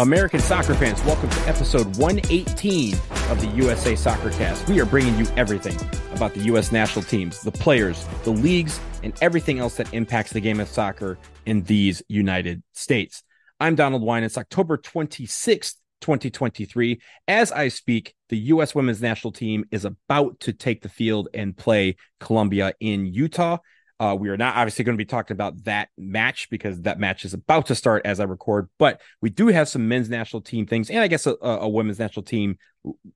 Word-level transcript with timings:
American 0.00 0.40
soccer 0.40 0.74
fans, 0.74 1.04
welcome 1.04 1.28
to 1.28 1.40
episode 1.46 1.98
118 1.98 2.94
of 3.28 3.38
the 3.38 3.48
USA 3.48 3.94
Soccer 3.94 4.30
Cast. 4.30 4.66
We 4.66 4.80
are 4.80 4.86
bringing 4.86 5.18
you 5.18 5.26
everything 5.36 5.78
about 6.14 6.32
the 6.32 6.40
U.S. 6.44 6.72
national 6.72 7.04
teams, 7.04 7.42
the 7.42 7.52
players, 7.52 8.06
the 8.24 8.30
leagues, 8.30 8.80
and 9.02 9.12
everything 9.20 9.58
else 9.58 9.76
that 9.76 9.92
impacts 9.92 10.32
the 10.32 10.40
game 10.40 10.58
of 10.58 10.68
soccer 10.68 11.18
in 11.44 11.64
these 11.64 12.02
United 12.08 12.62
States. 12.72 13.22
I'm 13.60 13.74
Donald 13.74 14.00
Wine. 14.00 14.24
It's 14.24 14.38
October 14.38 14.78
26th, 14.78 15.74
2023. 16.00 16.98
As 17.28 17.52
I 17.52 17.68
speak, 17.68 18.14
the 18.30 18.38
U.S. 18.38 18.74
women's 18.74 19.02
national 19.02 19.34
team 19.34 19.66
is 19.70 19.84
about 19.84 20.40
to 20.40 20.54
take 20.54 20.80
the 20.80 20.88
field 20.88 21.28
and 21.34 21.54
play 21.54 21.96
Colombia 22.20 22.72
in 22.80 23.04
Utah. 23.04 23.58
Uh, 24.00 24.16
we 24.18 24.30
are 24.30 24.36
not 24.38 24.56
obviously 24.56 24.82
going 24.82 24.96
to 24.96 25.00
be 25.00 25.04
talking 25.04 25.34
about 25.34 25.64
that 25.64 25.90
match 25.98 26.48
because 26.48 26.80
that 26.82 26.98
match 26.98 27.26
is 27.26 27.34
about 27.34 27.66
to 27.66 27.74
start 27.74 28.00
as 28.06 28.18
I 28.18 28.24
record, 28.24 28.70
but 28.78 28.98
we 29.20 29.28
do 29.28 29.48
have 29.48 29.68
some 29.68 29.88
men's 29.88 30.08
national 30.08 30.40
team 30.40 30.64
things 30.66 30.88
and 30.88 31.00
I 31.00 31.06
guess 31.06 31.26
a, 31.26 31.36
a 31.42 31.68
women's 31.68 31.98
national 31.98 32.22
team 32.22 32.56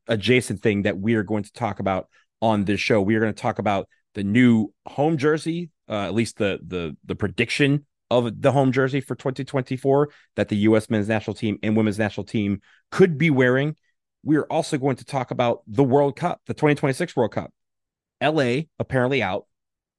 adjacent 0.09 0.61
thing 0.61 0.83
that 0.83 0.99
we 0.99 1.15
are 1.15 1.23
going 1.23 1.43
to 1.43 1.53
talk 1.55 1.81
about 1.81 2.09
on 2.43 2.67
this 2.67 2.81
show. 2.81 3.01
We 3.01 3.15
are 3.15 3.21
going 3.21 3.33
to 3.33 3.41
talk 3.41 3.59
about 3.59 3.89
the 4.13 4.23
new 4.23 4.75
home 4.87 5.17
jersey, 5.17 5.71
uh, 5.89 6.03
at 6.03 6.13
least 6.13 6.37
the 6.37 6.61
the 6.63 6.95
the 7.03 7.15
prediction 7.15 7.87
of 8.11 8.43
the 8.43 8.53
home 8.53 8.71
jersey 8.71 9.01
for 9.01 9.15
2024 9.15 10.11
that 10.37 10.51
the 10.51 10.57
U.S. 10.57 10.91
men's 10.91 11.09
national 11.09 11.35
team 11.35 11.59
and 11.63 11.79
women's 11.79 11.99
national 11.99 12.25
team 12.25 12.61
could 12.91 13.17
be 13.17 13.31
wearing. 13.31 13.75
We 14.23 14.37
are 14.37 14.45
also 14.45 14.77
going 14.77 14.97
to 14.97 15.05
talk 15.07 15.31
about 15.31 15.63
the 15.67 15.83
World 15.83 16.15
Cup, 16.17 16.43
the 16.47 16.53
2026 16.53 17.17
World 17.17 17.33
Cup. 17.33 17.51
LA 18.23 18.63
apparently 18.79 19.23
out 19.23 19.47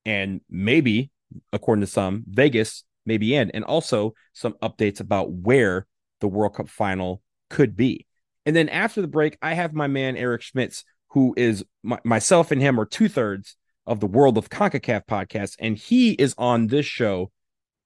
and 0.05 0.41
maybe, 0.49 1.11
according 1.51 1.81
to 1.81 1.87
some, 1.87 2.23
Vegas 2.27 2.83
may 3.05 3.17
be 3.17 3.35
in, 3.35 3.51
and 3.51 3.63
also 3.63 4.13
some 4.33 4.53
updates 4.61 4.99
about 4.99 5.31
where 5.31 5.87
the 6.21 6.27
World 6.27 6.55
Cup 6.55 6.69
final 6.69 7.21
could 7.49 7.75
be. 7.75 8.05
And 8.45 8.55
then 8.55 8.69
after 8.69 9.01
the 9.01 9.07
break, 9.07 9.37
I 9.41 9.53
have 9.53 9.73
my 9.73 9.87
man 9.87 10.17
Eric 10.17 10.41
Schmitz, 10.41 10.83
who 11.09 11.33
is 11.37 11.63
my, 11.83 11.99
myself 12.03 12.51
and 12.51 12.61
him 12.61 12.79
are 12.79 12.85
two 12.85 13.07
thirds 13.07 13.55
of 13.87 13.99
the 13.99 14.07
World 14.07 14.37
of 14.37 14.49
CONCACAF 14.49 15.05
podcast, 15.05 15.55
and 15.59 15.77
he 15.77 16.11
is 16.11 16.35
on 16.37 16.67
this 16.67 16.85
show 16.85 17.31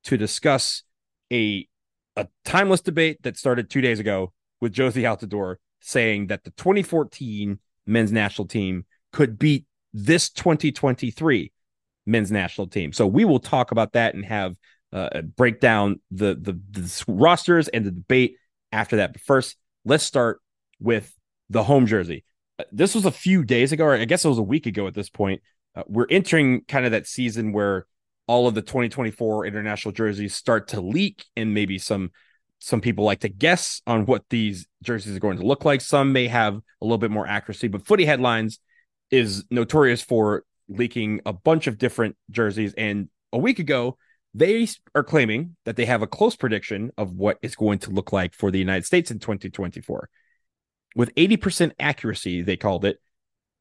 to 0.05 0.17
discuss 0.17 0.83
a 1.31 1.67
a 2.15 2.27
timeless 2.43 2.81
debate 2.81 3.21
that 3.23 3.37
started 3.37 3.69
two 3.69 3.81
days 3.81 3.99
ago 3.99 4.33
with 4.59 4.73
Jozy 4.73 5.03
Altidore 5.03 5.55
saying 5.79 6.27
that 6.27 6.43
the 6.43 6.51
2014 6.51 7.59
men's 7.85 8.11
national 8.11 8.47
team 8.47 8.85
could 9.13 9.39
beat 9.39 9.65
this 9.93 10.29
2023 10.29 11.51
men's 12.09 12.31
national 12.31 12.67
team. 12.67 12.91
So 12.91 13.07
we 13.07 13.25
will 13.25 13.39
talk 13.39 13.71
about 13.71 13.93
that 13.93 14.15
and 14.15 14.25
have 14.25 14.55
uh, 14.91 15.21
break 15.21 15.59
down 15.59 15.99
the, 16.11 16.35
the 16.35 16.59
the 16.71 17.03
rosters 17.07 17.67
and 17.67 17.85
the 17.85 17.91
debate 17.91 18.37
after 18.71 18.97
that. 18.97 19.13
But 19.13 19.21
first, 19.21 19.55
let's 19.85 20.03
start 20.03 20.41
with 20.79 21.13
the 21.49 21.63
home 21.63 21.85
jersey. 21.85 22.23
Uh, 22.57 22.63
this 22.71 22.95
was 22.95 23.05
a 23.05 23.11
few 23.11 23.43
days 23.43 23.71
ago, 23.71 23.85
or 23.85 23.95
I 23.95 24.05
guess 24.05 24.25
it 24.25 24.29
was 24.29 24.39
a 24.39 24.43
week 24.43 24.65
ago 24.65 24.87
at 24.87 24.93
this 24.93 25.09
point. 25.09 25.41
Uh, 25.75 25.83
we're 25.87 26.07
entering 26.09 26.61
kind 26.67 26.85
of 26.85 26.91
that 26.91 27.07
season 27.07 27.53
where 27.53 27.85
all 28.27 28.47
of 28.47 28.55
the 28.55 28.61
2024 28.61 29.45
international 29.45 29.91
jerseys 29.91 30.35
start 30.35 30.69
to 30.69 30.81
leak, 30.81 31.25
and 31.35 31.53
maybe 31.53 31.77
some 31.77 32.11
some 32.59 32.81
people 32.81 33.05
like 33.05 33.21
to 33.21 33.29
guess 33.29 33.81
on 33.87 34.05
what 34.05 34.23
these 34.29 34.67
jerseys 34.83 35.15
are 35.15 35.19
going 35.19 35.37
to 35.37 35.45
look 35.45 35.63
like. 35.63 35.81
Some 35.81 36.11
may 36.11 36.27
have 36.27 36.55
a 36.55 36.85
little 36.85 36.97
bit 36.97 37.11
more 37.11 37.25
accuracy, 37.25 37.69
but 37.69 37.85
Footy 37.85 38.05
Headlines 38.05 38.59
is 39.11 39.45
notorious 39.49 40.01
for 40.01 40.43
leaking 40.69 41.21
a 41.25 41.33
bunch 41.33 41.67
of 41.67 41.77
different 41.77 42.15
jerseys. 42.31 42.73
And 42.77 43.09
a 43.33 43.37
week 43.37 43.59
ago, 43.59 43.97
they 44.33 44.67
are 44.93 45.03
claiming 45.03 45.55
that 45.65 45.75
they 45.75 45.85
have 45.85 46.01
a 46.01 46.07
close 46.07 46.35
prediction 46.35 46.91
of 46.97 47.13
what 47.13 47.39
it's 47.41 47.55
going 47.55 47.79
to 47.79 47.89
look 47.89 48.13
like 48.13 48.33
for 48.33 48.51
the 48.51 48.59
United 48.59 48.85
States 48.85 49.11
in 49.11 49.19
2024. 49.19 50.09
With 50.95 51.13
80% 51.15 51.71
accuracy, 51.79 52.41
they 52.41 52.57
called 52.57 52.85
it. 52.85 52.99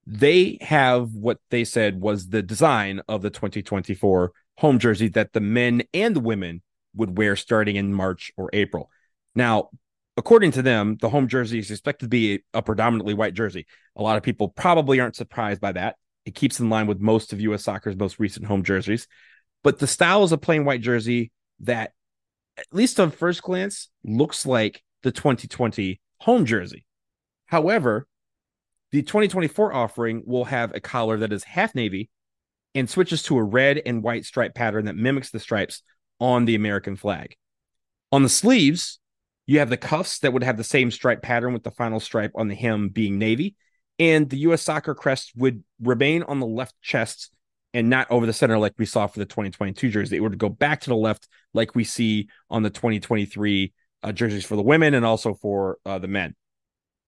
They 0.07 0.59
have 0.61 1.13
what 1.13 1.39
they 1.51 1.65
said 1.65 2.01
was 2.01 2.29
the 2.29 2.43
design 2.43 3.01
of 3.09 3.23
the 3.23 3.31
2024 3.31 4.33
home 4.59 4.79
jersey 4.79 5.09
that 5.09 5.33
the 5.33 5.41
men 5.41 5.83
and 5.93 6.17
the 6.17 6.21
women 6.21 6.63
would 6.95 7.17
wear 7.17 7.37
starting 7.37 7.77
in 7.77 7.93
March 7.93 8.33
or 8.37 8.51
April. 8.53 8.91
Now, 9.35 9.71
according 10.17 10.53
to 10.53 10.63
them, 10.63 10.97
the 11.01 11.11
home 11.11 11.29
jersey 11.29 11.59
is 11.59 11.71
expected 11.71 12.07
to 12.07 12.09
be 12.09 12.43
a, 12.53 12.63
predominantly 12.63 13.15
white 13.15 13.35
jersey. 13.35 13.67
A 13.97 14.03
lot 14.03 14.17
of 14.17 14.23
people 14.23 14.49
probably 14.49 15.01
aren't 15.01 15.17
surprised 15.17 15.61
by 15.61 15.73
that 15.73 15.97
it 16.29 16.35
keeps 16.35 16.61
in 16.61 16.69
line 16.69 16.87
with 16.87 17.01
most 17.01 17.33
of 17.33 17.41
U.S. 17.41 17.65
soccer's 17.65 17.97
most 17.97 18.19
recent 18.19 18.45
home 18.45 18.63
jerseys. 18.63 19.09
But 19.65 19.79
the 19.79 19.87
style 19.87 20.25
is 20.25 20.33
a 20.33 20.37
plain 20.37 20.67
white 20.67 20.83
jersey 20.83 21.33
that, 21.61 21.93
at 22.59 22.67
least 22.71 23.01
on 23.01 23.11
first 23.11 23.43
glance, 23.43 23.89
looks 24.05 24.45
like 24.45 24.85
the 25.03 25.11
2020 25.11 25.99
home 26.21 26.45
jersey. 26.45 26.85
However, 27.47 28.07
the 28.93 29.01
2024 29.01 29.73
offering 29.73 30.23
will 30.27 30.45
have 30.45 30.75
a 30.75 30.81
collar 30.81 31.17
that 31.17 31.33
is 31.33 31.45
half 31.45 31.75
navy 31.75 32.11
and 32.75 32.91
switches 32.91 33.23
to 33.23 33.39
a 33.39 33.43
red 33.43 33.81
and 33.87 34.03
white 34.03 34.27
stripe 34.27 34.55
pattern 34.55 34.85
that 34.85 34.97
mimics 34.97 35.31
the 35.31 35.41
stripes 35.41 35.83
on 36.21 36.45
the 36.45 36.57
American 36.57 36.95
flag. 36.95 37.37
On 38.13 38.23
the 38.23 38.29
sleeves, 38.29 38.99
you 39.47 39.61
have 39.61 39.71
the 39.71 39.79
cuffs 39.79 40.19
that 40.19 40.35
would 40.35 40.43
have 40.43 40.59
the 40.59 40.65
same 40.65 40.91
stripe 40.91 41.23
pattern 41.23 41.55
with 41.55 41.63
the 41.63 41.71
final 41.71 42.01
stripe 42.01 42.33
on 42.35 42.49
the 42.49 42.55
hem 42.55 42.91
being 42.91 43.19
navy 43.19 43.57
and 43.99 44.29
the 44.29 44.39
U.S. 44.39 44.63
soccer 44.63 44.95
crest 44.95 45.33
would 45.37 45.63
remain 45.81 46.23
on 46.23 46.41
the 46.41 46.47
left 46.47 46.75
chest 46.83 47.31
and 47.75 47.91
not 47.91 48.11
over 48.11 48.27
the 48.27 48.33
center 48.33 48.59
like 48.59 48.75
we 48.79 48.87
saw 48.87 49.07
for 49.07 49.19
the 49.19 49.27
2022 49.27 49.91
jersey. 49.91 50.17
It 50.17 50.21
would 50.21 50.39
go 50.39 50.49
back 50.49 50.81
to 50.83 50.91
the 50.91 50.97
left 50.97 51.29
like 51.53 51.75
we 51.75 51.85
see 51.85 52.29
on 52.51 52.63
the 52.63 52.71
2023 52.71 53.73
uh, 54.03 54.13
jerseys 54.13 54.45
for 54.45 54.57
the 54.57 54.63
women 54.63 54.95
and 54.95 55.05
also 55.05 55.35
for 55.35 55.79
uh, 55.85 55.99
the 55.99 56.09
men. 56.09 56.35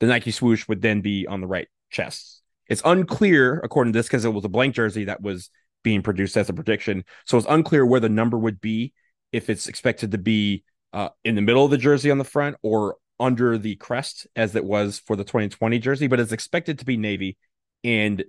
The 0.01 0.07
Nike 0.07 0.31
swoosh 0.31 0.67
would 0.69 0.83
then 0.83 1.01
be 1.01 1.27
on 1.27 1.41
the 1.41 1.47
right 1.47 1.69
chest. 1.91 2.43
It's 2.69 2.83
unclear, 2.85 3.61
according 3.65 3.93
to 3.93 3.99
this, 3.99 4.07
because 4.07 4.25
it 4.25 4.33
was 4.33 4.45
a 4.45 4.49
blank 4.49 4.75
jersey 4.75 5.05
that 5.05 5.23
was 5.23 5.51
being 5.83 6.03
produced 6.03 6.37
as 6.37 6.49
a 6.49 6.53
prediction. 6.53 7.05
So 7.27 7.39
it's 7.39 7.47
unclear 7.49 7.85
where 7.85 8.01
the 8.01 8.09
number 8.09 8.39
would 8.39 8.61
be 8.61 8.93
if 9.33 9.51
it's 9.51 9.67
expected 9.67 10.13
to 10.13 10.19
be 10.19 10.65
uh, 10.93 11.11
in 11.25 11.35
the 11.35 11.43
middle 11.43 11.65
of 11.65 11.71
the 11.71 11.79
jersey 11.79 12.11
on 12.11 12.19
the 12.19 12.25
front 12.25 12.57
or 12.63 12.97
under 13.21 13.59
the 13.59 13.77
crest 13.77 14.27
as 14.35 14.57
it 14.57 14.65
was 14.65 14.99
for 14.99 15.15
the 15.15 15.25
2020 15.25 15.79
jersey, 15.79 16.07
but 16.07 16.19
it's 16.19 16.33
expected 16.33 16.79
to 16.79 16.85
be 16.85 16.97
navy. 16.97 17.37
And 17.85 18.25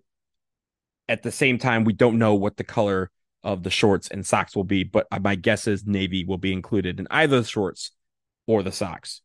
at 1.08 1.24
the 1.24 1.32
same 1.32 1.58
time, 1.58 1.86
we 1.86 1.94
don't 1.94 2.20
know 2.20 2.36
what 2.36 2.58
the 2.58 2.64
color 2.64 3.10
of 3.44 3.64
the 3.64 3.70
shorts 3.70 4.08
and 4.10 4.26
socks 4.26 4.56
will 4.56 4.66
be, 4.66 4.84
but 4.84 5.08
uh, 5.12 5.20
my 5.20 5.36
guess 5.36 5.66
is 5.66 5.86
navy 5.86 6.24
will 6.26 6.38
be 6.38 6.54
included 6.54 7.00
in 7.00 7.08
either 7.10 7.42
the 7.42 7.48
shorts 7.48 7.92
or 8.46 8.62
the 8.62 8.72
socks. 8.72 9.22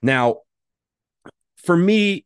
Now, 0.00 0.38
for 1.56 1.76
me, 1.76 2.24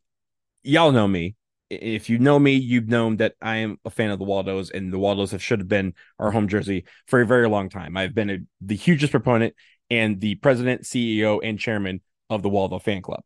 y'all 0.62 0.92
know 0.92 1.08
me. 1.08 1.34
If 1.70 2.08
you 2.08 2.18
know 2.18 2.38
me, 2.38 2.52
you've 2.52 2.88
known 2.88 3.16
that 3.18 3.34
I 3.42 3.56
am 3.56 3.78
a 3.84 3.90
fan 3.90 4.10
of 4.10 4.18
the 4.18 4.24
Waldos, 4.24 4.70
and 4.70 4.92
the 4.92 4.98
Waldos 4.98 5.32
have 5.32 5.42
should 5.42 5.58
have 5.58 5.68
been 5.68 5.94
our 6.18 6.30
home 6.30 6.48
jersey 6.48 6.84
for 7.06 7.20
a 7.20 7.26
very 7.26 7.48
long 7.48 7.68
time. 7.68 7.96
I've 7.96 8.14
been 8.14 8.30
a, 8.30 8.38
the 8.60 8.76
hugest 8.76 9.10
proponent 9.10 9.54
and 9.90 10.20
the 10.20 10.36
president, 10.36 10.82
CEO, 10.82 11.40
and 11.42 11.58
chairman 11.58 12.00
of 12.30 12.42
the 12.42 12.48
Waldo 12.48 12.78
fan 12.78 13.02
club. 13.02 13.22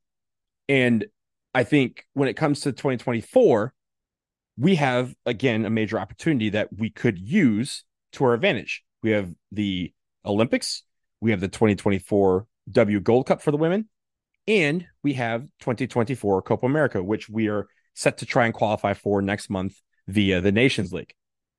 And 0.68 1.06
I 1.54 1.64
think 1.64 2.06
when 2.14 2.28
it 2.28 2.34
comes 2.34 2.60
to 2.60 2.72
2024, 2.72 3.74
we 4.58 4.74
have 4.76 5.14
again 5.26 5.64
a 5.64 5.70
major 5.70 5.98
opportunity 5.98 6.50
that 6.50 6.68
we 6.76 6.90
could 6.90 7.18
use 7.18 7.84
to 8.12 8.24
our 8.24 8.34
advantage. 8.34 8.84
We 9.02 9.10
have 9.10 9.32
the 9.50 9.92
Olympics, 10.24 10.84
we 11.20 11.30
have 11.30 11.41
the 11.41 11.48
2024 11.48 12.47
W 12.71 13.00
Gold 13.00 13.27
Cup 13.27 13.42
for 13.42 13.50
the 13.50 13.56
women, 13.56 13.88
and 14.47 14.86
we 15.03 15.15
have 15.15 15.42
2024 15.60 16.42
Copa 16.42 16.66
America, 16.66 17.03
which 17.03 17.28
we 17.28 17.48
are 17.48 17.66
set 17.94 18.18
to 18.18 18.27
try 18.27 18.44
and 18.44 18.54
qualify 18.54 18.94
for 18.94 19.21
next 19.21 19.50
month 19.50 19.80
via 20.09 20.41
the 20.41 20.53
Nations 20.53 20.92
League. 20.92 21.15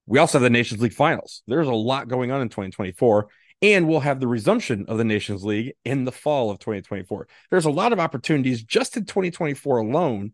We 0.06 0.20
also 0.20 0.38
have 0.38 0.44
the 0.44 0.50
Nations 0.50 0.82
League 0.82 0.94
finals. 0.94 1.44
There's 1.48 1.68
a 1.68 1.74
lot 1.74 2.08
going 2.08 2.32
on 2.32 2.42
in 2.42 2.50
2024, 2.50 3.28
and 3.62 3.88
we'll 3.88 4.02
have 4.02 4.20
the 4.20 4.28
resumption 4.28 4.86
of 4.88 4.98
the 4.98 5.04
Nations 5.04 5.44
League 5.44 5.74
in 5.86 6.06
the 6.06 6.12
fall 6.12 6.52
of 6.52 6.60
2024. 6.60 7.28
There's 7.50 7.66
a 7.66 7.72
lot 7.72 7.94
of 7.94 8.00
opportunities 8.00 8.64
just 8.64 8.98
in 8.98 9.06
2024 9.06 9.78
alone 9.78 10.34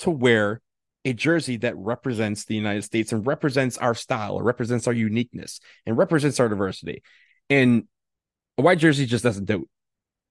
to 0.00 0.10
wear 0.10 0.60
a 1.04 1.12
jersey 1.12 1.56
that 1.58 1.76
represents 1.76 2.44
the 2.44 2.54
United 2.54 2.82
States 2.82 3.12
and 3.12 3.26
represents 3.26 3.78
our 3.78 3.94
style 3.94 4.34
or 4.34 4.42
represents 4.42 4.86
our 4.86 4.92
uniqueness 4.92 5.60
and 5.86 5.96
represents 5.96 6.40
our 6.40 6.48
diversity. 6.48 7.02
And 7.48 7.84
a 8.58 8.62
white 8.62 8.78
jersey 8.78 9.06
just 9.06 9.24
doesn't 9.24 9.44
do 9.44 9.62
it. 9.62 9.68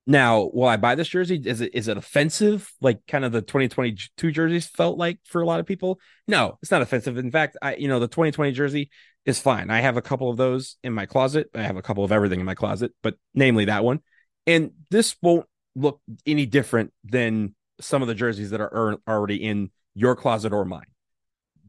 Now, 0.09 0.50
will 0.54 0.69
I 0.69 0.77
buy 0.77 0.95
this 0.95 1.09
jersey? 1.09 1.42
Is 1.44 1.59
it 1.59 1.75
is 1.75 1.89
it 1.89 1.98
offensive? 1.98 2.71
Like 2.80 3.06
kind 3.07 3.25
of 3.25 3.33
the 3.33 3.42
2022 3.42 4.31
jerseys 4.31 4.65
felt 4.65 4.98
like 4.98 5.19
for 5.25 5.42
a 5.42 5.45
lot 5.45 5.59
of 5.59 5.65
people? 5.65 6.00
No, 6.30 6.57
it's 6.62 6.71
not 6.71 6.81
offensive. 6.81 7.18
In 7.18 7.30
fact, 7.30 7.57
I 7.62 7.75
you 7.75 7.89
know 7.89 8.00
the 8.00 8.07
2020 8.07 8.54
jersey 8.54 8.89
is 9.25 9.42
fine. 9.42 9.69
I 9.69 9.81
have 9.81 9.98
a 9.98 10.01
couple 10.01 10.30
of 10.30 10.38
those 10.38 10.77
in 10.81 10.94
my 10.94 11.06
closet. 11.06 11.50
I 11.54 11.63
have 11.63 11.75
a 11.75 11.81
couple 11.81 12.06
of 12.06 12.13
everything 12.13 12.39
in 12.39 12.45
my 12.45 12.56
closet, 12.56 12.94
but 13.04 13.15
namely 13.36 13.65
that 13.65 13.83
one. 13.83 14.00
And 14.48 14.71
this 14.89 15.18
won't 15.21 15.45
look 15.75 16.00
any 16.25 16.45
different 16.45 16.94
than 17.04 17.54
some 17.81 18.01
of 18.01 18.07
the 18.07 18.15
jerseys 18.15 18.51
that 18.51 18.62
are 18.62 18.98
already 19.06 19.44
in 19.44 19.71
your 19.94 20.15
closet 20.15 20.54
or 20.54 20.63
mine. 20.63 20.86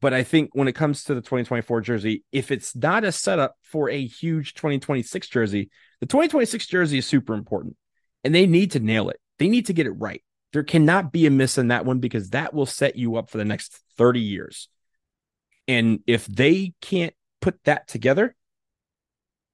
But 0.01 0.15
I 0.15 0.23
think 0.23 0.51
when 0.53 0.69
it 0.69 0.77
comes 0.77 1.03
to 1.05 1.15
the 1.15 1.21
2024 1.21 1.81
jersey, 1.81 2.23
if 2.31 2.53
it's 2.53 2.77
not 2.77 3.03
a 3.03 3.11
setup 3.11 3.57
for 3.65 3.91
a 3.91 4.07
huge 4.07 4.55
2026 4.55 5.27
jersey, 5.27 5.71
the 5.99 6.07
2026 6.07 6.69
jersey 6.69 6.99
is 6.99 7.07
super 7.07 7.35
important 7.35 7.77
and 8.25 8.35
they 8.35 8.47
need 8.47 8.73
to 8.73 8.81
nail 8.81 9.09
it. 9.09 9.21
They 9.39 9.49
need 9.49 9.67
to 9.67 9.73
get 9.73 9.87
it 9.87 9.93
right. 9.93 10.23
There 10.53 10.63
cannot 10.63 11.13
be 11.13 11.27
a 11.27 11.31
miss 11.31 11.59
in 11.59 11.69
that 11.69 11.85
one 11.85 11.99
because 11.99 12.31
that 12.31 12.55
will 12.55 12.67
set 12.67 12.97
you 12.97 13.17
up 13.17 13.31
for 13.31 13.39
the 13.39 13.45
next 13.45 13.81
30 13.97 14.21
years. 14.21 14.69
And 15.67 16.01
if 16.07 16.27
they 16.27 16.73
can't 16.81 17.15
put 17.41 17.63
that 17.65 17.87
together, 17.89 18.35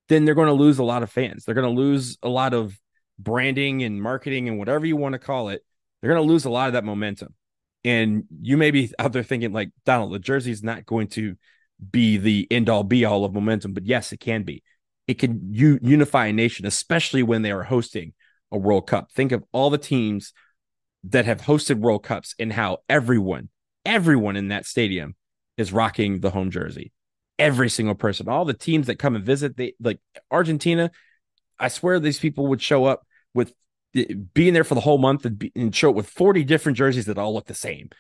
then 0.09 0.25
they're 0.25 0.35
going 0.35 0.49
to 0.49 0.53
lose 0.53 0.79
a 0.79 0.85
lot 0.85 1.03
of 1.03 1.11
fans. 1.11 1.45
They're 1.45 1.55
going 1.55 1.75
to 1.75 1.81
lose 1.81 2.19
a 2.23 2.29
lot 2.29 2.55
of 2.55 2.79
branding 3.19 3.83
and 3.83 4.01
marketing 4.01 4.49
and 4.49 4.59
whatever 4.59 4.87
you 4.87 4.97
want 4.97 5.15
to 5.15 5.19
call 5.19 5.49
it. 5.49 5.65
They're 6.01 6.13
going 6.13 6.25
to 6.25 6.33
lose 6.33 6.45
a 6.45 6.51
lot 6.51 6.69
of 6.69 6.75
that 6.75 6.85
momentum. 6.85 7.35
And 7.83 8.25
you 8.41 8.57
may 8.57 8.71
be 8.71 8.93
out 8.99 9.13
there 9.13 9.23
thinking, 9.23 9.53
like, 9.53 9.71
Donald, 9.85 10.13
the 10.13 10.19
jersey 10.19 10.51
is 10.51 10.63
not 10.63 10.87
going 10.87 11.09
to 11.09 11.37
be 11.91 12.17
the 12.17 12.47
end 12.51 12.69
all 12.69 12.85
be 12.85 13.05
all 13.05 13.25
of 13.25 13.35
momentum, 13.35 13.73
but 13.73 13.87
yes, 13.87 14.13
it 14.13 14.21
can 14.21 14.43
be. 14.43 14.63
It 15.07 15.15
can 15.15 15.41
unify 15.53 16.27
a 16.27 16.33
nation, 16.33 16.65
especially 16.67 17.23
when 17.23 17.43
they 17.43 17.51
are 17.51 17.63
hosting 17.63 18.15
a 18.55 18.59
World 18.59 18.87
Cup. 18.87 19.11
Think 19.13 19.33
of 19.33 19.45
all 19.53 19.69
the 19.69 19.79
teams 19.79 20.33
that 21.05 21.27
have 21.27 21.43
hosted 21.43 21.81
World 21.81 22.05
Cups 22.05 22.35
and 22.39 22.53
how 22.53 22.79
everyone, 22.89 23.51
everyone 23.85 24.37
in 24.37 24.49
that 24.49 24.65
stadium 24.65 25.17
is 25.59 25.73
rocking 25.73 26.21
the 26.21 26.31
home 26.31 26.51
jersey. 26.51 26.93
Every 27.39 27.69
single 27.69 27.97
person, 27.97 28.29
all 28.29 28.45
the 28.45 28.55
teams 28.55 28.87
that 28.87 28.99
come 28.99 29.17
and 29.17 29.25
visit, 29.25 29.57
they 29.57 29.75
like 29.81 29.99
Argentina. 30.31 30.91
I 31.59 31.69
swear 31.69 31.99
these 31.99 32.21
people 32.21 32.47
would 32.47 32.63
show 32.63 32.85
up 32.85 33.07
with 33.35 33.53
eh, 33.97 34.15
being 34.33 34.55
there 34.55 34.65
for 34.65 34.77
the 34.77 34.81
whole 34.81 34.99
month 34.99 35.27
and, 35.27 35.39
be, 35.39 35.53
and 35.55 35.75
show 35.75 35.91
up 35.91 35.97
with 35.97 36.09
40 36.09 36.45
different 36.45 36.79
jerseys 36.79 37.07
that 37.07 37.19
all 37.19 37.35
look 37.35 37.47
the 37.47 37.55
same. 37.55 37.91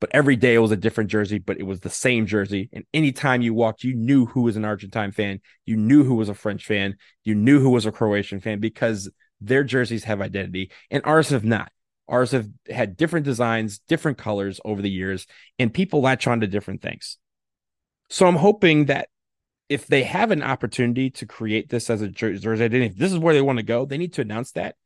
But 0.00 0.10
every 0.12 0.36
day 0.36 0.54
it 0.54 0.58
was 0.58 0.70
a 0.70 0.76
different 0.76 1.10
jersey, 1.10 1.38
but 1.38 1.58
it 1.58 1.64
was 1.64 1.80
the 1.80 1.90
same 1.90 2.26
jersey. 2.26 2.68
And 2.72 2.84
anytime 2.94 3.42
you 3.42 3.52
walked, 3.52 3.84
you 3.84 3.94
knew 3.94 4.26
who 4.26 4.42
was 4.42 4.56
an 4.56 4.64
Argentine 4.64 5.12
fan, 5.12 5.40
you 5.66 5.76
knew 5.76 6.04
who 6.04 6.14
was 6.14 6.28
a 6.28 6.34
French 6.34 6.66
fan, 6.66 6.96
you 7.24 7.34
knew 7.34 7.60
who 7.60 7.70
was 7.70 7.86
a 7.86 7.92
Croatian 7.92 8.40
fan 8.40 8.60
because 8.60 9.10
their 9.46 9.64
jerseys 9.64 10.04
have 10.04 10.20
identity 10.20 10.70
and 10.90 11.02
ours 11.04 11.30
have 11.30 11.44
not. 11.44 11.70
Ours 12.08 12.32
have 12.32 12.48
had 12.68 12.96
different 12.96 13.24
designs, 13.24 13.78
different 13.78 14.18
colors 14.18 14.60
over 14.64 14.82
the 14.82 14.90
years, 14.90 15.26
and 15.58 15.72
people 15.72 16.02
latch 16.02 16.26
on 16.26 16.40
to 16.40 16.46
different 16.46 16.82
things. 16.82 17.16
So 18.10 18.26
I'm 18.26 18.36
hoping 18.36 18.86
that 18.86 19.08
if 19.68 19.86
they 19.86 20.02
have 20.02 20.30
an 20.30 20.42
opportunity 20.42 21.10
to 21.10 21.26
create 21.26 21.70
this 21.70 21.88
as 21.88 22.02
a 22.02 22.08
jersey 22.08 22.46
identity, 22.46 22.86
if 22.86 22.96
this 22.96 23.12
is 23.12 23.18
where 23.18 23.32
they 23.32 23.40
want 23.40 23.58
to 23.58 23.64
go, 23.64 23.86
they 23.86 23.96
need 23.96 24.12
to 24.14 24.20
announce 24.20 24.52
that 24.52 24.76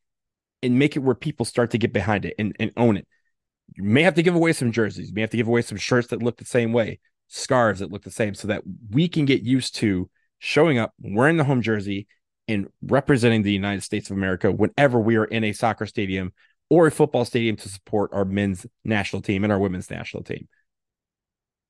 and 0.62 0.78
make 0.78 0.94
it 0.96 1.00
where 1.00 1.14
people 1.14 1.44
start 1.44 1.72
to 1.72 1.78
get 1.78 1.92
behind 1.92 2.24
it 2.24 2.34
and, 2.38 2.54
and 2.60 2.70
own 2.76 2.96
it. 2.96 3.06
You 3.74 3.82
may 3.82 4.02
have 4.02 4.14
to 4.14 4.22
give 4.22 4.34
away 4.34 4.52
some 4.52 4.72
jerseys, 4.72 5.08
you 5.08 5.14
may 5.14 5.20
have 5.20 5.30
to 5.30 5.36
give 5.36 5.48
away 5.48 5.62
some 5.62 5.78
shirts 5.78 6.08
that 6.08 6.22
look 6.22 6.36
the 6.36 6.44
same 6.44 6.72
way, 6.72 7.00
scarves 7.26 7.80
that 7.80 7.90
look 7.90 8.02
the 8.02 8.10
same, 8.10 8.34
so 8.34 8.48
that 8.48 8.62
we 8.90 9.08
can 9.08 9.24
get 9.24 9.42
used 9.42 9.74
to 9.76 10.08
showing 10.38 10.78
up 10.78 10.94
wearing 11.00 11.36
the 11.36 11.44
home 11.44 11.62
jersey 11.62 12.06
and 12.48 12.68
representing 12.82 13.42
the 13.42 13.52
United 13.52 13.82
States 13.82 14.10
of 14.10 14.16
America 14.16 14.50
whenever 14.50 14.98
we 14.98 15.16
are 15.16 15.26
in 15.26 15.44
a 15.44 15.52
soccer 15.52 15.86
stadium 15.86 16.32
or 16.70 16.86
a 16.86 16.90
football 16.90 17.24
stadium 17.24 17.56
to 17.56 17.68
support 17.68 18.10
our 18.12 18.24
men's 18.24 18.66
national 18.84 19.22
team 19.22 19.44
and 19.44 19.52
our 19.52 19.58
women's 19.58 19.90
national 19.90 20.22
team. 20.22 20.48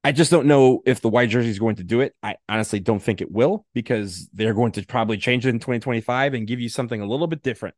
I 0.04 0.12
just 0.12 0.30
don't 0.30 0.46
know 0.46 0.80
if 0.86 1.00
the 1.00 1.08
white 1.08 1.28
jersey 1.28 1.50
is 1.50 1.58
going 1.58 1.76
to 1.76 1.84
do 1.84 2.00
it. 2.00 2.14
I 2.22 2.36
honestly 2.48 2.80
don't 2.80 3.02
think 3.02 3.20
it 3.20 3.30
will 3.30 3.66
because 3.74 4.28
they're 4.32 4.54
going 4.54 4.72
to 4.72 4.86
probably 4.86 5.18
change 5.18 5.44
it 5.44 5.50
in 5.50 5.58
2025 5.58 6.34
and 6.34 6.46
give 6.46 6.60
you 6.60 6.68
something 6.68 7.00
a 7.00 7.06
little 7.06 7.26
bit 7.26 7.42
different. 7.42 7.74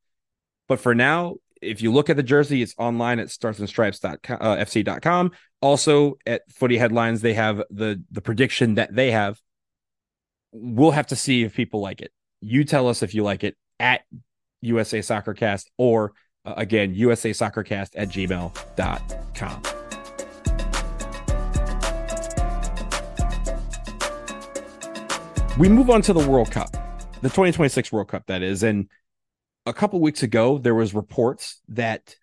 But 0.68 0.80
for 0.80 0.94
now, 0.94 1.36
if 1.60 1.82
you 1.82 1.92
look 1.92 2.10
at 2.10 2.16
the 2.16 2.22
jersey, 2.22 2.62
it's 2.62 2.74
online 2.78 3.18
at 3.18 3.28
starsandstripes.fc.com. 3.28 5.26
Uh, 5.26 5.36
also 5.62 6.18
at 6.26 6.42
Footy 6.50 6.78
Headlines, 6.78 7.20
they 7.20 7.34
have 7.34 7.62
the 7.70 8.02
the 8.10 8.20
prediction 8.20 8.74
that 8.74 8.94
they 8.94 9.10
have. 9.10 9.40
We'll 10.52 10.92
have 10.92 11.08
to 11.08 11.16
see 11.16 11.42
if 11.42 11.54
people 11.54 11.80
like 11.80 12.00
it. 12.00 12.12
You 12.40 12.64
tell 12.64 12.88
us 12.88 13.02
if 13.02 13.14
you 13.14 13.22
like 13.22 13.44
it 13.44 13.56
at 13.78 14.02
USA 14.62 15.00
Soccercast 15.00 15.66
or 15.76 16.12
uh, 16.44 16.54
again, 16.56 16.94
USA 16.94 17.30
Soccercast 17.30 17.90
at 17.94 18.08
gmail.com. 18.08 19.62
We 25.58 25.68
move 25.68 25.90
on 25.90 26.00
to 26.02 26.14
the 26.14 26.26
World 26.26 26.50
Cup, 26.50 26.72
the 27.20 27.28
2026 27.28 27.92
World 27.92 28.08
Cup, 28.08 28.26
that 28.28 28.42
is. 28.42 28.62
And 28.62 28.88
a 29.66 29.74
couple 29.74 30.00
weeks 30.00 30.22
ago, 30.22 30.56
there 30.56 30.74
was 30.74 30.94
reports 30.94 31.60
that 31.68 32.16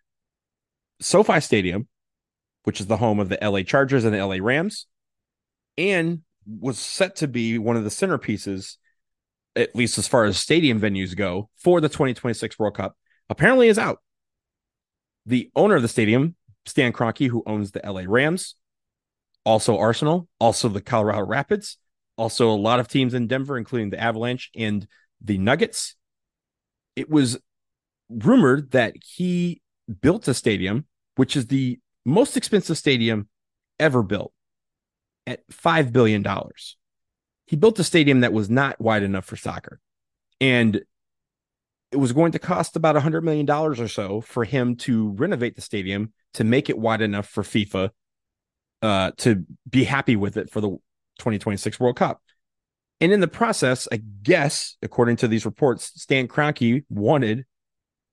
SoFi 0.99 1.39
Stadium, 1.41 1.87
which 2.63 2.79
is 2.79 2.87
the 2.87 2.97
home 2.97 3.19
of 3.19 3.29
the 3.29 3.37
LA 3.39 3.61
Chargers 3.61 4.03
and 4.05 4.15
the 4.15 4.25
LA 4.25 4.37
Rams, 4.41 4.87
and 5.77 6.21
was 6.47 6.79
set 6.79 7.17
to 7.17 7.27
be 7.27 7.59
one 7.59 7.75
of 7.75 7.83
the 7.83 7.91
centerpieces, 7.91 8.77
at 9.57 9.75
least 9.75 9.97
as 9.97 10.07
far 10.07 10.25
as 10.25 10.37
stadium 10.37 10.79
venues 10.79 11.15
go, 11.15 11.49
for 11.57 11.81
the 11.81 11.89
2026 11.89 12.57
World 12.59 12.75
Cup, 12.75 12.95
apparently 13.29 13.67
is 13.67 13.79
out. 13.79 13.99
The 15.25 15.51
owner 15.55 15.75
of 15.75 15.81
the 15.81 15.87
stadium, 15.87 16.35
Stan 16.65 16.93
Kroenke, 16.93 17.27
who 17.27 17.43
owns 17.45 17.71
the 17.71 17.81
LA 17.83 18.03
Rams, 18.07 18.55
also 19.43 19.77
Arsenal, 19.77 20.27
also 20.39 20.69
the 20.69 20.81
Colorado 20.81 21.25
Rapids, 21.25 21.77
also 22.17 22.49
a 22.49 22.55
lot 22.55 22.79
of 22.79 22.87
teams 22.87 23.13
in 23.13 23.27
Denver, 23.27 23.57
including 23.57 23.89
the 23.89 23.99
Avalanche 23.99 24.49
and 24.55 24.87
the 25.21 25.37
Nuggets. 25.37 25.95
It 26.95 27.09
was 27.09 27.37
rumored 28.09 28.71
that 28.71 28.95
he 29.03 29.61
built 30.01 30.27
a 30.27 30.33
stadium, 30.33 30.85
which 31.15 31.35
is 31.35 31.47
the 31.47 31.79
most 32.05 32.37
expensive 32.37 32.77
stadium 32.77 33.27
ever 33.79 34.03
built 34.03 34.33
at 35.25 35.47
$5 35.49 35.91
billion. 35.91 36.25
He 37.47 37.55
built 37.55 37.79
a 37.79 37.83
stadium 37.83 38.19
that 38.19 38.33
was 38.33 38.49
not 38.49 38.79
wide 38.79 39.03
enough 39.03 39.25
for 39.25 39.35
soccer. 39.35 39.79
And 40.39 40.81
it 41.91 41.97
was 41.97 42.11
going 42.11 42.33
to 42.33 42.39
cost 42.39 42.75
about 42.75 42.97
a 42.97 42.99
$100 42.99 43.23
million 43.23 43.49
or 43.49 43.87
so 43.87 44.21
for 44.21 44.43
him 44.43 44.75
to 44.75 45.11
renovate 45.11 45.55
the 45.55 45.61
stadium 45.61 46.11
to 46.33 46.43
make 46.43 46.69
it 46.69 46.77
wide 46.77 47.01
enough 47.01 47.27
for 47.27 47.43
FIFA 47.43 47.89
uh, 48.81 49.11
to 49.17 49.45
be 49.67 49.85
happy 49.85 50.15
with 50.15 50.37
it 50.37 50.49
for 50.51 50.61
the 50.61 50.69
2026 51.19 51.79
World 51.79 51.95
Cup. 51.95 52.21
And 52.99 53.11
in 53.11 53.21
the 53.21 53.27
process, 53.27 53.87
I 53.91 53.97
guess, 53.97 54.75
according 54.81 55.17
to 55.17 55.27
these 55.27 55.45
reports, 55.45 55.91
Stan 55.95 56.27
Kroenke 56.27 56.83
wanted 56.89 57.45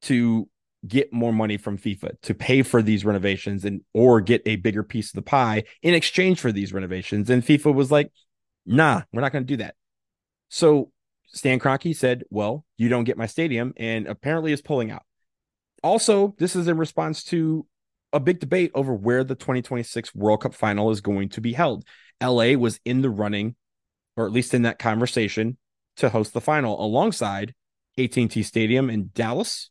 to 0.03 0.49
get 0.87 1.13
more 1.13 1.33
money 1.33 1.57
from 1.57 1.79
FIFA 1.79 2.21
to 2.23 2.35
pay 2.35 2.63
for 2.63 2.83
these 2.83 3.05
renovations 3.05 3.65
and 3.65 3.81
or 3.95 4.21
get 4.21 4.43
a 4.45 4.57
bigger 4.57 4.83
piece 4.83 5.09
of 5.09 5.15
the 5.15 5.23
pie 5.23 5.65
in 5.83 5.95
exchange 5.95 6.39
for 6.39 6.53
these 6.53 6.73
renovations. 6.73 7.31
And 7.31 7.43
FIFA 7.43 7.75
was 7.75 7.91
like, 7.91 8.13
nah, 8.67 9.03
we're 9.13 9.21
not 9.21 9.33
going 9.33 9.45
to 9.45 9.53
do 9.53 9.59
that. 9.59 9.75
So 10.49 10.91
Stan 11.27 11.59
Kroenke 11.59 11.95
said, 11.95 12.25
Well, 12.31 12.65
you 12.77 12.89
don't 12.89 13.05
get 13.05 13.19
my 13.19 13.27
stadium, 13.27 13.75
and 13.77 14.07
apparently 14.07 14.53
is 14.53 14.63
pulling 14.63 14.91
out. 14.91 15.03
Also, 15.83 16.35
this 16.39 16.57
is 16.57 16.69
in 16.69 16.79
response 16.79 17.25
to 17.25 17.67
a 18.13 18.21
big 18.21 18.39
debate 18.39 18.71
over 18.75 18.95
where 18.95 19.25
the 19.25 19.35
2026 19.35 20.15
World 20.15 20.43
Cup 20.43 20.55
final 20.55 20.91
is 20.91 21.01
going 21.01 21.29
to 21.31 21.41
be 21.41 21.53
held. 21.53 21.85
LA 22.23 22.53
was 22.53 22.79
in 22.85 23.03
the 23.03 23.11
running, 23.11 23.57
or 24.17 24.25
at 24.25 24.33
least 24.33 24.55
in 24.55 24.63
that 24.63 24.79
conversation, 24.79 25.59
to 25.97 26.09
host 26.09 26.33
the 26.33 26.41
final 26.41 26.83
alongside 26.83 27.55
AT&T 27.99 28.43
Stadium 28.45 28.89
in 28.89 29.11
Dallas 29.15 29.71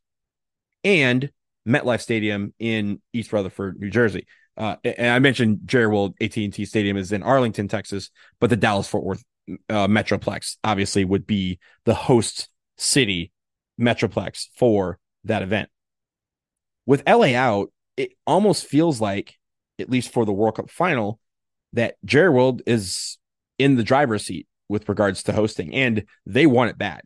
and 0.84 1.32
MetLife 1.68 2.02
Stadium 2.02 2.54
in 2.60 3.02
East 3.14 3.32
Rutherford, 3.32 3.80
New 3.80 3.90
Jersey. 3.90 4.28
Uh, 4.56 4.76
and 4.84 5.10
I 5.10 5.20
mentioned 5.20 5.62
Jerry 5.66 5.88
World 5.88 6.16
AT&T 6.22 6.66
Stadium 6.66 6.98
is 6.98 7.12
in 7.12 7.24
Arlington, 7.24 7.68
Texas, 7.68 8.12
but 8.40 8.50
the 8.50 8.56
Dallas 8.56 8.88
Fort 8.88 9.04
Worth 9.04 9.24
uh, 9.70 9.88
Metroplex 9.88 10.58
obviously 10.64 11.04
would 11.04 11.26
be 11.26 11.60
the 11.86 11.96
host 11.96 12.50
city 12.78 13.32
Metroplex 13.80 14.48
for 14.56 15.00
that 15.24 15.42
event. 15.42 15.70
With 16.86 17.08
LA 17.08 17.36
out, 17.36 17.72
it 17.98 18.12
almost 18.28 18.66
feels 18.66 19.02
like, 19.02 19.36
at 19.80 19.90
least 19.90 20.12
for 20.12 20.26
the 20.26 20.34
World 20.34 20.56
Cup 20.56 20.70
final, 20.70 21.20
that 21.74 21.96
Jerry 22.06 22.30
World 22.30 22.62
is 22.68 23.18
in 23.58 23.76
the 23.76 23.84
driver's 23.84 24.26
seat 24.26 24.48
with 24.70 24.88
regards 24.90 25.24
to 25.24 25.34
hosting, 25.34 25.74
and 25.74 26.06
they 26.26 26.46
want 26.46 26.70
it 26.70 26.78
bad. 26.78 27.02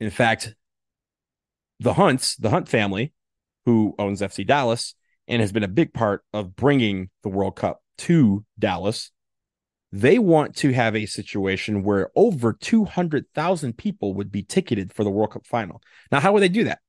In 0.00 0.10
fact, 0.10 0.54
the 1.80 1.94
Hunts, 1.94 2.36
the 2.36 2.50
Hunt 2.50 2.68
family, 2.68 3.12
who 3.66 3.94
owns 3.98 4.20
FC 4.20 4.46
Dallas 4.46 4.94
and 5.28 5.40
has 5.40 5.52
been 5.52 5.64
a 5.64 5.68
big 5.68 5.92
part 5.92 6.24
of 6.32 6.56
bringing 6.56 7.10
the 7.22 7.28
World 7.28 7.56
Cup 7.56 7.82
to 7.98 8.44
Dallas, 8.58 9.10
they 9.92 10.18
want 10.18 10.56
to 10.56 10.72
have 10.72 10.96
a 10.96 11.06
situation 11.06 11.82
where 11.82 12.10
over 12.14 12.52
200,000 12.52 13.76
people 13.76 14.14
would 14.14 14.30
be 14.30 14.42
ticketed 14.42 14.92
for 14.92 15.04
the 15.04 15.10
World 15.10 15.32
Cup 15.32 15.46
final. 15.46 15.82
Now, 16.10 16.20
how 16.20 16.32
would 16.32 16.42
they 16.42 16.48
do 16.48 16.64
that? 16.64 16.80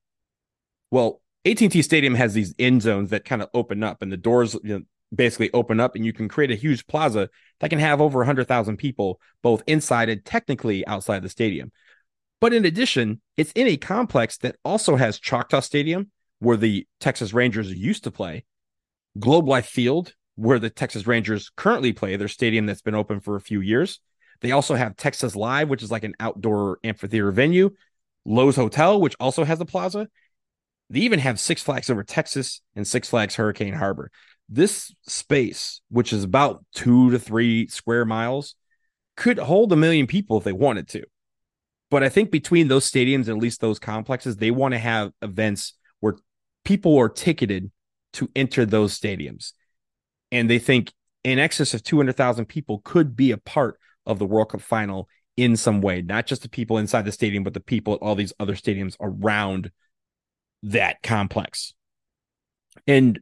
Well, 0.91 1.21
AT&T 1.45 1.81
Stadium 1.81 2.15
has 2.15 2.33
these 2.33 2.53
end 2.59 2.81
zones 2.81 3.11
that 3.11 3.25
kind 3.25 3.41
of 3.41 3.49
open 3.53 3.83
up 3.83 4.01
and 4.01 4.11
the 4.11 4.17
doors 4.17 4.55
you 4.63 4.79
know, 4.79 4.81
basically 5.13 5.51
open 5.53 5.79
up 5.79 5.95
and 5.95 6.05
you 6.05 6.13
can 6.13 6.27
create 6.27 6.51
a 6.51 6.55
huge 6.55 6.85
plaza 6.87 7.29
that 7.59 7.69
can 7.69 7.79
have 7.79 8.01
over 8.01 8.19
100,000 8.19 8.77
people 8.77 9.19
both 9.41 9.63
inside 9.65 10.09
and 10.09 10.25
technically 10.25 10.85
outside 10.85 11.23
the 11.23 11.29
stadium. 11.29 11.71
But 12.41 12.53
in 12.53 12.65
addition, 12.65 13.21
it's 13.37 13.51
in 13.53 13.67
a 13.67 13.77
complex 13.77 14.37
that 14.39 14.57
also 14.63 14.95
has 14.95 15.19
Choctaw 15.19 15.61
Stadium 15.61 16.11
where 16.39 16.57
the 16.57 16.87
Texas 16.99 17.33
Rangers 17.33 17.71
used 17.73 18.03
to 18.05 18.11
play, 18.11 18.45
Globe 19.19 19.47
Life 19.47 19.67
Field 19.67 20.13
where 20.39 20.59
the 20.59 20.69
Texas 20.69 21.05
Rangers 21.05 21.51
currently 21.57 21.91
play, 21.91 22.15
their 22.15 22.29
stadium 22.29 22.65
that's 22.65 22.81
been 22.81 22.95
open 22.95 23.19
for 23.19 23.35
a 23.35 23.41
few 23.41 23.59
years. 23.59 23.99
They 24.39 24.51
also 24.51 24.75
have 24.75 24.95
Texas 24.95 25.35
Live, 25.35 25.67
which 25.67 25.83
is 25.83 25.91
like 25.91 26.05
an 26.05 26.15
outdoor 26.17 26.79
amphitheater 26.81 27.29
venue, 27.31 27.71
Loews 28.25 28.55
Hotel, 28.55 29.01
which 29.01 29.17
also 29.19 29.43
has 29.43 29.59
a 29.59 29.65
plaza, 29.65 30.07
They 30.89 31.01
even 31.01 31.19
have 31.19 31.41
Six 31.41 31.61
Flags 31.61 31.89
over 31.89 32.05
Texas 32.05 32.61
and 32.73 32.87
Six 32.87 33.09
Flags 33.09 33.35
Hurricane 33.35 33.73
Harbor. 33.73 34.11
This 34.47 34.95
space, 35.05 35.81
which 35.89 36.13
is 36.13 36.23
about 36.23 36.63
two 36.73 37.11
to 37.11 37.19
three 37.19 37.67
square 37.67 38.05
miles, 38.05 38.55
could 39.17 39.39
hold 39.39 39.73
a 39.73 39.75
million 39.75 40.07
people 40.07 40.37
if 40.37 40.45
they 40.45 40.53
wanted 40.53 40.87
to. 40.89 41.03
But 41.91 42.01
I 42.01 42.07
think 42.07 42.31
between 42.31 42.69
those 42.69 42.89
stadiums 42.89 43.27
and 43.27 43.29
at 43.29 43.37
least 43.39 43.59
those 43.59 43.77
complexes, 43.77 44.37
they 44.37 44.51
want 44.51 44.71
to 44.71 44.79
have 44.79 45.11
events 45.21 45.73
people 46.69 46.99
are 46.99 47.09
ticketed 47.09 47.71
to 48.13 48.29
enter 48.35 48.63
those 48.63 48.97
stadiums. 48.97 49.53
And 50.31 50.47
they 50.47 50.59
think 50.59 50.93
in 51.23 51.39
excess 51.39 51.73
of 51.73 51.81
200,000 51.81 52.45
people 52.45 52.83
could 52.85 53.15
be 53.15 53.31
a 53.31 53.39
part 53.39 53.79
of 54.05 54.19
the 54.19 54.25
World 54.27 54.49
Cup 54.49 54.61
final 54.61 55.09
in 55.35 55.57
some 55.57 55.81
way, 55.81 56.03
not 56.03 56.27
just 56.27 56.43
the 56.43 56.49
people 56.49 56.77
inside 56.77 57.05
the 57.05 57.11
stadium, 57.11 57.43
but 57.43 57.55
the 57.55 57.59
people 57.59 57.95
at 57.95 58.01
all 58.03 58.13
these 58.13 58.33
other 58.39 58.53
stadiums 58.53 58.95
around 59.01 59.71
that 60.61 61.01
complex. 61.01 61.73
And 62.85 63.19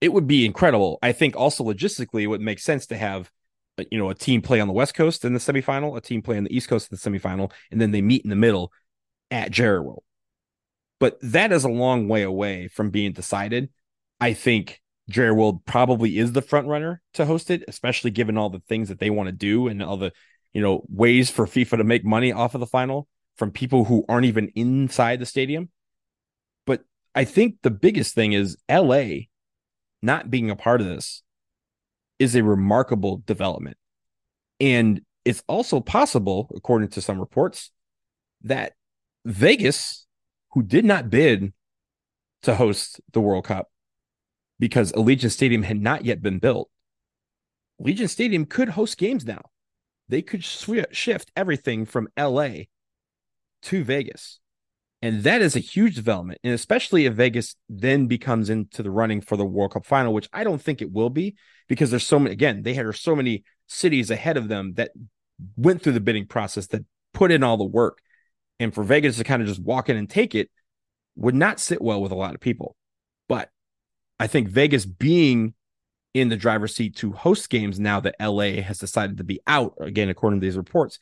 it 0.00 0.12
would 0.12 0.28
be 0.28 0.46
incredible. 0.46 1.00
I 1.02 1.10
think 1.10 1.34
also 1.34 1.64
logistically, 1.64 2.22
it 2.22 2.28
would 2.28 2.40
make 2.40 2.60
sense 2.60 2.86
to 2.86 2.96
have 2.96 3.32
uh, 3.80 3.84
you 3.90 3.98
know 3.98 4.10
a 4.10 4.14
team 4.14 4.42
play 4.42 4.60
on 4.60 4.68
the 4.68 4.74
West 4.74 4.94
Coast 4.94 5.24
in 5.24 5.32
the 5.32 5.40
semifinal, 5.40 5.96
a 5.96 6.00
team 6.00 6.22
play 6.22 6.36
on 6.36 6.44
the 6.44 6.56
East 6.56 6.68
Coast 6.68 6.88
in 6.92 6.96
the 7.02 7.18
semifinal, 7.18 7.50
and 7.72 7.80
then 7.80 7.90
they 7.90 8.00
meet 8.00 8.22
in 8.22 8.30
the 8.30 8.36
middle 8.36 8.70
at 9.32 9.50
Jerry 9.50 9.80
World. 9.80 10.04
But 11.00 11.18
that 11.22 11.52
is 11.52 11.64
a 11.64 11.68
long 11.68 12.08
way 12.08 12.22
away 12.22 12.68
from 12.68 12.90
being 12.90 13.12
decided. 13.12 13.70
I 14.20 14.32
think 14.32 14.80
Jerry 15.08 15.32
World 15.32 15.64
probably 15.64 16.18
is 16.18 16.32
the 16.32 16.42
front 16.42 16.66
runner 16.66 17.00
to 17.14 17.24
host 17.24 17.50
it, 17.50 17.64
especially 17.68 18.10
given 18.10 18.36
all 18.36 18.50
the 18.50 18.62
things 18.68 18.88
that 18.88 18.98
they 18.98 19.10
want 19.10 19.28
to 19.28 19.32
do 19.32 19.68
and 19.68 19.82
all 19.82 19.96
the 19.96 20.12
you 20.52 20.60
know 20.60 20.84
ways 20.88 21.30
for 21.30 21.46
FIFA 21.46 21.78
to 21.78 21.84
make 21.84 22.04
money 22.04 22.32
off 22.32 22.54
of 22.54 22.60
the 22.60 22.66
final 22.66 23.06
from 23.36 23.52
people 23.52 23.84
who 23.84 24.04
aren't 24.08 24.26
even 24.26 24.50
inside 24.54 25.20
the 25.20 25.26
stadium. 25.26 25.70
But 26.66 26.82
I 27.14 27.24
think 27.24 27.56
the 27.62 27.70
biggest 27.70 28.14
thing 28.14 28.32
is 28.32 28.56
LA 28.68 29.28
not 30.02 30.30
being 30.30 30.50
a 30.50 30.56
part 30.56 30.80
of 30.80 30.88
this 30.88 31.22
is 32.18 32.34
a 32.34 32.42
remarkable 32.42 33.22
development. 33.26 33.76
And 34.60 35.02
it's 35.24 35.42
also 35.46 35.80
possible, 35.80 36.50
according 36.56 36.88
to 36.88 37.00
some 37.00 37.20
reports, 37.20 37.70
that 38.42 38.72
Vegas, 39.24 40.06
who 40.50 40.62
did 40.62 40.84
not 40.84 41.10
bid 41.10 41.52
to 42.42 42.54
host 42.54 43.00
the 43.12 43.20
World 43.20 43.44
Cup 43.44 43.70
because 44.58 44.92
Allegiant 44.92 45.30
Stadium 45.32 45.62
had 45.62 45.80
not 45.80 46.04
yet 46.04 46.22
been 46.22 46.38
built, 46.38 46.70
Allegiant 47.80 48.10
Stadium 48.10 48.44
could 48.44 48.70
host 48.70 48.98
games 48.98 49.24
now. 49.24 49.42
They 50.08 50.22
could 50.22 50.42
shift 50.42 51.30
everything 51.36 51.84
from 51.84 52.08
LA 52.18 52.50
to 53.62 53.84
Vegas. 53.84 54.40
And 55.00 55.22
that 55.22 55.42
is 55.42 55.54
a 55.54 55.60
huge 55.60 55.94
development. 55.94 56.40
And 56.42 56.52
especially 56.52 57.06
if 57.06 57.14
Vegas 57.14 57.54
then 57.68 58.06
becomes 58.06 58.50
into 58.50 58.82
the 58.82 58.90
running 58.90 59.20
for 59.20 59.36
the 59.36 59.44
World 59.44 59.74
Cup 59.74 59.86
final, 59.86 60.12
which 60.12 60.28
I 60.32 60.42
don't 60.44 60.60
think 60.60 60.82
it 60.82 60.90
will 60.90 61.10
be 61.10 61.36
because 61.68 61.90
there's 61.90 62.06
so 62.06 62.18
many, 62.18 62.32
again, 62.32 62.62
they 62.62 62.74
had 62.74 62.92
so 62.96 63.14
many 63.14 63.44
cities 63.68 64.10
ahead 64.10 64.36
of 64.36 64.48
them 64.48 64.74
that 64.74 64.90
went 65.56 65.82
through 65.82 65.92
the 65.92 66.00
bidding 66.00 66.26
process 66.26 66.66
that 66.68 66.84
put 67.14 67.30
in 67.30 67.44
all 67.44 67.56
the 67.56 67.64
work. 67.64 68.00
And 68.60 68.74
for 68.74 68.82
Vegas 68.82 69.18
to 69.18 69.24
kind 69.24 69.42
of 69.42 69.48
just 69.48 69.62
walk 69.62 69.88
in 69.88 69.96
and 69.96 70.08
take 70.08 70.34
it 70.34 70.50
would 71.16 71.34
not 71.34 71.60
sit 71.60 71.80
well 71.82 72.00
with 72.00 72.12
a 72.12 72.16
lot 72.16 72.34
of 72.34 72.40
people. 72.40 72.76
But 73.28 73.50
I 74.18 74.26
think 74.26 74.48
Vegas 74.48 74.86
being 74.86 75.54
in 76.14 76.28
the 76.28 76.36
driver's 76.36 76.74
seat 76.74 76.96
to 76.96 77.12
host 77.12 77.50
games 77.50 77.78
now 77.78 78.00
that 78.00 78.16
LA 78.20 78.62
has 78.62 78.78
decided 78.78 79.18
to 79.18 79.24
be 79.24 79.40
out, 79.46 79.74
again, 79.80 80.08
according 80.08 80.40
to 80.40 80.46
these 80.46 80.56
reports, 80.56 80.98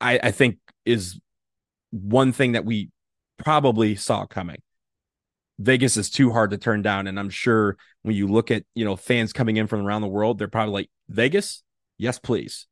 I, 0.00 0.18
I 0.22 0.30
think 0.30 0.58
is 0.84 1.18
one 1.90 2.32
thing 2.32 2.52
that 2.52 2.64
we 2.64 2.90
probably 3.38 3.94
saw 3.94 4.26
coming. 4.26 4.60
Vegas 5.58 5.96
is 5.96 6.10
too 6.10 6.32
hard 6.32 6.50
to 6.50 6.58
turn 6.58 6.82
down. 6.82 7.06
And 7.06 7.18
I'm 7.18 7.30
sure 7.30 7.76
when 8.02 8.16
you 8.16 8.26
look 8.26 8.50
at, 8.50 8.64
you 8.74 8.84
know, 8.84 8.96
fans 8.96 9.32
coming 9.32 9.56
in 9.56 9.66
from 9.66 9.86
around 9.86 10.02
the 10.02 10.08
world, 10.08 10.38
they're 10.38 10.48
probably 10.48 10.72
like, 10.72 10.90
Vegas? 11.08 11.62
Yes, 11.96 12.18
please. 12.18 12.66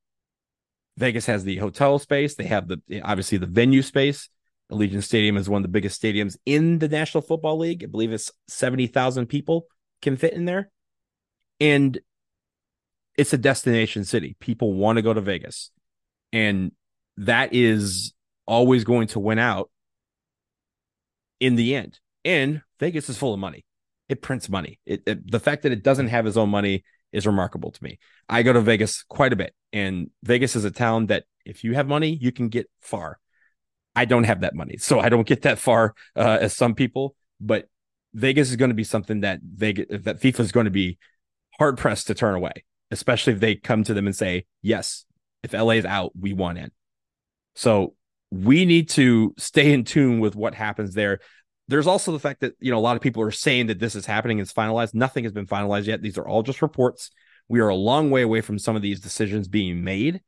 Vegas 0.97 1.27
has 1.27 1.45
the 1.45 1.57
hotel 1.57 1.99
space. 1.99 2.35
They 2.35 2.45
have 2.45 2.69
the 2.69 2.81
obviously 3.03 3.39
the 3.39 3.47
venue 3.47 3.83
space. 3.83 4.29
Allegiant 4.71 5.03
Stadium 5.03 5.37
is 5.37 5.49
one 5.49 5.59
of 5.59 5.63
the 5.65 5.69
biggest 5.69 6.01
stadiums 6.01 6.37
in 6.47 6.79
the 6.79 6.89
National 6.89 7.23
Football 7.23 7.59
League. 7.59 7.85
I 7.85 7.87
believe 7.87 8.13
it's 8.13 8.33
70,000 8.49 9.27
people 9.27 9.67
can 10.01 10.17
fit 10.17 10.33
in 10.33 10.47
there. 10.47 10.71
And 11.61 12.01
it's 13.17 13.33
a 13.33 13.39
destination 13.39 14.05
city. 14.05 14.37
People 14.41 14.73
want 14.73 14.97
to 14.97 15.03
go 15.03 15.13
to 15.13 15.21
Vegas. 15.21 15.71
And 16.33 16.73
that 17.19 17.53
is 17.53 18.15
always 18.47 18.85
going 18.85 19.09
to 19.09 19.21
win 19.21 19.39
out 19.39 19.71
in 21.39 21.57
the 21.57 21.75
end. 21.75 22.01
And 22.25 22.63
Vegas 22.81 23.09
is 23.09 23.19
full 23.19 23.35
of 23.35 23.41
money. 23.41 23.65
It 24.09 24.23
prints 24.23 24.49
money. 24.49 24.79
It, 24.87 25.03
it, 25.07 25.31
the 25.31 25.41
fact 25.41 25.63
that 25.63 25.73
it 25.73 25.83
doesn't 25.83 26.09
have 26.09 26.27
its 26.27 26.37
own 26.37 26.49
money 26.49 26.85
is 27.13 27.27
remarkable 27.27 27.71
to 27.71 27.85
me. 27.85 27.99
I 28.29 28.43
go 28.43 28.53
to 28.53 28.61
Vegas 28.61 29.03
quite 29.03 29.33
a 29.33 29.37
bit, 29.37 29.55
and 29.73 30.11
Vegas 30.23 30.57
is 30.57 30.65
a 30.65 30.71
town 30.71 31.07
that 31.07 31.25
if 31.45 31.65
you 31.65 31.75
have 31.75 31.87
money, 31.87 32.17
you 32.21 32.33
can 32.33 32.49
get 32.49 32.71
far. 32.81 33.19
I 33.95 34.05
don't 34.05 34.25
have 34.25 34.41
that 34.41 34.55
money, 34.55 34.77
so 34.79 35.01
I 35.01 35.09
don't 35.09 35.27
get 35.27 35.43
that 35.43 35.59
far 35.59 35.95
uh, 36.17 36.39
as 36.41 36.57
some 36.57 36.75
people. 36.75 37.15
But 37.41 37.69
Vegas 38.15 38.51
is 38.51 38.57
going 38.57 38.71
to 38.71 38.75
be 38.75 38.85
something 38.85 39.21
that 39.21 39.41
Vegas 39.43 39.87
that 39.91 40.21
FIFA 40.21 40.41
is 40.41 40.53
going 40.53 40.65
to 40.65 40.71
be 40.71 40.99
hard 41.59 41.79
pressed 41.79 42.07
to 42.07 42.15
turn 42.15 42.35
away, 42.35 42.65
especially 42.91 43.35
if 43.35 43.41
they 43.41 43.55
come 43.55 43.85
to 43.85 43.95
them 43.95 44.07
and 44.07 44.17
say, 44.17 44.47
"Yes, 44.63 45.05
if 45.43 45.53
LA 45.53 45.73
is 45.73 45.85
out, 45.85 46.13
we 46.19 46.33
want 46.33 46.59
in." 46.59 46.71
So 47.55 47.95
we 48.31 48.65
need 48.65 48.89
to 48.91 49.35
stay 49.37 49.73
in 49.73 49.85
tune 49.85 50.21
with 50.21 50.35
what 50.35 50.55
happens 50.55 50.95
there. 50.95 51.21
There's 51.69 51.87
also 51.87 52.13
the 52.13 52.19
fact 52.19 52.41
that 52.41 52.55
you 52.61 52.71
know 52.71 52.79
a 52.79 52.81
lot 52.81 52.97
of 52.97 53.03
people 53.03 53.23
are 53.23 53.31
saying 53.31 53.67
that 53.67 53.79
this 53.79 53.95
is 53.95 54.07
happening, 54.07 54.39
it's 54.39 54.53
finalized. 54.53 54.95
Nothing 54.95 55.25
has 55.25 55.33
been 55.33 55.47
finalized 55.47 55.87
yet. 55.87 56.03
These 56.03 56.19
are 56.19 56.27
all 56.27 56.43
just 56.43 56.63
reports. 56.63 57.11
We 57.49 57.61
are 57.61 57.69
a 57.69 57.75
long 57.75 58.11
way 58.11 58.23
away 58.23 58.41
from 58.41 58.59
some 58.59 58.77
of 58.77 58.83
these 58.83 59.01
decisions 59.01 59.49
being 59.49 59.85
made, 59.85 60.21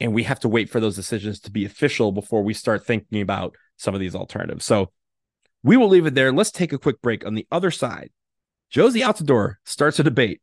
and 0.00 0.14
we 0.14 0.24
have 0.24 0.40
to 0.40 0.48
wait 0.48 0.70
for 0.70 0.80
those 0.80 0.96
decisions 0.96 1.40
to 1.40 1.50
be 1.50 1.64
official 1.64 2.12
before 2.12 2.42
we 2.42 2.54
start 2.54 2.86
thinking 2.86 3.20
about 3.20 3.56
some 3.76 3.94
of 3.94 4.00
these 4.00 4.14
alternatives. 4.14 4.64
So 4.64 4.92
we 5.62 5.76
will 5.76 5.88
leave 5.88 6.06
it 6.06 6.14
there. 6.14 6.32
Let's 6.32 6.50
take 6.50 6.72
a 6.72 6.78
quick 6.78 7.00
break. 7.02 7.26
On 7.26 7.34
the 7.34 7.46
other 7.50 7.70
side, 7.70 8.10
Jozy 8.72 9.02
Altidore 9.02 9.56
starts 9.64 9.98
a 9.98 10.04
debate. 10.04 10.40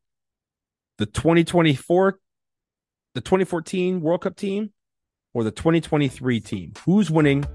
The 0.98 1.06
2024, 1.06 2.20
the 3.16 3.22
2014 3.22 4.02
World 4.02 4.22
Cup 4.22 4.36
team 4.36 4.72
or 5.34 5.44
the 5.44 5.52
2023 5.52 6.40
team? 6.40 6.74
Who's 6.86 7.10
winning 7.10 7.46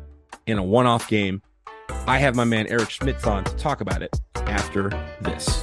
in 0.47 0.59
a 0.59 0.63
one 0.63 0.87
off 0.87 1.09
game? 1.09 1.43
I 2.09 2.17
have 2.17 2.35
my 2.35 2.45
man 2.45 2.67
Eric 2.69 2.89
Schmitz 2.89 3.27
on 3.27 3.45
to 3.45 3.55
talk 3.57 3.83
about 3.83 4.03
it 4.03 4.19
after 4.35 4.89
this. 5.21 5.63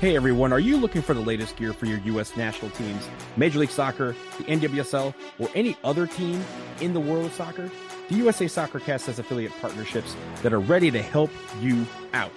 Hey 0.00 0.16
everyone, 0.16 0.52
are 0.52 0.58
you 0.58 0.76
looking 0.76 1.00
for 1.00 1.14
the 1.14 1.20
latest 1.20 1.56
gear 1.56 1.72
for 1.72 1.86
your 1.86 1.98
U.S. 1.98 2.36
national 2.36 2.72
teams, 2.72 3.08
Major 3.36 3.60
League 3.60 3.70
Soccer, 3.70 4.16
the 4.38 4.44
NWSL, 4.44 5.14
or 5.38 5.48
any 5.54 5.76
other 5.84 6.08
team 6.08 6.42
in 6.80 6.92
the 6.92 6.98
world 6.98 7.26
of 7.26 7.32
soccer? 7.34 7.70
The 8.08 8.16
USA 8.16 8.48
Soccer 8.48 8.80
Soccercast 8.80 9.06
has 9.06 9.20
affiliate 9.20 9.52
partnerships 9.60 10.16
that 10.42 10.52
are 10.52 10.58
ready 10.58 10.90
to 10.90 11.00
help 11.00 11.30
you 11.60 11.86
out 12.14 12.32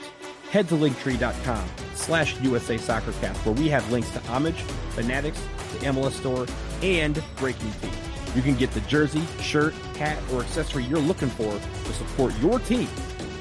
head 0.51 0.69
to 0.69 0.75
linktree.com 0.75 1.67
slash 1.95 2.39
USA 2.41 2.77
Soccer 2.77 3.11
Soccercast, 3.13 3.43
where 3.47 3.55
we 3.55 3.67
have 3.69 3.91
links 3.91 4.11
to 4.11 4.19
Homage, 4.19 4.61
Fanatics, 4.91 5.41
the 5.71 5.87
MLS 5.87 6.11
store, 6.11 6.45
and 6.83 7.19
Breaking 7.37 7.71
Team. 7.81 8.12
You 8.35 8.41
can 8.41 8.55
get 8.55 8.71
the 8.71 8.81
jersey, 8.81 9.23
shirt, 9.41 9.73
hat, 9.97 10.17
or 10.31 10.41
accessory 10.41 10.83
you're 10.83 10.99
looking 10.99 11.29
for 11.29 11.51
to 11.51 11.93
support 11.93 12.33
your 12.39 12.59
team 12.59 12.87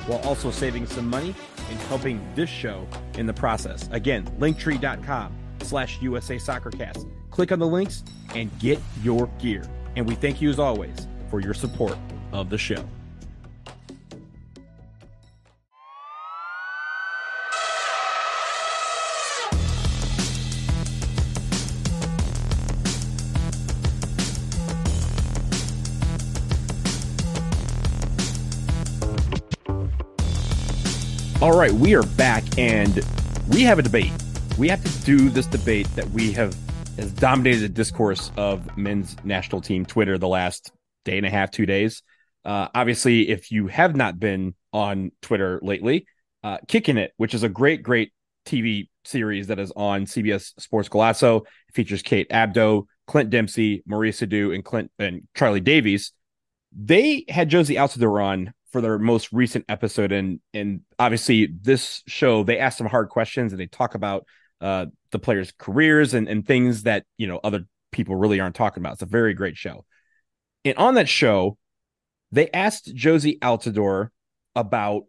while 0.06 0.20
also 0.20 0.50
saving 0.50 0.86
some 0.86 1.08
money 1.08 1.34
and 1.70 1.78
helping 1.80 2.20
this 2.34 2.50
show 2.50 2.86
in 3.14 3.26
the 3.26 3.32
process. 3.32 3.88
Again, 3.92 4.26
linktree.com 4.38 5.34
slash 5.62 6.00
USA 6.02 6.36
Soccercast. 6.36 7.08
Click 7.30 7.52
on 7.52 7.58
the 7.58 7.66
links 7.66 8.04
and 8.34 8.50
get 8.58 8.78
your 9.02 9.28
gear. 9.38 9.64
And 9.96 10.06
we 10.06 10.14
thank 10.14 10.42
you 10.42 10.50
as 10.50 10.58
always 10.58 11.06
for 11.30 11.40
your 11.40 11.54
support 11.54 11.96
of 12.32 12.50
the 12.50 12.58
show. 12.58 12.84
All 31.42 31.58
right, 31.58 31.72
we 31.72 31.96
are 31.96 32.04
back 32.04 32.44
and 32.56 33.00
we 33.48 33.62
have 33.62 33.80
a 33.80 33.82
debate. 33.82 34.12
We 34.56 34.68
have 34.68 34.80
to 34.84 35.04
do 35.04 35.28
this 35.28 35.46
debate 35.46 35.88
that 35.96 36.08
we 36.10 36.30
have 36.30 36.54
has 36.96 37.10
dominated 37.10 37.62
the 37.62 37.68
discourse 37.68 38.30
of 38.36 38.78
men's 38.78 39.16
national 39.24 39.60
team 39.60 39.84
Twitter 39.84 40.18
the 40.18 40.28
last 40.28 40.70
day 41.04 41.16
and 41.16 41.26
a 41.26 41.30
half, 41.30 41.50
two 41.50 41.66
days. 41.66 42.04
Uh, 42.44 42.68
obviously, 42.76 43.28
if 43.28 43.50
you 43.50 43.66
have 43.66 43.96
not 43.96 44.20
been 44.20 44.54
on 44.72 45.10
Twitter 45.20 45.58
lately, 45.64 46.06
uh, 46.44 46.58
Kickin 46.68 46.96
It, 46.96 47.12
which 47.16 47.34
is 47.34 47.42
a 47.42 47.48
great, 47.48 47.82
great 47.82 48.12
TV 48.46 48.88
series 49.04 49.48
that 49.48 49.58
is 49.58 49.72
on 49.74 50.06
CBS 50.06 50.52
Sports 50.60 50.88
Golazo, 50.88 51.38
it 51.40 51.74
features 51.74 52.02
Kate 52.02 52.28
Abdo, 52.28 52.86
Clint 53.08 53.30
Dempsey, 53.30 53.82
Maurice 53.84 54.20
Edu, 54.20 54.54
and 54.54 54.64
Clint 54.64 54.92
and 54.96 55.26
Charlie 55.34 55.58
Davies. 55.58 56.12
they 56.70 57.24
had 57.28 57.50
Jozy 57.50 57.74
Altidore 57.74 58.24
on 58.24 58.54
for 58.72 58.80
their 58.80 58.98
most 58.98 59.32
recent 59.32 59.64
episode, 59.68 60.12
and 60.12 60.40
and 60.52 60.80
obviously 60.98 61.48
this 61.60 62.02
show 62.06 62.42
they 62.42 62.58
ask 62.58 62.78
some 62.78 62.86
hard 62.86 63.10
questions 63.10 63.52
and 63.52 63.60
they 63.60 63.66
talk 63.66 63.94
about 63.94 64.26
uh, 64.60 64.86
the 65.10 65.18
players' 65.18 65.52
careers 65.58 66.14
and 66.14 66.28
and 66.28 66.46
things 66.46 66.84
that 66.84 67.04
you 67.18 67.26
know 67.26 67.38
other 67.44 67.66
people 67.92 68.16
really 68.16 68.40
aren't 68.40 68.56
talking 68.56 68.82
about. 68.82 68.94
It's 68.94 69.02
a 69.02 69.06
very 69.06 69.34
great 69.34 69.56
show. 69.56 69.84
And 70.64 70.76
on 70.78 70.94
that 70.94 71.08
show, 71.08 71.58
they 72.30 72.48
asked 72.50 72.94
Jozy 72.94 73.38
Altidore 73.40 74.08
about 74.56 75.04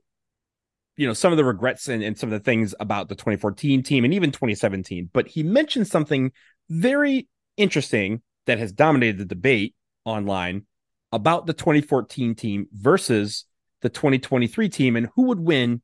you 0.97 1.07
know 1.07 1.13
some 1.13 1.31
of 1.31 1.37
the 1.37 1.45
regrets 1.45 1.87
and, 1.87 2.03
and 2.03 2.17
some 2.17 2.31
of 2.31 2.39
the 2.39 2.43
things 2.43 2.75
about 2.79 3.09
the 3.09 3.15
2014 3.15 3.83
team 3.83 4.05
and 4.05 4.13
even 4.13 4.31
2017 4.31 5.09
but 5.11 5.27
he 5.27 5.41
mentioned 5.41 5.87
something 5.87 6.31
very 6.69 7.27
interesting 7.57 8.21
that 8.45 8.59
has 8.59 8.71
dominated 8.71 9.17
the 9.17 9.25
debate 9.25 9.73
online 10.05 10.65
about 11.11 11.45
the 11.45 11.53
2014 11.53 12.35
team 12.35 12.67
versus 12.71 13.45
the 13.83 13.89
2023 13.89 14.67
team 14.69 14.95
and 14.95 15.09
who 15.15 15.23
would 15.23 15.39
win 15.39 15.81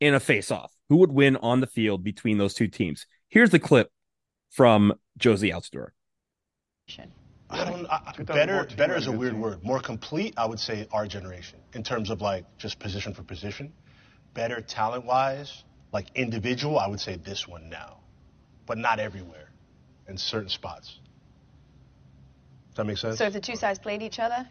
in 0.00 0.12
a 0.12 0.20
face 0.20 0.50
off 0.50 0.72
who 0.88 0.96
would 0.96 1.12
win 1.12 1.36
on 1.36 1.60
the 1.60 1.66
field 1.66 2.02
between 2.02 2.38
those 2.38 2.52
two 2.52 2.66
teams 2.66 3.06
here's 3.28 3.50
the 3.50 3.60
clip 3.60 3.90
from 4.50 4.92
Jozy 5.18 5.52
altidore 5.52 5.90
I 7.48 7.64
don't. 7.64 7.86
I, 7.86 8.12
better, 8.24 8.66
better 8.76 8.96
is 8.96 9.06
a 9.06 9.12
weird 9.12 9.34
word. 9.34 9.62
More 9.62 9.78
complete, 9.78 10.34
I 10.36 10.46
would 10.46 10.58
say, 10.58 10.88
our 10.90 11.06
generation 11.06 11.60
in 11.74 11.84
terms 11.84 12.10
of 12.10 12.20
like 12.20 12.44
just 12.58 12.80
position 12.80 13.14
for 13.14 13.22
position 13.22 13.72
better 14.36 14.60
talent 14.60 15.04
wise, 15.06 15.64
like 15.92 16.06
individual, 16.14 16.78
I 16.78 16.86
would 16.86 17.00
say 17.00 17.16
this 17.16 17.48
one 17.48 17.68
now, 17.70 17.96
but 18.66 18.76
not 18.76 19.00
everywhere, 19.00 19.50
in 20.08 20.18
certain 20.18 20.50
spots. 20.50 20.98
Does 22.68 22.76
that 22.76 22.84
make 22.84 22.98
sense? 22.98 23.18
So 23.18 23.24
if 23.24 23.32
the 23.32 23.40
two 23.40 23.56
sides 23.56 23.78
played 23.78 24.02
each 24.02 24.20
other, 24.20 24.46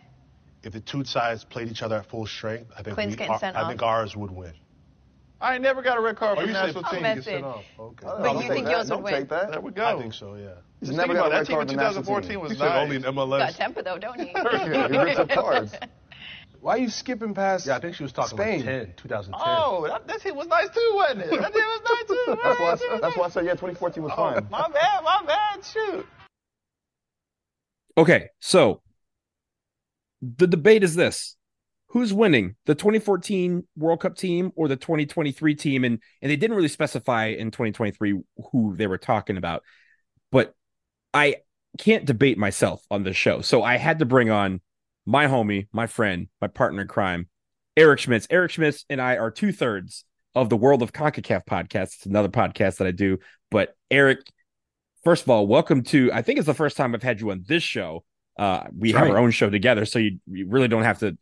if 0.66 0.74
the 0.74 0.80
two 0.80 1.04
sides 1.04 1.44
played 1.44 1.68
each 1.70 1.82
other 1.84 1.98
at 1.98 2.06
full 2.08 2.26
strength, 2.26 2.72
I 2.78 2.84
think 2.84 2.96
Quinn's 2.96 3.12
we, 3.12 3.18
getting 3.18 3.34
our, 3.34 3.40
sent 3.40 3.56
I 3.58 3.62
off. 3.62 3.70
think 3.70 3.82
ours 3.84 4.16
would 4.16 4.32
win. 4.32 4.54
I 5.42 5.54
ain't 5.56 5.64
never 5.64 5.82
got 5.82 5.98
a 5.98 6.02
red 6.02 6.16
card 6.16 6.38
Oh, 6.38 6.42
from 6.42 6.50
you 6.50 6.54
the 6.54 6.60
said 6.60 6.76
national 6.76 6.84
team. 6.92 7.02
mess 7.04 7.16
Get 7.18 7.24
sent 7.26 7.44
off. 7.46 7.64
Okay. 7.80 8.06
But 8.08 8.34
you 8.44 8.50
think 8.50 8.66
that. 8.66 8.72
yours 8.72 8.84
would 8.90 8.96
Don't 8.96 9.04
win? 9.04 9.14
take 9.14 9.30
that. 9.30 9.52
There 9.52 9.62
we 9.62 9.72
go. 9.72 9.86
I 9.86 10.00
think 10.02 10.14
so. 10.14 10.36
Yeah. 10.36 10.50
He's 10.80 10.90
Just 10.90 10.98
never 10.98 11.14
think 11.14 11.20
got 11.20 11.28
about 11.28 11.28
a 11.28 11.30
that 11.32 11.38
red 11.40 11.48
team 11.48 11.56
card 11.56 11.68
in 11.68 11.74
in 11.74 11.78
the 11.78 11.84
national 11.84 12.04
2014 12.04 12.30
team. 12.30 12.40
was 12.42 12.52
He 12.52 12.58
said 12.58 12.72
only 12.82 12.96
in 12.96 13.02
nice. 13.02 13.14
Got 13.14 13.28
MLS. 13.28 13.50
a 13.50 13.58
temper 13.58 13.84
though, 13.84 13.98
don't 14.00 14.20
he? 14.20 14.32
Yeah, 14.36 14.88
he 14.88 14.98
rips 14.98 15.20
up 15.20 15.30
cards. 15.30 15.74
Why 16.62 16.72
are 16.76 16.78
you 16.80 16.90
skipping 16.90 17.34
past? 17.36 17.68
Yeah, 17.68 17.76
I 17.76 17.80
think 17.80 17.96
she 17.96 18.02
was 18.04 18.12
talking 18.12 18.38
Spain. 18.38 18.60
like 18.66 18.66
10, 18.88 18.94
2010. 18.98 19.34
Oh, 19.46 19.86
that, 19.88 20.08
that 20.08 20.22
team 20.22 20.36
was 20.36 20.48
nice 20.48 20.70
too, 20.70 20.92
wasn't 20.96 21.22
it? 21.22 21.30
That 21.30 21.54
team 21.54 21.64
was 21.64 21.82
nice 21.86 22.08
too. 22.08 22.38
That's 22.44 22.60
why. 22.60 22.66
I, 22.66 22.72
s- 22.96 23.02
that's 23.02 23.18
why 23.18 23.26
I 23.26 23.30
said 23.30 23.46
yeah. 23.46 23.52
2014 23.52 24.04
was 24.04 24.12
Oh, 24.14 24.34
fine. 24.34 24.48
my 24.50 24.68
bad, 24.70 25.04
my 25.04 25.22
bad. 25.28 25.64
Shoot. 25.64 26.06
okay 27.98 28.30
so 28.40 28.82
the 30.38 30.48
debate 30.48 30.84
is 30.84 30.96
this. 30.96 31.36
Who's 31.90 32.12
winning? 32.12 32.56
The 32.66 32.76
2014 32.76 33.66
world 33.78 34.02
cup 34.02 34.18
team 34.18 34.52
or 34.56 34.68
the 34.68 34.76
2023 34.76 35.56
team? 35.56 35.84
And 35.84 36.00
and 36.22 36.32
they 36.32 36.36
didn't 36.36 36.56
really 36.56 36.68
specify 36.68 37.28
in 37.28 37.52
2023 37.52 38.22
who 38.52 38.76
they 38.76 38.88
were 38.88 38.98
talking 38.98 39.38
about. 39.38 39.64
But 40.32 40.54
i 41.14 41.38
can't 41.78 42.06
debate 42.06 42.38
myself 42.38 42.84
on 42.90 43.04
this 43.04 43.16
show. 43.16 43.42
So 43.42 43.64
i 43.64 43.78
had 43.78 44.00
to 44.00 44.06
bring 44.06 44.30
on 44.30 44.62
my 45.06 45.28
homie 45.28 45.68
my 45.72 45.88
friend 45.88 46.28
my 46.42 46.48
partner 46.48 46.82
in 46.82 46.88
crime 46.88 47.30
eric 47.78 48.00
schmitz. 48.00 48.28
Eric 48.30 48.52
schmitz 48.52 48.86
and 48.90 49.02
i 49.02 49.18
are 49.18 49.32
two-thirds 49.32 50.04
of 50.34 50.50
the 50.50 50.58
world 50.58 50.82
of 50.82 50.92
concacaf 50.92 51.46
podcast. 51.46 51.96
It's 51.96 52.06
another 52.06 52.30
podcast 52.30 52.78
that 52.78 52.88
i 52.88 52.92
do. 52.92 53.20
But 53.52 53.76
eric 53.92 54.20
first 55.04 55.24
of 55.24 55.30
all 55.30 55.46
welcome 55.48 55.84
to 55.84 56.12
i 56.12 56.22
think 56.22 56.40
it's 56.40 56.48
the 56.48 56.54
first 56.54 56.76
time 56.76 56.96
i've 56.96 57.04
had 57.04 57.22
you 57.22 57.32
on 57.32 57.46
this 57.48 57.64
show 57.64 58.04
uh 58.38 58.64
we 58.78 58.92
That's 58.92 59.00
have 59.04 59.12
our 59.12 59.18
own 59.18 59.32
show 59.32 59.50
together 59.50 59.86
so 59.86 60.00
you, 60.00 60.20
you 60.28 60.48
really 60.48 60.68
don't 60.68 60.84
have 60.84 61.00
to 61.00 61.18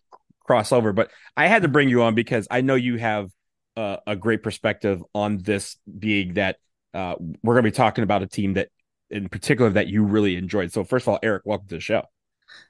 cross 0.46 0.72
over 0.72 0.94
but 0.94 1.12
i 1.38 1.48
had 1.48 1.62
to 1.62 1.68
bring 1.68 1.90
you 1.90 2.02
on 2.04 2.16
because 2.16 2.48
i 2.52 2.62
know 2.62 2.76
you 2.76 2.98
have 2.98 3.30
uh, 3.76 3.98
a 4.06 4.16
great 4.16 4.44
perspective 4.44 5.04
on 5.16 5.38
this 5.40 5.78
being 6.00 6.34
that 6.36 6.58
uh 6.94 7.16
we're 7.44 7.54
going 7.56 7.64
to 7.64 7.72
be 7.72 7.76
talking 7.76 8.04
about 8.04 8.22
a 8.22 8.28
team 8.28 8.54
that 8.54 8.70
in 9.10 9.30
particular 9.30 9.70
that 9.72 9.88
you 9.88 10.04
really 10.04 10.36
enjoyed 10.36 10.72
so 10.72 10.84
first 10.84 11.04
of 11.06 11.10
all 11.10 11.20
eric 11.24 11.42
welcome 11.46 11.68
to 11.68 11.76
the 11.76 11.82
show 11.82 12.04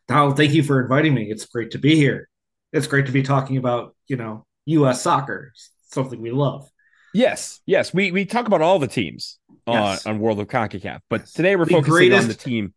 thank 0.07 0.53
you 0.53 0.63
for 0.63 0.81
inviting 0.81 1.13
me. 1.13 1.29
It's 1.29 1.45
great 1.45 1.71
to 1.71 1.77
be 1.77 1.95
here. 1.95 2.29
It's 2.71 2.87
great 2.87 3.05
to 3.05 3.11
be 3.11 3.23
talking 3.23 3.57
about, 3.57 3.95
you 4.07 4.15
know, 4.15 4.45
U.S. 4.65 5.01
soccer, 5.01 5.51
something 5.89 6.21
we 6.21 6.31
love. 6.31 6.69
yes 7.13 7.59
yes 7.65 7.93
we 7.93 8.11
we 8.11 8.25
talk 8.25 8.47
about 8.47 8.61
all 8.61 8.79
the 8.79 8.87
teams 8.87 9.39
Yes. 9.67 10.05
on 10.05 10.15
on 10.15 10.19
world 10.19 10.39
of 10.39 10.47
concacaf 10.47 10.99
but 11.09 11.21
Yes. 11.21 11.33
today 11.33 11.55
we're 11.55 11.65
The 11.65 11.71
focusing 11.73 12.13
on 12.13 12.27
the 12.27 12.33
team 12.33 12.73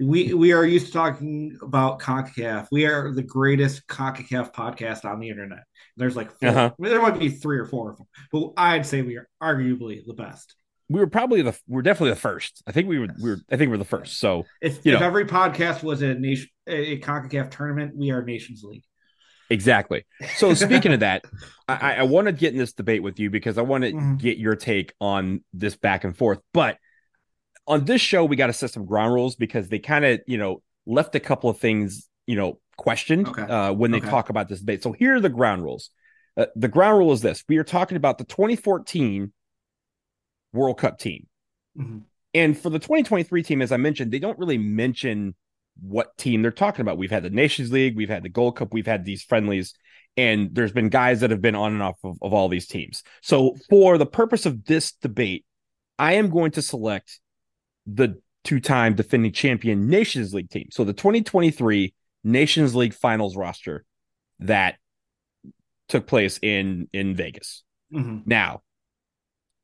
We 0.00 0.32
we 0.34 0.52
are 0.52 0.64
used 0.64 0.86
to 0.86 0.92
talking 0.92 1.58
about 1.62 2.00
CONCACAF. 2.00 2.68
We 2.72 2.86
are 2.86 3.12
the 3.12 3.22
greatest 3.22 3.86
CONCACAF 3.86 4.52
podcast 4.54 5.04
on 5.04 5.20
the 5.20 5.28
internet. 5.28 5.64
There's 5.96 6.16
like 6.16 6.30
4 6.40 6.48
Uh-huh. 6.48 6.70
there 6.78 7.02
might 7.02 7.18
be 7.18 7.28
three 7.28 7.58
or 7.58 7.66
four 7.66 7.90
of 7.92 7.98
them, 7.98 8.06
but 8.32 8.52
I'd 8.56 8.86
say 8.86 9.02
we 9.02 9.16
are 9.16 9.28
arguably 9.42 10.00
the 10.06 10.14
best. 10.14 10.54
we 10.88 11.00
were 11.00 11.06
probably 11.06 11.42
the 11.42 11.54
we're 11.68 11.82
definitely 11.82 12.10
the 12.10 12.16
first 12.30 12.62
i 12.66 12.72
think 12.72 12.88
we 12.88 12.98
were 12.98 13.06
we 13.22 13.30
were 13.30 13.38
i 13.52 13.56
think 13.56 13.70
we're 13.70 13.76
the 13.76 13.84
first 13.84 14.18
so 14.18 14.44
If, 14.60 14.84
if 14.84 15.00
every 15.00 15.24
podcast 15.24 15.84
was 15.84 16.02
a 16.02 16.14
nation 16.14 16.48
a 16.66 16.98
CONCACAF 16.98 17.50
tournament, 17.50 17.94
we 17.96 18.10
are 18.10 18.22
Nations 18.24 18.62
League. 18.64 18.84
Exactly. 19.50 20.04
So 20.36 20.54
speaking 20.66 20.92
of 20.92 21.00
that, 21.00 21.24
I, 21.68 21.96
I- 21.96 22.02
want 22.04 22.26
to 22.28 22.32
get 22.32 22.52
in 22.52 22.58
this 22.58 22.72
debate 22.72 23.02
with 23.02 23.18
you 23.18 23.28
because 23.30 23.58
I 23.58 23.62
want 23.62 23.82
to 23.84 23.92
Mhm. 23.92 24.18
get 24.20 24.38
your 24.38 24.54
take 24.56 24.92
on 25.00 25.42
this 25.52 25.76
back 25.76 26.04
and 26.04 26.16
forth. 26.16 26.38
But 26.54 26.76
on 27.70 27.84
this 27.84 28.00
show, 28.00 28.24
we 28.24 28.36
got 28.36 28.48
to 28.48 28.52
set 28.52 28.70
some 28.70 28.84
ground 28.84 29.14
rules 29.14 29.36
because 29.36 29.68
they 29.68 29.78
kind 29.78 30.04
of, 30.04 30.20
you 30.26 30.36
know, 30.38 30.62
left 30.86 31.14
a 31.14 31.20
couple 31.20 31.48
of 31.48 31.58
things, 31.58 32.08
you 32.26 32.36
know, 32.36 32.58
questioned 32.76 33.28
Okay. 33.28 33.42
uh, 33.42 33.72
when 33.72 33.90
they 33.90 33.98
Okay. 33.98 34.08
talk 34.10 34.28
about 34.28 34.48
this 34.48 34.60
debate. 34.60 34.82
So 34.82 34.92
here 34.92 35.14
are 35.16 35.20
the 35.20 35.28
ground 35.28 35.62
rules. 35.62 35.90
Uh, 36.36 36.46
the 36.56 36.68
ground 36.68 36.98
rule 36.98 37.12
is 37.12 37.20
this: 37.20 37.44
we 37.48 37.58
are 37.58 37.64
talking 37.64 37.96
about 37.96 38.18
the 38.18 38.24
2014 38.24 39.32
World 40.52 40.78
Cup 40.78 40.98
team. 40.98 41.26
Mhm. 41.78 42.02
And 42.34 42.58
for 42.58 42.70
the 42.70 42.78
2023 42.78 43.42
team, 43.42 43.62
as 43.62 43.72
I 43.72 43.76
mentioned, 43.76 44.12
they 44.12 44.18
don't 44.18 44.38
really 44.38 44.58
mention 44.58 45.34
what 45.80 46.16
team 46.16 46.42
they're 46.42 46.50
talking 46.50 46.82
about. 46.82 46.98
We've 46.98 47.10
had 47.10 47.22
the 47.22 47.30
Nations 47.30 47.72
League, 47.72 47.96
we've 47.96 48.08
had 48.08 48.22
the 48.22 48.28
Gold 48.28 48.56
Cup, 48.56 48.72
we've 48.72 48.86
had 48.86 49.04
these 49.04 49.22
friendlies, 49.22 49.74
and 50.16 50.54
there's 50.54 50.72
been 50.72 50.88
guys 50.88 51.20
that 51.20 51.30
have 51.30 51.40
been 51.40 51.54
on 51.54 51.72
and 51.72 51.82
off 51.82 51.98
of, 52.04 52.18
of 52.22 52.32
all 52.32 52.48
these 52.48 52.66
teams. 52.66 53.02
So, 53.22 53.56
for 53.68 53.96
the 53.98 54.06
purpose 54.06 54.46
of 54.46 54.64
this 54.64 54.92
debate, 54.92 55.44
I 55.98 56.14
am 56.14 56.30
going 56.30 56.52
to 56.52 56.62
select 56.62 57.20
the 57.86 58.20
two 58.44 58.60
time 58.60 58.94
defending 58.94 59.32
champion 59.32 59.88
Nations 59.88 60.32
League 60.34 60.50
team. 60.50 60.68
So, 60.70 60.84
the 60.84 60.92
2023 60.92 61.94
Nations 62.24 62.74
League 62.74 62.94
finals 62.94 63.36
roster 63.36 63.84
that 64.40 64.76
took 65.88 66.06
place 66.06 66.38
in 66.42 66.88
in 66.92 67.14
Vegas. 67.14 67.62
Mhm. 67.92 68.26
Now, 68.26 68.62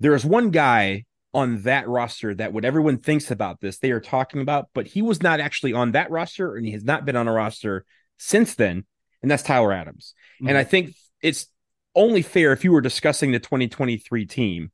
there 0.00 0.14
is 0.14 0.24
one 0.24 0.50
guy 0.50 1.04
on 1.32 1.62
that 1.62 1.86
roster 1.86 2.34
that 2.34 2.52
what 2.52 2.64
everyone 2.64 2.98
thinks 2.98 3.30
about 3.30 3.60
this, 3.60 3.78
they 3.78 3.90
are 3.90 4.00
talking 4.00 4.40
about, 4.40 4.68
but 4.72 4.86
he 4.86 5.02
was 5.02 5.22
not 5.22 5.38
actually 5.38 5.72
on 5.72 5.92
that 5.92 6.10
roster 6.10 6.56
and 6.56 6.64
he 6.64 6.72
has 6.72 6.82
not 6.82 7.04
been 7.04 7.16
on 7.16 7.28
a 7.28 7.32
roster 7.32 7.84
since 8.16 8.54
then, 8.54 8.84
and 9.20 9.30
that's 9.30 9.42
Tyler 9.42 9.72
Adams. 9.72 10.14
And 10.46 10.56
I 10.56 10.64
think 10.64 10.94
it's 11.20 11.48
only 11.94 12.22
fair 12.22 12.52
if 12.52 12.64
you 12.64 12.72
were 12.72 12.80
discussing 12.80 13.32
the 13.32 13.38
2023 13.38 14.26
team, 14.26 14.72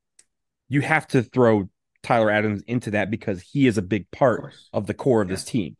you 0.68 0.82
have 0.82 1.06
to 1.08 1.22
throw 1.22 1.68
Tyler 2.02 2.30
Adams 2.30 2.62
into 2.66 2.90
that 2.92 3.10
because 3.10 3.40
he 3.42 3.66
is 3.66 3.78
a 3.78 3.82
big 3.82 4.10
part 4.10 4.40
course. 4.40 4.68
of 4.72 4.86
the 4.86 4.94
core 4.94 5.22
of 5.22 5.28
this 5.28 5.44
team. 5.44 5.76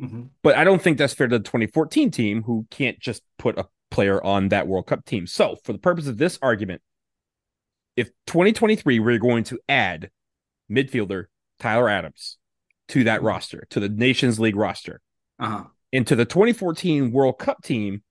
Mhm. 0.00 0.30
But 0.42 0.56
I 0.56 0.64
don't 0.64 0.80
think 0.80 0.96
that's 0.98 1.14
fair 1.14 1.26
to 1.28 1.38
the 1.38 1.44
2014 1.44 2.10
team 2.10 2.42
who 2.44 2.66
can't 2.70 2.98
just 3.00 3.22
put 3.38 3.58
a 3.58 3.66
player 3.90 4.22
on 4.22 4.48
that 4.50 4.66
World 4.68 4.86
Cup 4.86 5.04
team. 5.04 5.26
So, 5.26 5.56
for 5.64 5.72
the 5.72 5.78
purpose 5.78 6.06
of 6.06 6.18
this 6.18 6.38
argument, 6.40 6.82
if 7.96 8.10
2023 8.26 9.00
we're 9.00 9.18
going 9.18 9.44
to 9.44 9.58
add 9.68 10.10
midfielder 10.70 11.26
Tyler 11.58 11.88
Adams 11.88 12.38
to 12.88 13.04
that 13.04 13.22
roster, 13.22 13.66
to 13.70 13.80
the 13.80 13.88
Nations 13.88 14.38
League 14.38 14.56
roster, 14.56 15.00
Uh-huh. 15.38 15.64
and 15.92 16.06
to 16.06 16.14
the 16.16 16.24
2014 16.24 17.10
World 17.12 17.38
Cup 17.38 17.62
team, 17.62 18.02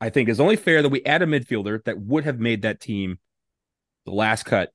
I 0.00 0.10
think 0.10 0.28
is 0.28 0.40
only 0.40 0.56
fair 0.56 0.82
that 0.82 0.88
we 0.88 1.04
add 1.04 1.22
a 1.22 1.26
midfielder 1.26 1.84
that 1.84 2.00
would 2.00 2.24
have 2.24 2.40
made 2.40 2.62
that 2.62 2.80
team 2.80 3.18
the 4.06 4.12
last 4.12 4.44
cut, 4.44 4.72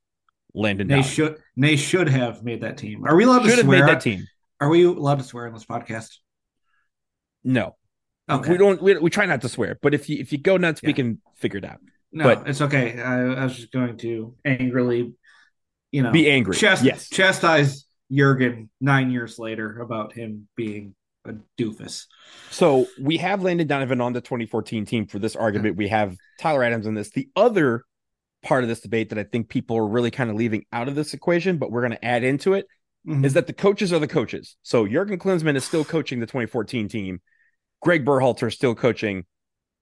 Landon 0.56 0.88
They 0.88 0.96
Donovan. 0.96 1.12
should 1.12 1.38
they 1.58 1.76
should 1.76 2.10
have 2.10 2.44
made 2.44 2.62
that 2.62 2.78
team. 2.78 3.06
Are 3.06 3.16
we 3.16 3.24
allowed 3.24 3.40
to 3.44 3.50
Should 3.50 3.58
have 3.60 3.66
swear? 3.66 3.86
made 3.86 3.90
that 3.94 4.02
team. 4.02 4.26
Are 4.60 4.70
we 4.70 4.84
allowed 4.86 5.20
to 5.20 5.24
swear 5.24 5.48
on 5.48 5.54
this 5.54 5.66
podcast? 5.66 6.16
No, 7.44 7.76
Okay. 8.30 8.52
we 8.52 8.58
don't. 8.58 8.82
We, 8.82 8.98
we 8.98 9.10
try 9.10 9.26
not 9.26 9.42
to 9.42 9.50
swear, 9.50 9.78
but 9.82 9.94
if 9.94 10.10
you 10.10 10.18
if 10.20 10.32
you 10.32 10.38
go 10.38 10.58
nuts, 10.58 10.82
we 10.82 10.94
can 10.94 11.22
figure 11.36 11.60
it 11.60 11.66
out. 11.66 11.80
No, 12.12 12.24
but- 12.24 12.48
it's 12.48 12.62
okay. 12.62 13.00
I, 13.02 13.22
I 13.34 13.44
was 13.44 13.56
just 13.56 13.72
going 13.72 13.98
to 13.98 14.36
angrily, 14.46 15.14
you 15.92 16.02
know, 16.02 16.12
Be 16.12 16.30
angry. 16.32 16.56
chast- 16.56 16.84
yes. 16.84 17.10
chastise 17.10 17.86
Jurgen 18.12 18.70
nine 18.80 19.12
years 19.12 19.38
later 19.38 19.82
about 19.82 20.14
him 20.14 20.48
being 20.56 20.96
a 21.26 21.34
doofus. 21.60 22.06
So 22.52 22.88
we 23.00 23.18
have 23.18 23.44
Landon 23.44 23.68
Donovan 23.68 24.00
on 24.00 24.14
the 24.14 24.22
2014 24.22 24.86
team 24.86 25.08
for 25.08 25.20
this 25.20 25.36
argument. 25.36 25.76
We 25.76 25.90
have 25.90 26.16
Tyler 26.40 26.64
Adams 26.64 26.86
in 26.88 26.94
this. 26.94 27.10
The 27.12 27.30
other 27.36 27.84
part 28.46 28.64
of 28.64 28.70
this 28.70 28.80
debate 28.80 29.10
that 29.10 29.20
I 29.20 29.24
think 29.24 29.50
people 29.50 29.76
are 29.78 29.88
really 29.88 30.12
kind 30.12 30.30
of 30.30 30.36
leaving 30.36 30.66
out 30.72 30.88
of 30.88 30.96
this 30.96 31.14
equation, 31.14 31.58
but 31.58 31.72
we're 31.72 31.82
going 31.82 31.92
to 31.92 32.06
add 32.06 32.24
into 32.24 32.54
it, 32.54 32.68
Mhm. 33.08 33.26
is 33.26 33.34
that 33.34 33.48
the 33.48 33.54
coaches 33.54 33.92
are 33.92 34.00
the 34.00 34.08
coaches. 34.08 34.56
So 34.62 34.88
Jurgen 34.88 35.20
Klinsmann 35.20 35.56
is 35.56 35.66
still 35.66 35.84
coaching 35.84 36.20
the 36.20 36.26
2014 36.26 36.88
team. 36.88 37.22
Greg 37.82 38.06
Berhalter 38.06 38.48
is 38.48 38.54
still 38.54 38.76
coaching. 38.76 39.26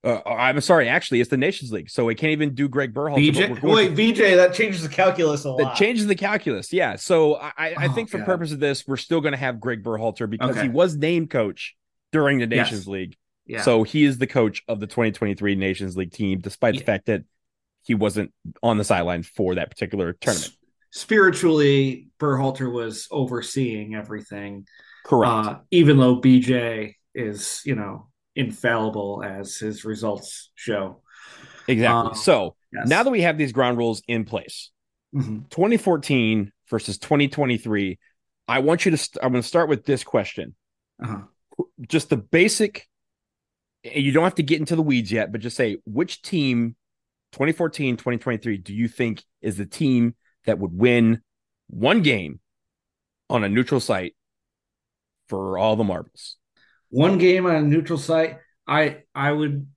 Uh, 0.04 0.20
I'm 0.26 0.60
sorry, 0.60 0.90
actually, 0.90 1.22
it's 1.22 1.30
the 1.30 1.38
Nations 1.38 1.72
League, 1.72 1.90
so 1.90 2.04
we 2.04 2.16
can't 2.16 2.32
even 2.32 2.54
do 2.54 2.68
Greg 2.68 2.94
Berhalter. 2.94 3.34
BJ, 3.34 3.62
wait, 3.62 3.96
BJ, 3.96 4.36
that 4.36 4.54
changes 4.54 4.82
the 4.84 4.90
calculus 4.90 5.46
a 5.46 5.52
lot. 5.52 5.60
That 5.60 5.76
changes 5.76 6.08
the 6.08 6.16
calculus, 6.16 6.74
yeah. 6.74 6.98
So 6.98 7.36
I, 7.36 7.54
I 7.58 7.88
oh, 7.88 7.94
think 7.94 8.10
for 8.10 8.18
God. 8.18 8.26
purpose 8.26 8.52
of 8.52 8.60
this, 8.60 8.86
we're 8.86 8.98
still 8.98 9.22
going 9.22 9.32
to 9.32 9.38
have 9.38 9.62
Greg 9.62 9.82
Berhalter 9.82 10.30
because 10.30 10.58
okay. 10.58 10.64
he 10.64 10.70
was 10.70 10.98
named 10.98 11.30
coach 11.30 11.76
during 12.12 12.40
the 12.40 12.48
Nations 12.48 12.82
yes. 12.82 12.88
League. 12.88 13.16
Yeah. 13.46 13.62
So 13.62 13.84
he 13.84 14.04
is 14.04 14.18
the 14.18 14.28
coach 14.28 14.62
of 14.68 14.82
the 14.82 14.88
2023 14.88 15.56
Nations 15.56 15.96
League 15.96 16.12
team, 16.12 16.40
despite 16.40 16.74
yeah. 16.74 16.80
the 16.82 16.86
fact 16.86 17.06
that 17.06 17.24
he 17.84 17.96
wasn't 17.96 18.34
on 18.62 18.78
the 18.78 18.84
sideline 18.84 19.24
for 19.24 19.56
that 19.56 19.70
particular 19.70 20.14
tournament. 20.14 20.54
Spiritually, 20.92 22.08
Berhalter 22.20 22.72
was 22.72 23.08
overseeing 23.12 23.96
everything. 23.96 24.68
Correct. 25.06 25.32
Uh, 25.32 25.60
even 25.72 25.98
though 25.98 26.22
BJ 26.22 26.96
is, 27.14 27.62
you 27.66 27.76
know, 27.76 28.08
infallible 28.36 29.24
as 29.26 29.58
his 29.58 29.86
results 29.86 30.52
show. 30.56 31.02
Exactly. 31.68 32.10
Um, 32.10 32.16
so 32.16 32.56
yes. 32.72 32.88
now 32.88 33.04
that 33.04 33.10
we 33.10 33.22
have 33.22 33.38
these 33.38 33.52
ground 33.52 33.78
rules 33.78 34.02
in 34.08 34.26
place, 34.26 34.72
mm-hmm. 35.16 35.40
2014 35.50 36.52
versus 36.70 36.98
2023, 36.98 38.00
I 38.48 38.60
want 38.60 38.86
you 38.86 38.92
to. 38.92 38.98
St- 38.98 39.24
I'm 39.24 39.32
going 39.32 39.42
to 39.42 39.48
start 39.48 39.70
with 39.70 39.86
this 39.86 40.04
question. 40.04 40.56
Uh-huh. 41.02 41.22
Just 41.88 42.10
the 42.10 42.18
basic. 42.18 42.88
You 43.84 44.12
don't 44.12 44.24
have 44.24 44.36
to 44.36 44.44
get 44.44 44.60
into 44.60 44.76
the 44.76 44.82
weeds 44.82 45.12
yet, 45.12 45.32
but 45.32 45.42
just 45.42 45.58
say 45.58 45.78
which 45.86 46.22
team 46.22 46.76
2014, 47.34 47.98
2023 47.98 48.58
do 48.58 48.74
you 48.74 48.88
think 48.88 49.24
is 49.42 49.58
the 49.58 49.66
team 49.66 50.16
that 50.46 50.60
would 50.60 50.72
win 50.78 51.22
one 51.68 52.02
game 52.02 52.40
on 53.30 53.44
a 53.44 53.50
neutral 53.50 53.80
site 53.80 54.16
for 55.28 55.58
all 55.58 55.76
the 55.76 55.84
marbles? 55.84 56.38
one 56.94 57.18
game 57.18 57.48
on 57.48 57.56
a 57.56 57.62
neutral 57.62 57.98
site, 57.98 58.38
I 58.68 59.00
I 59.16 59.32
would 59.32 59.68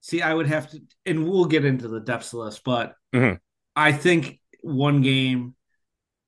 see. 0.00 0.20
I 0.20 0.34
would 0.34 0.48
have 0.48 0.68
to, 0.72 0.80
and 1.06 1.28
we'll 1.28 1.44
get 1.44 1.64
into 1.64 1.86
the 1.86 2.00
depths 2.00 2.32
of 2.34 2.44
this, 2.46 2.58
but 2.58 2.94
mm-hmm. 3.14 3.36
I 3.76 3.92
think 3.92 4.40
one 4.60 5.02
game. 5.02 5.54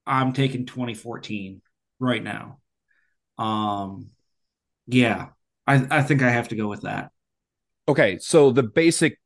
I'm 0.07 0.35
taking 0.35 0.67
2014 0.67 1.63
right 1.99 2.23
now. 2.23 2.59
Um, 3.39 4.11
yeah, 4.87 5.29
I 5.67 5.85
I 5.91 6.03
think 6.03 6.23
I 6.23 6.31
have 6.31 6.49
to 6.49 6.57
go 6.57 6.69
with 6.69 6.83
that. 6.83 7.11
Okay, 7.89 8.19
so 8.19 8.53
the 8.53 8.63
basic 8.63 9.19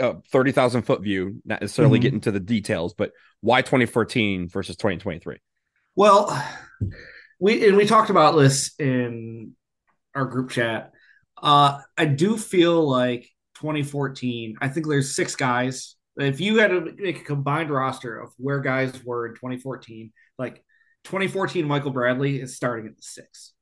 uh, 0.00 0.14
30,000 0.30 0.82
foot 0.82 1.02
view, 1.02 1.40
not 1.44 1.60
necessarily 1.60 1.98
mm-hmm. 1.98 2.02
get 2.02 2.12
into 2.14 2.30
the 2.30 2.40
details, 2.40 2.94
but 2.94 3.12
why 3.40 3.62
2014 3.62 4.48
versus 4.48 4.76
2023? 4.76 5.38
Well, 5.94 6.44
we 7.40 7.66
and 7.66 7.76
we 7.76 7.86
talked 7.86 8.10
about 8.10 8.36
this 8.36 8.74
in 8.78 9.52
our 10.14 10.26
group 10.26 10.50
chat. 10.50 10.92
Uh, 11.40 11.80
I 11.96 12.06
do 12.06 12.36
feel 12.36 12.88
like 12.88 13.28
2014. 13.56 14.56
I 14.60 14.68
think 14.68 14.86
there's 14.86 15.14
six 15.14 15.36
guys. 15.36 15.96
If 16.16 16.40
you 16.40 16.58
had 16.58 16.70
to 16.70 16.92
make 16.96 17.20
a 17.20 17.24
combined 17.24 17.70
roster 17.70 18.18
of 18.18 18.32
where 18.38 18.60
guys 18.60 19.04
were 19.04 19.26
in 19.26 19.34
2014, 19.34 20.12
like 20.38 20.64
2014, 21.04 21.66
Michael 21.66 21.90
Bradley 21.90 22.40
is 22.40 22.56
starting 22.56 22.86
at 22.86 22.96
the 22.96 23.02
six. 23.02 23.52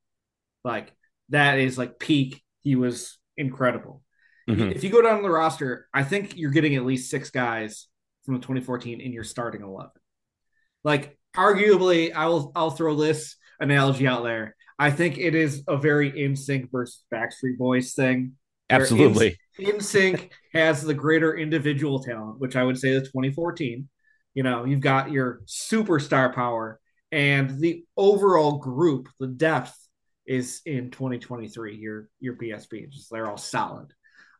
Like 0.64 0.92
that 1.30 1.58
is 1.58 1.76
like 1.76 1.98
peak. 1.98 2.42
He 2.60 2.76
was 2.76 3.18
incredible. 3.36 4.02
Mm-hmm. 4.48 4.72
If 4.72 4.84
you 4.84 4.90
go 4.90 5.02
down 5.02 5.22
the 5.22 5.30
roster, 5.30 5.88
I 5.92 6.04
think 6.04 6.36
you're 6.36 6.50
getting 6.50 6.74
at 6.76 6.84
least 6.84 7.10
six 7.10 7.30
guys 7.30 7.88
from 8.24 8.34
the 8.34 8.40
2014 8.40 9.00
in 9.00 9.12
your 9.12 9.24
starting 9.24 9.62
11. 9.62 9.90
Like 10.82 11.18
arguably, 11.36 12.12
I 12.14 12.26
will 12.26 12.52
I'll 12.54 12.70
throw 12.70 12.94
this 12.94 13.36
analogy 13.60 14.06
out 14.06 14.24
there. 14.24 14.56
I 14.78 14.90
think 14.90 15.18
it 15.18 15.34
is 15.34 15.62
a 15.68 15.76
very 15.76 16.10
NSYNC 16.12 16.70
versus 16.70 17.04
Backstreet 17.12 17.58
Boys 17.58 17.94
thing. 17.94 18.32
Absolutely. 18.68 19.38
NSYNC 19.58 20.30
has 20.52 20.82
the 20.82 20.94
greater 20.94 21.36
individual 21.36 22.02
talent, 22.02 22.40
which 22.40 22.56
I 22.56 22.64
would 22.64 22.78
say 22.78 22.90
is 22.90 23.04
2014. 23.08 23.88
You 24.34 24.42
know, 24.42 24.64
you've 24.64 24.80
got 24.80 25.12
your 25.12 25.42
superstar 25.46 26.34
power 26.34 26.80
and 27.14 27.60
the 27.60 27.84
overall 27.96 28.58
group, 28.58 29.08
the 29.20 29.28
depth 29.28 29.78
is 30.26 30.60
in 30.66 30.90
2023. 30.90 31.76
Your 31.76 32.08
your 32.18 32.34
BSB, 32.34 32.90
just 32.90 33.08
they're 33.08 33.30
all 33.30 33.36
solid. 33.36 33.92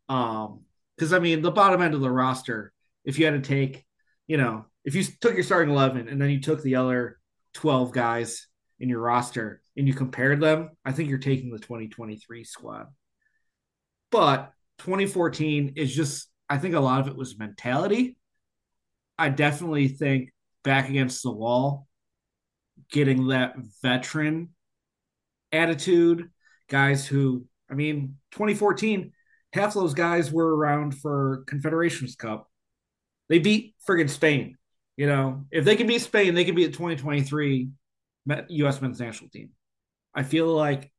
Um, 0.09 0.61
because 0.97 1.13
I 1.13 1.19
mean, 1.19 1.43
the 1.43 1.51
bottom 1.51 1.83
end 1.83 1.95
of 1.95 2.01
the 2.01 2.11
roster, 2.11 2.73
if 3.05 3.19
you 3.19 3.25
had 3.25 3.43
to 3.43 3.49
take, 3.49 3.85
you 4.27 4.37
know, 4.37 4.67
if 4.85 4.95
you 4.95 5.05
took 5.21 5.35
your 5.35 5.43
starting 5.43 5.73
11 5.75 6.09
and 6.09 6.21
then 6.21 6.31
you 6.31 6.41
took 6.41 6.63
the 6.63 6.77
other 6.77 7.19
12 7.55 7.93
guys 7.93 8.47
in 8.79 8.89
your 8.89 9.01
roster 9.01 9.61
and 9.77 9.89
you 9.89 9.95
compared 9.95 10.41
them, 10.41 10.71
I 10.85 10.93
think 10.93 11.09
you're 11.09 11.19
taking 11.19 11.51
the 11.51 11.59
2023 11.59 12.45
squad. 12.45 12.87
But 14.11 14.53
2014 14.79 15.73
is 15.77 15.95
just, 15.95 16.29
I 16.49 16.59
think 16.59 16.75
a 16.75 16.81
lot 16.81 17.01
of 17.01 17.09
it 17.09 17.17
was 17.17 17.39
mentality. 17.39 18.17
I 19.19 19.29
definitely 19.31 19.89
think 19.89 20.33
back 20.63 20.89
against 20.89 21.23
the 21.23 21.33
wall, 21.33 21.87
getting 22.91 23.29
that 23.29 23.57
veteran 23.83 24.51
attitude, 25.53 26.31
guys 26.69 27.07
who, 27.07 27.47
I 27.71 27.75
mean, 27.75 28.17
2014, 28.33 29.13
half 29.55 29.73
those 29.73 29.95
guys 29.95 30.33
were 30.33 30.55
around 30.55 30.99
for 30.99 31.45
Confederations 31.47 32.17
Cup. 32.17 32.51
They 33.29 33.39
beat 33.39 33.75
friggin' 33.89 34.11
Spain. 34.11 34.59
You 34.97 35.07
know, 35.07 35.45
if 35.53 35.65
they 35.65 35.77
can 35.77 35.87
beat 35.87 36.01
Spain, 36.01 36.35
they 36.35 36.45
can 36.45 36.57
beat 36.57 36.67
the 36.67 36.73
2023 36.73 37.69
U.S. 38.49 38.83
men's 38.83 39.01
national 39.01 39.31
team. 39.31 39.51
I 40.13 40.25
feel 40.25 40.49
like 40.49 40.91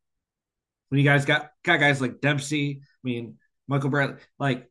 when 0.89 0.99
you 0.99 1.05
guys 1.05 1.25
got 1.25 1.49
got 1.63 1.79
guys 1.79 1.99
like 1.99 2.21
Dempsey, 2.21 2.81
I 2.81 3.01
mean 3.03 3.35
Michael 3.67 3.89
Bradley, 3.89 4.17
like 4.39 4.69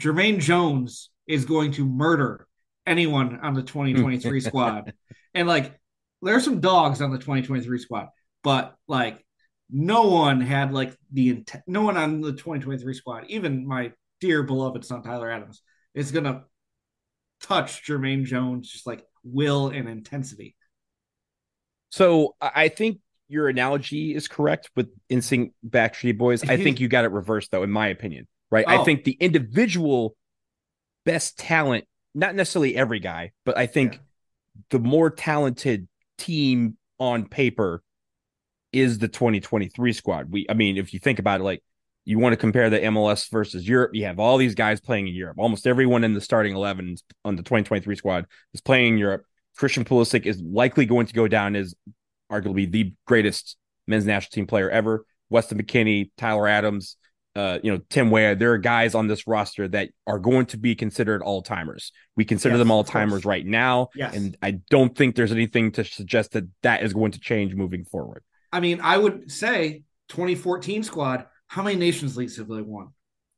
Jermaine 0.00 0.40
Jones 0.40 1.10
is 1.26 1.44
going 1.44 1.72
to 1.72 1.86
murder 1.86 2.46
anyone 2.86 3.40
on 3.42 3.54
the 3.54 3.62
2023 3.62 4.40
squad, 4.40 4.92
and 5.34 5.48
like 5.48 5.78
there 6.22 6.36
are 6.36 6.40
some 6.40 6.60
dogs 6.60 7.00
on 7.00 7.10
the 7.10 7.18
2023 7.18 7.78
squad, 7.78 8.08
but 8.42 8.76
like 8.86 9.25
no 9.70 10.02
one 10.02 10.40
had 10.40 10.72
like 10.72 10.96
the 11.12 11.30
intent. 11.30 11.64
No 11.66 11.82
one 11.82 11.96
on 11.96 12.20
the 12.20 12.32
2023 12.32 12.94
squad, 12.94 13.24
even 13.28 13.66
my 13.66 13.92
dear 14.20 14.42
beloved 14.42 14.84
son 14.84 15.02
Tyler 15.02 15.30
Adams, 15.30 15.62
is 15.94 16.12
gonna 16.12 16.44
touch 17.40 17.84
Jermaine 17.86 18.24
Jones 18.24 18.70
just 18.70 18.86
like 18.86 19.04
will 19.24 19.68
and 19.68 19.88
intensity. 19.88 20.56
So 21.90 22.36
I 22.40 22.68
think 22.68 22.98
your 23.28 23.48
analogy 23.48 24.14
is 24.14 24.28
correct 24.28 24.70
with 24.76 24.88
NSYNC 25.10 25.52
Backstreet 25.68 26.18
Boys. 26.18 26.48
I 26.48 26.56
think 26.56 26.80
you 26.80 26.88
got 26.88 27.04
it 27.04 27.10
reversed 27.10 27.50
though, 27.50 27.62
in 27.62 27.70
my 27.70 27.88
opinion. 27.88 28.28
Right? 28.50 28.64
Oh. 28.68 28.80
I 28.80 28.84
think 28.84 29.04
the 29.04 29.16
individual 29.18 30.16
best 31.04 31.38
talent, 31.38 31.84
not 32.14 32.34
necessarily 32.34 32.76
every 32.76 33.00
guy, 33.00 33.32
but 33.44 33.58
I 33.58 33.66
think 33.66 33.94
yeah. 33.94 33.98
the 34.70 34.78
more 34.78 35.10
talented 35.10 35.88
team 36.18 36.76
on 36.98 37.26
paper 37.26 37.82
is 38.76 38.98
the 38.98 39.08
2023 39.08 39.92
squad. 39.92 40.30
We, 40.30 40.46
I 40.48 40.54
mean, 40.54 40.76
if 40.76 40.92
you 40.92 40.98
think 40.98 41.18
about 41.18 41.40
it, 41.40 41.44
like 41.44 41.62
you 42.04 42.18
want 42.18 42.32
to 42.32 42.36
compare 42.36 42.70
the 42.70 42.78
MLS 42.80 43.30
versus 43.30 43.68
Europe, 43.68 43.90
you 43.94 44.04
have 44.04 44.18
all 44.18 44.36
these 44.36 44.54
guys 44.54 44.80
playing 44.80 45.08
in 45.08 45.14
Europe. 45.14 45.38
Almost 45.38 45.66
everyone 45.66 46.04
in 46.04 46.14
the 46.14 46.20
starting 46.20 46.54
11 46.54 46.96
on 47.24 47.36
the 47.36 47.42
2023 47.42 47.96
squad 47.96 48.26
is 48.54 48.60
playing 48.60 48.94
in 48.94 48.98
Europe. 48.98 49.24
Christian 49.56 49.84
Pulisic 49.84 50.26
is 50.26 50.40
likely 50.40 50.86
going 50.86 51.06
to 51.06 51.14
go 51.14 51.26
down 51.26 51.56
as 51.56 51.74
arguably 52.30 52.70
the 52.70 52.92
greatest 53.06 53.56
men's 53.86 54.04
national 54.04 54.30
team 54.30 54.46
player 54.46 54.70
ever. 54.70 55.04
Weston 55.30 55.60
McKennie, 55.60 56.10
Tyler 56.16 56.46
Adams, 56.46 56.96
uh, 57.36 57.58
you 57.62 57.70
know, 57.70 57.80
Tim 57.90 58.10
Weah, 58.10 58.34
there 58.34 58.52
are 58.52 58.58
guys 58.58 58.94
on 58.94 59.08
this 59.08 59.26
roster 59.26 59.68
that 59.68 59.90
are 60.06 60.18
going 60.18 60.46
to 60.46 60.56
be 60.56 60.74
considered 60.74 61.22
all 61.22 61.42
timers. 61.42 61.92
We 62.16 62.24
consider 62.24 62.54
yes, 62.54 62.60
them 62.60 62.70
all 62.70 62.82
timers 62.82 63.26
right 63.26 63.44
now. 63.44 63.88
Yes. 63.94 64.16
And 64.16 64.36
I 64.40 64.52
don't 64.70 64.96
think 64.96 65.16
there's 65.16 65.32
anything 65.32 65.72
to 65.72 65.84
suggest 65.84 66.32
that 66.32 66.44
that 66.62 66.82
is 66.82 66.94
going 66.94 67.12
to 67.12 67.20
change 67.20 67.54
moving 67.54 67.84
forward. 67.84 68.22
I 68.56 68.60
mean, 68.60 68.80
I 68.82 68.96
would 68.96 69.30
say 69.30 69.82
2014 70.08 70.82
squad, 70.82 71.26
how 71.46 71.62
many 71.62 71.76
Nations 71.76 72.16
Leagues 72.16 72.38
have 72.38 72.48
they 72.48 72.62
won? 72.62 72.88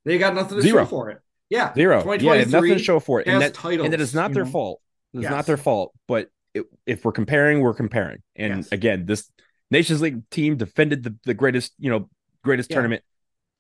They 0.04 0.16
got 0.16 0.32
nothing 0.32 0.58
to 0.58 0.62
Zero. 0.62 0.84
show 0.84 0.88
for 0.88 1.10
it. 1.10 1.18
Yeah. 1.50 1.74
Zero. 1.74 2.14
Yeah, 2.14 2.44
nothing 2.44 2.74
to 2.74 2.78
show 2.78 3.00
for 3.00 3.20
it. 3.20 3.26
And 3.26 3.42
that, 3.42 3.52
titles, 3.52 3.86
and 3.86 3.92
that 3.92 4.00
is 4.00 4.14
not 4.14 4.32
their 4.32 4.44
know? 4.44 4.50
fault. 4.50 4.80
It's 5.12 5.24
yes. 5.24 5.30
not 5.32 5.46
their 5.46 5.56
fault. 5.56 5.92
But 6.06 6.30
it, 6.54 6.66
if 6.86 7.04
we're 7.04 7.10
comparing, 7.10 7.60
we're 7.60 7.74
comparing. 7.74 8.22
And 8.36 8.58
yes. 8.58 8.68
again, 8.70 9.06
this 9.06 9.28
Nations 9.72 10.00
League 10.00 10.28
team 10.30 10.56
defended 10.56 11.02
the, 11.02 11.16
the 11.24 11.34
greatest, 11.34 11.72
you 11.80 11.90
know, 11.90 12.08
greatest 12.44 12.70
yeah. 12.70 12.76
tournament 12.76 13.02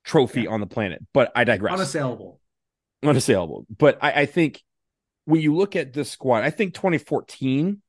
trophy 0.04 0.42
yeah. 0.42 0.50
on 0.50 0.60
the 0.60 0.66
planet. 0.66 1.04
But 1.12 1.32
I 1.34 1.42
digress. 1.42 1.74
Unassailable. 1.74 2.40
Unassailable. 3.02 3.66
But 3.76 3.98
I, 4.00 4.12
I 4.12 4.26
think 4.26 4.62
when 5.24 5.40
you 5.40 5.56
look 5.56 5.74
at 5.74 5.92
this 5.92 6.08
squad, 6.08 6.44
I 6.44 6.50
think 6.50 6.74
2014 6.74 7.82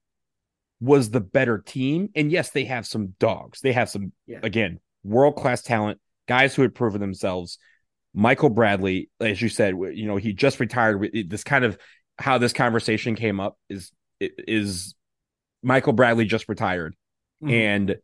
was 0.80 1.10
the 1.10 1.20
better 1.20 1.58
team. 1.58 2.10
And 2.16 2.32
yes, 2.32 2.52
they 2.52 2.66
have 2.66 2.86
some 2.88 3.16
dogs. 3.20 3.62
They 3.62 3.74
have 3.74 3.90
some, 3.90 4.12
yeah. 4.26 4.40
again, 4.44 4.80
world 5.04 5.36
class 5.36 5.62
talent, 5.62 6.00
guys 6.28 6.56
who 6.56 6.62
had 6.62 6.76
proven 6.76 7.02
themselves. 7.02 7.58
Michael 8.14 8.50
Bradley, 8.50 9.10
as 9.20 9.42
you 9.42 9.50
said, 9.50 9.76
you 9.94 10.08
know, 10.08 10.18
he 10.18 10.34
just 10.34 10.60
retired. 10.60 11.12
This 11.28 11.44
kind 11.44 11.64
of 11.64 11.78
how 12.18 12.38
this 12.38 12.54
conversation 12.54 13.16
came 13.16 13.40
up 13.40 13.58
is 13.70 13.92
is 14.20 14.96
Michael 15.62 15.94
Bradley 15.94 16.26
just 16.26 16.50
retired, 16.50 16.96
mm-hmm. 17.44 17.54
and 17.54 17.96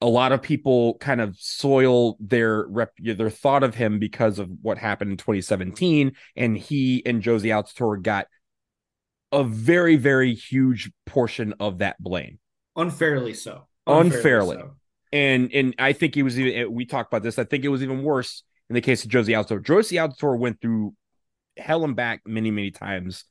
a 0.00 0.06
lot 0.06 0.32
of 0.32 0.42
people 0.42 0.96
kind 0.98 1.20
of 1.20 1.36
soil 1.38 2.16
their 2.20 2.66
rep 2.66 2.92
their 2.98 3.30
thought 3.30 3.62
of 3.62 3.74
him 3.74 3.98
because 3.98 4.38
of 4.38 4.48
what 4.62 4.78
happened 4.78 5.10
in 5.10 5.16
2017 5.16 6.12
and 6.36 6.56
he 6.56 7.02
and 7.04 7.22
Jozy 7.22 7.48
Altidore 7.50 8.02
got 8.02 8.26
a 9.32 9.44
very 9.44 9.96
very 9.96 10.34
huge 10.34 10.90
portion 11.06 11.54
of 11.60 11.78
that 11.78 12.00
blame 12.02 12.38
unfairly 12.76 13.34
so 13.34 13.66
unfairly, 13.86 14.16
unfairly. 14.16 14.56
So. 14.56 14.70
and 15.12 15.52
and 15.52 15.74
I 15.78 15.92
think 15.92 16.14
he 16.14 16.22
was 16.22 16.38
even 16.38 16.72
we 16.72 16.84
talked 16.84 17.12
about 17.12 17.22
this 17.22 17.38
I 17.38 17.44
think 17.44 17.64
it 17.64 17.68
was 17.68 17.82
even 17.82 18.02
worse 18.02 18.42
in 18.68 18.74
the 18.74 18.80
case 18.80 19.04
of 19.04 19.10
Jozy 19.10 19.34
Altidore 19.36 19.62
Jozy 19.62 19.98
Altidore 19.98 20.38
went 20.38 20.60
through 20.60 20.94
hell 21.56 21.84
and 21.84 21.96
back 21.96 22.22
many 22.26 22.50
many 22.50 22.70
times 22.70 23.24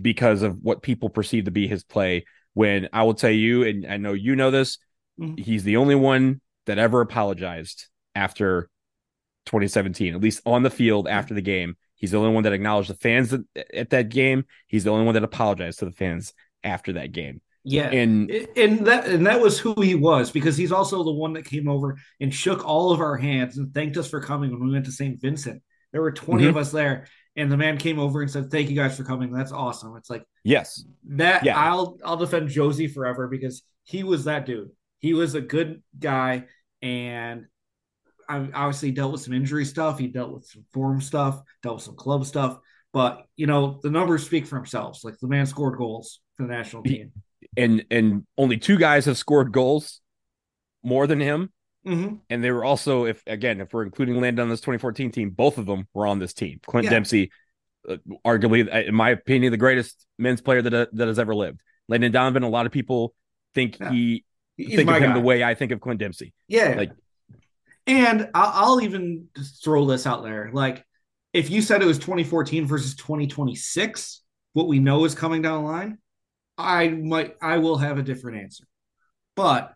because 0.00 0.42
of 0.42 0.58
what 0.62 0.82
people 0.82 1.08
perceive 1.08 1.44
to 1.46 1.50
be 1.50 1.66
his 1.66 1.84
play 1.84 2.24
when 2.54 2.88
I 2.92 3.02
will 3.02 3.14
tell 3.14 3.30
you 3.30 3.64
and 3.64 3.86
I 3.86 3.96
know 3.96 4.12
you 4.12 4.36
know 4.36 4.50
this 4.50 4.78
Mm-hmm. 5.20 5.42
He's 5.42 5.64
the 5.64 5.76
only 5.76 5.94
one 5.94 6.40
that 6.66 6.78
ever 6.78 7.00
apologized 7.00 7.86
after 8.14 8.68
2017, 9.46 10.14
at 10.14 10.20
least 10.20 10.40
on 10.46 10.62
the 10.62 10.70
field 10.70 11.06
mm-hmm. 11.06 11.18
after 11.18 11.34
the 11.34 11.42
game. 11.42 11.76
He's 11.98 12.12
the 12.12 12.18
only 12.18 12.32
one 12.32 12.44
that 12.44 12.52
acknowledged 12.52 12.90
the 12.90 12.94
fans 12.94 13.34
at 13.74 13.90
that 13.90 14.08
game. 14.08 14.44
He's 14.66 14.84
the 14.84 14.90
only 14.90 15.04
one 15.04 15.14
that 15.14 15.24
apologized 15.24 15.80
to 15.80 15.84
the 15.84 15.92
fans 15.92 16.32
after 16.64 16.94
that 16.94 17.12
game. 17.12 17.42
Yeah, 17.64 17.90
and 17.90 18.30
and 18.56 18.86
that 18.86 19.06
and 19.06 19.26
that 19.26 19.40
was 19.40 19.58
who 19.58 19.74
he 19.82 19.94
was 19.94 20.30
because 20.30 20.56
he's 20.56 20.72
also 20.72 21.04
the 21.04 21.12
one 21.12 21.34
that 21.34 21.44
came 21.44 21.68
over 21.68 21.98
and 22.18 22.32
shook 22.32 22.64
all 22.64 22.92
of 22.92 23.00
our 23.00 23.16
hands 23.16 23.58
and 23.58 23.74
thanked 23.74 23.96
us 23.98 24.08
for 24.08 24.22
coming 24.22 24.52
when 24.52 24.64
we 24.64 24.72
went 24.72 24.86
to 24.86 24.92
St. 24.92 25.20
Vincent. 25.20 25.62
There 25.92 26.00
were 26.00 26.12
20 26.12 26.42
mm-hmm. 26.42 26.50
of 26.50 26.56
us 26.56 26.70
there, 26.70 27.08
and 27.36 27.52
the 27.52 27.56
man 27.56 27.76
came 27.76 27.98
over 27.98 28.22
and 28.22 28.30
said, 28.30 28.50
"Thank 28.50 28.70
you 28.70 28.76
guys 28.76 28.96
for 28.96 29.04
coming. 29.04 29.32
That's 29.32 29.52
awesome." 29.52 29.96
It's 29.96 30.08
like 30.08 30.24
yes, 30.44 30.84
that 31.08 31.44
yeah. 31.44 31.58
I'll 31.58 31.98
I'll 32.04 32.16
defend 32.16 32.48
Jozy 32.48 32.90
forever 32.90 33.28
because 33.28 33.62
he 33.84 34.02
was 34.02 34.24
that 34.24 34.46
dude 34.46 34.70
he 34.98 35.14
was 35.14 35.34
a 35.34 35.40
good 35.40 35.82
guy 35.98 36.44
and 36.82 37.46
obviously 38.28 38.90
dealt 38.90 39.12
with 39.12 39.22
some 39.22 39.34
injury 39.34 39.64
stuff. 39.64 39.98
He 39.98 40.06
dealt 40.06 40.32
with 40.32 40.46
some 40.46 40.64
form 40.72 41.00
stuff, 41.00 41.40
dealt 41.62 41.76
with 41.76 41.84
some 41.84 41.96
club 41.96 42.26
stuff. 42.26 42.58
But 42.92 43.26
you 43.36 43.46
know, 43.46 43.80
the 43.82 43.90
numbers 43.90 44.24
speak 44.24 44.46
for 44.46 44.56
themselves. 44.56 45.04
Like 45.04 45.18
the 45.18 45.28
man 45.28 45.46
scored 45.46 45.78
goals 45.78 46.20
for 46.36 46.44
the 46.44 46.52
national 46.52 46.82
team, 46.82 47.12
and 47.56 47.84
and 47.90 48.26
only 48.36 48.56
two 48.56 48.78
guys 48.78 49.04
have 49.04 49.18
scored 49.18 49.52
goals 49.52 50.00
more 50.82 51.06
than 51.06 51.20
him. 51.20 51.52
Mm-hmm. 51.86 52.16
And 52.28 52.44
they 52.44 52.50
were 52.50 52.64
also, 52.64 53.04
if 53.04 53.22
again, 53.26 53.60
if 53.60 53.72
we're 53.72 53.84
including 53.84 54.20
Landon 54.20 54.44
on 54.44 54.48
this 54.48 54.60
2014 54.60 55.10
team, 55.10 55.30
both 55.30 55.58
of 55.58 55.66
them 55.66 55.86
were 55.94 56.06
on 56.06 56.18
this 56.18 56.34
team. 56.34 56.60
Clint 56.66 56.84
yeah. 56.84 56.90
Dempsey, 56.90 57.30
uh, 57.88 57.96
arguably, 58.26 58.72
uh, 58.72 58.80
in 58.80 58.94
my 58.94 59.10
opinion, 59.10 59.52
the 59.52 59.58
greatest 59.58 60.06
men's 60.18 60.40
player 60.40 60.60
that 60.60 60.74
uh, 60.74 60.86
that 60.92 61.08
has 61.08 61.18
ever 61.18 61.34
lived. 61.34 61.60
Landon 61.88 62.12
Donovan. 62.12 62.42
A 62.42 62.48
lot 62.48 62.66
of 62.66 62.72
people 62.72 63.14
think 63.54 63.78
yeah. 63.78 63.90
he 63.90 64.24
He's 64.58 64.74
think 64.74 64.90
of 64.90 64.96
him 64.96 65.10
guy. 65.10 65.14
the 65.14 65.20
way 65.20 65.44
I 65.44 65.54
think 65.54 65.70
of 65.70 65.80
Clint 65.80 66.00
Dempsey. 66.00 66.34
Yeah, 66.48 66.74
like, 66.76 66.90
and 67.88 68.28
I'll, 68.34 68.52
I'll 68.54 68.80
even 68.80 69.26
throw 69.64 69.86
this 69.86 70.06
out 70.06 70.22
there. 70.22 70.50
Like, 70.52 70.84
if 71.32 71.50
you 71.50 71.62
said 71.62 71.82
it 71.82 71.86
was 71.86 71.98
2014 71.98 72.66
versus 72.66 72.94
2026, 72.94 74.22
what 74.52 74.68
we 74.68 74.78
know 74.78 75.04
is 75.04 75.14
coming 75.14 75.42
down 75.42 75.64
the 75.64 75.70
line, 75.70 75.98
I 76.56 76.88
might, 76.88 77.36
I 77.42 77.58
will 77.58 77.78
have 77.78 77.98
a 77.98 78.02
different 78.02 78.42
answer. 78.42 78.64
But 79.34 79.72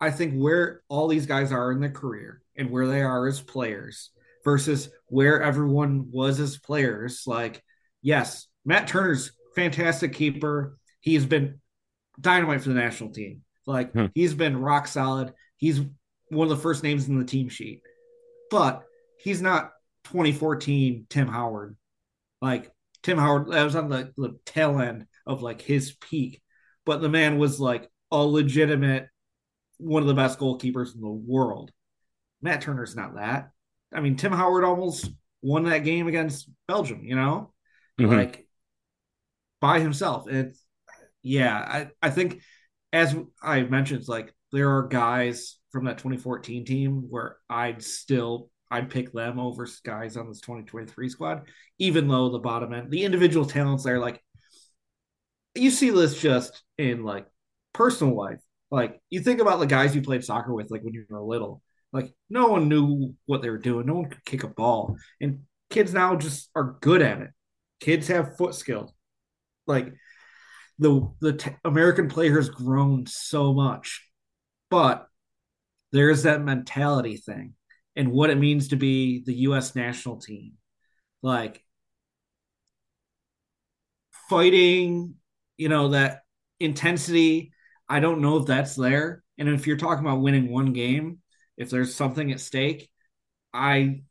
I 0.00 0.10
think 0.10 0.34
where 0.34 0.82
all 0.88 1.08
these 1.08 1.26
guys 1.26 1.52
are 1.52 1.72
in 1.72 1.80
their 1.80 1.90
career 1.90 2.42
and 2.56 2.70
where 2.70 2.86
they 2.86 3.02
are 3.02 3.26
as 3.26 3.40
players 3.40 4.10
versus 4.44 4.88
where 5.08 5.42
everyone 5.42 6.10
was 6.10 6.38
as 6.38 6.58
players, 6.58 7.24
like, 7.26 7.62
yes, 8.02 8.46
Matt 8.64 8.88
Turner's 8.88 9.32
fantastic 9.54 10.12
keeper. 10.12 10.78
He 11.00 11.14
has 11.14 11.26
been 11.26 11.60
dynamite 12.20 12.62
for 12.62 12.68
the 12.68 12.74
national 12.74 13.10
team. 13.10 13.42
Like 13.66 13.92
hmm. 13.92 14.06
he's 14.14 14.34
been 14.34 14.56
rock 14.56 14.86
solid. 14.86 15.32
He's 15.56 15.80
one 16.28 16.50
of 16.50 16.56
the 16.56 16.62
first 16.62 16.82
names 16.82 17.08
in 17.08 17.18
the 17.18 17.24
team 17.24 17.48
sheet, 17.48 17.82
but 18.50 18.82
he's 19.18 19.40
not 19.40 19.72
2014 20.04 21.06
Tim 21.08 21.28
Howard. 21.28 21.76
Like 22.40 22.70
Tim 23.02 23.18
Howard, 23.18 23.48
that 23.50 23.64
was 23.64 23.76
on 23.76 23.88
the, 23.88 24.12
the 24.16 24.38
tail 24.44 24.80
end 24.80 25.06
of 25.26 25.42
like 25.42 25.60
his 25.60 25.92
peak, 25.92 26.42
but 26.84 27.00
the 27.00 27.08
man 27.08 27.38
was 27.38 27.60
like 27.60 27.90
a 28.10 28.18
legitimate 28.18 29.08
one 29.78 30.02
of 30.02 30.08
the 30.08 30.14
best 30.14 30.38
goalkeepers 30.38 30.94
in 30.94 31.00
the 31.00 31.08
world. 31.08 31.70
Matt 32.40 32.62
Turner's 32.62 32.96
not 32.96 33.16
that. 33.16 33.50
I 33.92 34.00
mean, 34.00 34.16
Tim 34.16 34.32
Howard 34.32 34.64
almost 34.64 35.10
won 35.42 35.64
that 35.64 35.84
game 35.84 36.08
against 36.08 36.48
Belgium, 36.66 37.02
you 37.04 37.14
know, 37.14 37.52
mm-hmm. 38.00 38.12
like 38.12 38.46
by 39.60 39.80
himself. 39.80 40.26
And 40.28 40.54
yeah, 41.22 41.56
I, 41.56 41.88
I 42.02 42.10
think 42.10 42.42
as 42.92 43.14
I 43.42 43.62
mentioned, 43.62 44.00
it's 44.00 44.08
like 44.08 44.34
there 44.52 44.76
are 44.76 44.88
guys 44.88 45.56
from 45.76 45.84
that 45.84 45.98
2014 45.98 46.64
team 46.64 47.04
where 47.10 47.36
I'd 47.50 47.82
still 47.82 48.48
I'd 48.70 48.88
pick 48.88 49.12
them 49.12 49.38
over 49.38 49.68
guys 49.84 50.16
on 50.16 50.26
this 50.26 50.40
2023 50.40 51.10
squad, 51.10 51.42
even 51.78 52.08
though 52.08 52.30
the 52.30 52.38
bottom 52.38 52.72
end, 52.72 52.90
the 52.90 53.04
individual 53.04 53.44
talents 53.44 53.84
there, 53.84 53.98
like 53.98 54.22
you 55.54 55.70
see 55.70 55.90
this 55.90 56.18
just 56.18 56.62
in 56.78 57.04
like 57.04 57.26
personal 57.74 58.16
life. 58.16 58.40
Like 58.70 58.98
you 59.10 59.20
think 59.20 59.42
about 59.42 59.60
the 59.60 59.66
guys 59.66 59.94
you 59.94 60.00
played 60.00 60.24
soccer 60.24 60.54
with, 60.54 60.70
like 60.70 60.82
when 60.82 60.94
you 60.94 61.04
were 61.10 61.20
little, 61.20 61.60
like 61.92 62.10
no 62.30 62.46
one 62.46 62.70
knew 62.70 63.14
what 63.26 63.42
they 63.42 63.50
were 63.50 63.58
doing. 63.58 63.84
No 63.84 63.96
one 63.96 64.08
could 64.08 64.24
kick 64.24 64.44
a 64.44 64.48
ball, 64.48 64.96
and 65.20 65.40
kids 65.68 65.92
now 65.92 66.16
just 66.16 66.48
are 66.54 66.78
good 66.80 67.02
at 67.02 67.20
it. 67.20 67.30
Kids 67.80 68.08
have 68.08 68.38
foot 68.38 68.54
skills. 68.54 68.90
Like 69.66 69.92
the 70.78 71.12
the 71.20 71.34
t- 71.34 71.56
American 71.66 72.08
player 72.08 72.34
has 72.36 72.48
grown 72.48 73.04
so 73.06 73.52
much, 73.52 74.08
but 74.70 75.06
there's 75.92 76.24
that 76.24 76.42
mentality 76.42 77.16
thing 77.16 77.54
and 77.94 78.12
what 78.12 78.30
it 78.30 78.38
means 78.38 78.68
to 78.68 78.76
be 78.76 79.22
the 79.24 79.34
U.S. 79.34 79.74
national 79.74 80.16
team, 80.16 80.52
like 81.22 81.64
fighting, 84.28 85.14
you 85.56 85.68
know 85.68 85.88
that 85.88 86.22
intensity. 86.60 87.52
I 87.88 88.00
don't 88.00 88.20
know 88.20 88.38
if 88.38 88.46
that's 88.46 88.74
there, 88.74 89.22
and 89.38 89.48
if 89.48 89.66
you're 89.66 89.76
talking 89.76 90.04
about 90.04 90.20
winning 90.20 90.50
one 90.50 90.72
game, 90.72 91.18
if 91.56 91.70
there's 91.70 91.94
something 91.94 92.32
at 92.32 92.40
stake, 92.40 92.90
I 93.52 94.02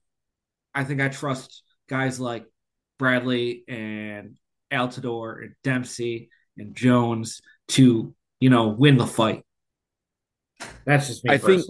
I 0.73 0.83
think 0.83 1.01
I 1.01 1.09
trust 1.09 1.63
guys 1.89 2.19
like 2.19 2.45
Bradley 2.97 3.63
and 3.67 4.37
Altidore 4.71 5.43
and 5.43 5.55
Dempsey 5.63 6.29
and 6.57 6.75
Jones 6.75 7.41
to 7.69 8.15
you 8.39 8.49
know 8.49 8.69
win 8.69 8.97
the 8.97 9.07
fight. 9.07 9.44
That's 10.85 11.07
just 11.07 11.23
me 11.25 11.33
I 11.33 11.37
think. 11.37 11.63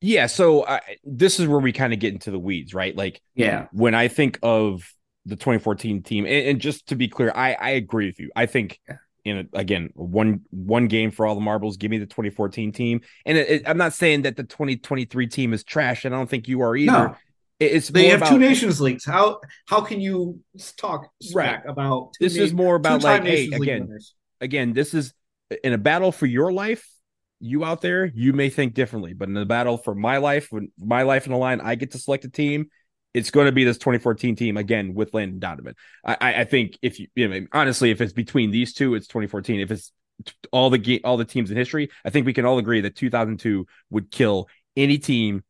Yeah, 0.00 0.26
so 0.26 0.66
I, 0.66 0.80
this 1.04 1.38
is 1.38 1.46
where 1.46 1.60
we 1.60 1.72
kind 1.72 1.92
of 1.92 2.00
get 2.00 2.12
into 2.12 2.32
the 2.32 2.38
weeds, 2.38 2.74
right? 2.74 2.94
Like, 2.94 3.22
yeah, 3.36 3.68
when 3.72 3.94
I 3.94 4.08
think 4.08 4.38
of 4.42 4.82
the 5.26 5.36
2014 5.36 6.02
team, 6.02 6.24
and, 6.24 6.48
and 6.48 6.60
just 6.60 6.88
to 6.88 6.96
be 6.96 7.08
clear, 7.08 7.32
I 7.34 7.52
I 7.52 7.70
agree 7.70 8.06
with 8.06 8.18
you. 8.18 8.30
I 8.34 8.46
think 8.46 8.80
yeah. 8.88 8.96
in 9.24 9.48
again 9.52 9.90
one 9.94 10.40
one 10.50 10.88
game 10.88 11.12
for 11.12 11.24
all 11.24 11.36
the 11.36 11.40
marbles. 11.40 11.76
Give 11.76 11.90
me 11.90 11.98
the 11.98 12.06
2014 12.06 12.72
team, 12.72 13.02
and 13.24 13.38
it, 13.38 13.48
it, 13.48 13.62
I'm 13.64 13.78
not 13.78 13.92
saying 13.92 14.22
that 14.22 14.36
the 14.36 14.42
2023 14.42 15.28
team 15.28 15.52
is 15.52 15.62
trash, 15.62 16.04
and 16.04 16.12
I 16.12 16.18
don't 16.18 16.28
think 16.28 16.48
you 16.48 16.62
are 16.62 16.74
either. 16.74 16.92
No. 16.92 17.16
It's 17.60 17.88
they 17.88 18.08
have 18.08 18.22
about, 18.22 18.30
two 18.30 18.38
nations 18.38 18.80
leagues. 18.80 19.04
How 19.04 19.40
how 19.66 19.82
can 19.82 20.00
you 20.00 20.40
talk 20.76 21.08
right. 21.32 21.60
about 21.64 22.10
this 22.18 22.36
na- 22.36 22.42
is 22.42 22.52
more 22.52 22.74
about 22.74 23.04
like 23.04 23.22
hey 23.22 23.46
again 23.46 23.86
winners. 23.86 24.14
again 24.40 24.72
this 24.72 24.94
is 24.94 25.14
in 25.62 25.72
a 25.72 25.78
battle 25.78 26.10
for 26.10 26.26
your 26.26 26.52
life. 26.52 26.84
You 27.44 27.64
out 27.64 27.80
there, 27.80 28.04
you 28.06 28.32
may 28.32 28.50
think 28.50 28.74
differently, 28.74 29.14
but 29.14 29.28
in 29.28 29.34
the 29.34 29.44
battle 29.44 29.76
for 29.76 29.94
my 29.94 30.18
life, 30.18 30.48
when 30.50 30.70
my 30.78 31.02
life 31.02 31.26
in 31.26 31.32
the 31.32 31.38
line, 31.38 31.60
I 31.60 31.74
get 31.74 31.90
to 31.92 31.98
select 31.98 32.24
a 32.24 32.28
team. 32.28 32.66
It's 33.14 33.30
going 33.30 33.46
to 33.46 33.52
be 33.52 33.64
this 33.64 33.78
2014 33.78 34.36
team 34.36 34.56
again 34.56 34.94
with 34.94 35.12
Landon 35.12 35.38
Donovan. 35.38 35.74
I, 36.04 36.16
I 36.20 36.44
think 36.44 36.78
if 36.80 36.98
you, 36.98 37.08
you 37.14 37.28
know, 37.28 37.46
honestly, 37.52 37.90
if 37.90 38.00
it's 38.00 38.12
between 38.12 38.50
these 38.52 38.72
two, 38.72 38.94
it's 38.94 39.06
2014. 39.06 39.60
If 39.60 39.70
it's 39.70 39.92
all 40.52 40.70
the 40.70 41.00
all 41.04 41.16
the 41.16 41.24
teams 41.24 41.50
in 41.50 41.56
history, 41.56 41.90
I 42.04 42.10
think 42.10 42.26
we 42.26 42.32
can 42.32 42.46
all 42.46 42.58
agree 42.58 42.80
that 42.82 42.96
2002 42.96 43.66
would 43.90 44.10
kill 44.10 44.48
any 44.76 44.98
team 44.98 45.42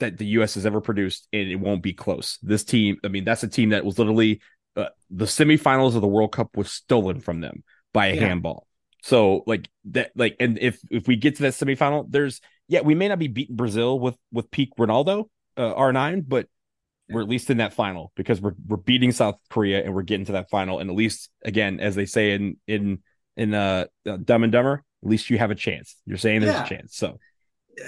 that 0.00 0.18
the 0.18 0.26
U.S. 0.26 0.54
has 0.54 0.66
ever 0.66 0.80
produced, 0.80 1.28
and 1.32 1.48
it 1.48 1.56
won't 1.56 1.82
be 1.82 1.92
close. 1.92 2.38
This 2.42 2.64
team, 2.64 2.96
I 3.04 3.08
mean, 3.08 3.24
that's 3.24 3.42
a 3.42 3.48
team 3.48 3.68
that 3.70 3.84
was 3.84 3.98
literally 3.98 4.40
uh, 4.76 4.86
the 5.10 5.26
semifinals 5.26 5.94
of 5.94 6.00
the 6.00 6.08
World 6.08 6.32
Cup 6.32 6.56
was 6.56 6.70
stolen 6.70 7.20
from 7.20 7.40
them 7.40 7.62
by 7.92 8.08
a 8.08 8.14
yeah. 8.14 8.26
handball. 8.28 8.66
So 9.04 9.44
like 9.46 9.68
that, 9.90 10.12
like, 10.16 10.36
and 10.40 10.58
if 10.58 10.80
if 10.90 11.06
we 11.06 11.16
get 11.16 11.36
to 11.36 11.42
that 11.42 11.52
semifinal, 11.52 12.06
there's 12.08 12.40
yeah, 12.68 12.80
we 12.80 12.94
may 12.94 13.08
not 13.08 13.18
be 13.18 13.28
beating 13.28 13.54
Brazil 13.54 14.00
with 14.00 14.16
with 14.32 14.50
peak 14.50 14.70
Ronaldo 14.78 15.28
uh, 15.58 15.74
R9, 15.74 16.24
but 16.26 16.48
we're 17.10 17.20
at 17.20 17.28
least 17.28 17.50
in 17.50 17.58
that 17.58 17.74
final 17.74 18.12
because 18.16 18.40
we're 18.40 18.54
we're 18.66 18.78
beating 18.78 19.12
South 19.12 19.36
Korea 19.50 19.84
and 19.84 19.94
we're 19.94 20.04
getting 20.04 20.24
to 20.24 20.32
that 20.32 20.48
final, 20.48 20.78
and 20.78 20.88
at 20.88 20.96
least 20.96 21.28
again, 21.44 21.80
as 21.80 21.94
they 21.94 22.06
say 22.06 22.32
in 22.32 22.56
in 22.66 23.02
in 23.36 23.52
uh, 23.52 23.84
uh 24.08 24.16
Dumb 24.16 24.42
and 24.42 24.50
Dumber, 24.50 24.82
at 25.02 25.08
least 25.10 25.28
you 25.28 25.36
have 25.36 25.50
a 25.50 25.54
chance. 25.54 25.96
You're 26.06 26.16
saying 26.16 26.40
there's 26.40 26.54
yeah. 26.54 26.64
a 26.64 26.68
chance. 26.68 26.96
So 26.96 27.18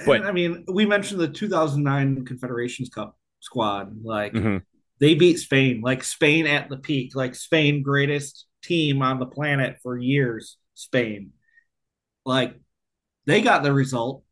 but 0.05 0.23
I 0.23 0.31
mean, 0.31 0.65
we 0.67 0.85
mentioned 0.85 1.19
the 1.19 1.29
2009 1.29 2.25
Confederations 2.25 2.89
Cup 2.89 3.17
squad. 3.39 4.03
Like 4.03 4.33
mm-hmm. 4.33 4.57
they 4.99 5.15
beat 5.15 5.39
Spain, 5.39 5.81
like 5.81 6.03
Spain 6.03 6.45
at 6.45 6.69
the 6.69 6.77
peak, 6.77 7.15
like 7.15 7.33
Spain 7.33 7.81
greatest 7.81 8.45
team 8.61 9.01
on 9.01 9.17
the 9.17 9.25
planet 9.25 9.77
for 9.81 9.97
years. 9.97 10.57
Spain, 10.77 11.31
like 12.25 12.55
they 13.25 13.41
got 13.41 13.63
the 13.63 13.73
result. 13.73 14.23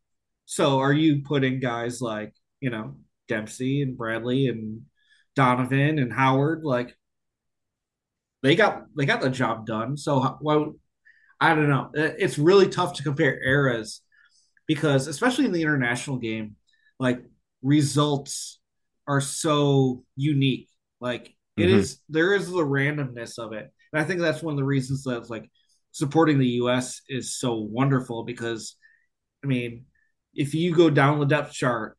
So 0.44 0.78
are 0.78 0.92
you 0.92 1.22
putting 1.22 1.60
guys 1.60 2.00
like, 2.00 2.32
you 2.60 2.70
know, 2.70 2.96
Dempsey 3.28 3.82
and 3.82 3.96
Bradley 3.96 4.46
and 4.46 4.82
Donovan 5.34 5.98
and 5.98 6.12
Howard 6.12 6.64
like 6.64 6.96
they 8.42 8.54
got 8.54 8.84
they 8.96 9.06
got 9.06 9.20
the 9.20 9.30
job 9.30 9.66
done. 9.66 9.96
So 9.96 10.38
well, 10.40 10.74
I 11.40 11.54
don't 11.54 11.68
know. 11.68 11.90
It's 11.94 12.38
really 12.38 12.68
tough 12.68 12.94
to 12.94 13.02
compare 13.02 13.42
eras 13.42 14.02
because 14.66 15.08
especially 15.08 15.46
in 15.46 15.52
the 15.52 15.62
international 15.62 16.18
game, 16.18 16.56
like 17.00 17.22
results 17.62 18.60
are 19.08 19.20
so 19.20 20.04
unique. 20.14 20.68
Like 21.00 21.34
it 21.56 21.66
mm-hmm. 21.66 21.78
is 21.78 22.00
there 22.08 22.34
is 22.34 22.48
the 22.48 22.64
randomness 22.64 23.38
of 23.38 23.52
it. 23.52 23.70
And 23.92 24.00
I 24.00 24.04
think 24.04 24.20
that's 24.20 24.42
one 24.42 24.54
of 24.54 24.58
the 24.58 24.64
reasons 24.64 25.02
that 25.04 25.28
like 25.28 25.50
supporting 25.96 26.38
the 26.38 26.60
US 26.62 27.00
is 27.08 27.38
so 27.38 27.54
wonderful 27.54 28.22
because 28.22 28.76
I 29.42 29.46
mean, 29.46 29.86
if 30.34 30.54
you 30.54 30.74
go 30.74 30.90
down 30.90 31.18
the 31.18 31.24
depth 31.24 31.54
chart, 31.54 31.96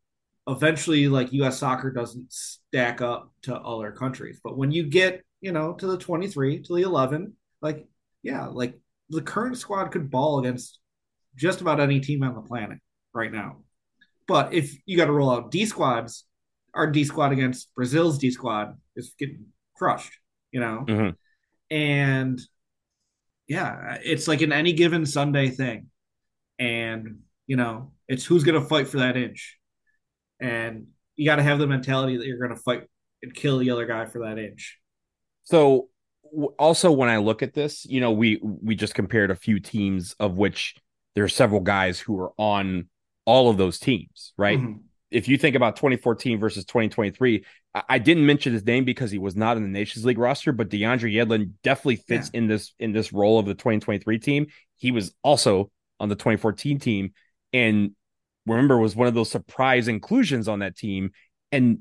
eventually 0.47 1.07
like 1.07 1.33
US 1.33 1.57
soccer 1.57 1.91
doesn't 1.91 2.31
stack 2.31 3.01
up 3.01 3.33
to 3.43 3.55
other 3.55 3.91
countries. 3.91 4.39
But 4.43 4.55
when 4.55 4.69
you 4.69 4.83
get, 4.83 5.23
you 5.41 5.51
know, 5.51 5.73
to 5.73 5.87
the 5.87 5.97
23, 5.97 6.61
to 6.61 6.75
the 6.75 6.83
11, 6.83 7.33
like 7.63 7.87
yeah, 8.21 8.45
like 8.45 8.79
the 9.09 9.23
current 9.23 9.57
squad 9.57 9.87
could 9.87 10.11
ball 10.11 10.37
against 10.37 10.79
just 11.35 11.61
about 11.61 11.79
any 11.79 11.99
team 11.99 12.21
on 12.21 12.35
the 12.35 12.41
planet 12.41 12.77
right 13.15 13.31
now. 13.31 13.63
But 14.27 14.53
if 14.53 14.75
you 14.85 14.95
got 14.95 15.05
to 15.05 15.11
roll 15.11 15.31
out 15.31 15.49
D 15.49 15.65
squads, 15.65 16.23
our 16.75 16.91
D 16.91 17.03
squad 17.03 17.31
against 17.31 17.73
Brazil's 17.73 18.19
D 18.19 18.29
squad 18.29 18.77
is 18.95 19.15
getting 19.17 19.45
crushed, 19.75 20.13
you 20.51 20.59
know? 20.59 20.85
Mm-hmm. 20.87 21.75
And 21.75 22.39
yeah, 23.47 23.97
it's 24.03 24.27
like 24.27 24.41
an 24.41 24.51
any 24.51 24.73
given 24.73 25.05
Sunday 25.05 25.49
thing. 25.49 25.87
And, 26.59 27.19
you 27.45 27.55
know, 27.55 27.91
it's 28.07 28.25
who's 28.25 28.43
going 28.43 28.61
to 28.61 28.67
fight 28.67 28.87
for 28.87 28.97
that 28.97 29.15
inch. 29.15 29.57
And 30.39 30.87
you 31.15 31.25
got 31.25 31.37
to 31.37 31.43
have 31.43 31.59
the 31.59 31.67
mentality 31.67 32.17
that 32.17 32.25
you're 32.25 32.39
going 32.39 32.55
to 32.55 32.61
fight 32.61 32.83
and 33.23 33.33
kill 33.33 33.57
the 33.57 33.71
other 33.71 33.85
guy 33.85 34.05
for 34.05 34.19
that 34.19 34.37
inch. 34.37 34.77
So, 35.43 35.89
also 36.59 36.91
when 36.91 37.09
I 37.09 37.17
look 37.17 37.41
at 37.41 37.53
this, 37.53 37.85
you 37.85 38.01
know, 38.01 38.11
we 38.11 38.39
we 38.41 38.75
just 38.75 38.93
compared 38.93 39.31
a 39.31 39.35
few 39.35 39.59
teams 39.59 40.13
of 40.19 40.37
which 40.37 40.75
there 41.15 41.23
are 41.23 41.29
several 41.29 41.61
guys 41.61 41.99
who 41.99 42.19
are 42.19 42.33
on 42.37 42.89
all 43.25 43.49
of 43.49 43.57
those 43.57 43.79
teams, 43.79 44.33
right? 44.37 44.59
Mm-hmm. 44.59 44.79
If 45.09 45.27
you 45.27 45.37
think 45.37 45.55
about 45.55 45.75
2014 45.75 46.39
versus 46.39 46.65
2023, 46.65 47.45
I, 47.73 47.83
I 47.89 47.99
didn't 47.99 48.25
mention 48.25 48.53
his 48.53 48.65
name 48.65 48.85
because 48.85 49.11
he 49.11 49.17
was 49.17 49.35
not 49.35 49.57
in 49.57 49.63
the 49.63 49.69
Nations 49.69 50.05
League 50.05 50.17
roster, 50.17 50.51
but 50.51 50.69
DeAndre 50.69 51.13
Yedlin 51.13 51.51
definitely 51.63 51.97
fits 51.97 52.29
yeah. 52.33 52.39
in 52.39 52.47
this 52.47 52.73
in 52.79 52.91
this 52.91 53.13
role 53.13 53.39
of 53.39 53.45
the 53.45 53.53
2023 53.53 54.19
team. 54.19 54.47
He 54.75 54.91
was 54.91 55.13
also 55.23 55.71
on 55.99 56.09
the 56.09 56.15
2014 56.15 56.79
team, 56.79 57.13
and 57.53 57.91
remember 58.45 58.77
was 58.77 58.95
one 58.95 59.07
of 59.07 59.13
those 59.13 59.31
surprise 59.31 59.87
inclusions 59.87 60.47
on 60.47 60.59
that 60.59 60.75
team, 60.75 61.11
and 61.51 61.79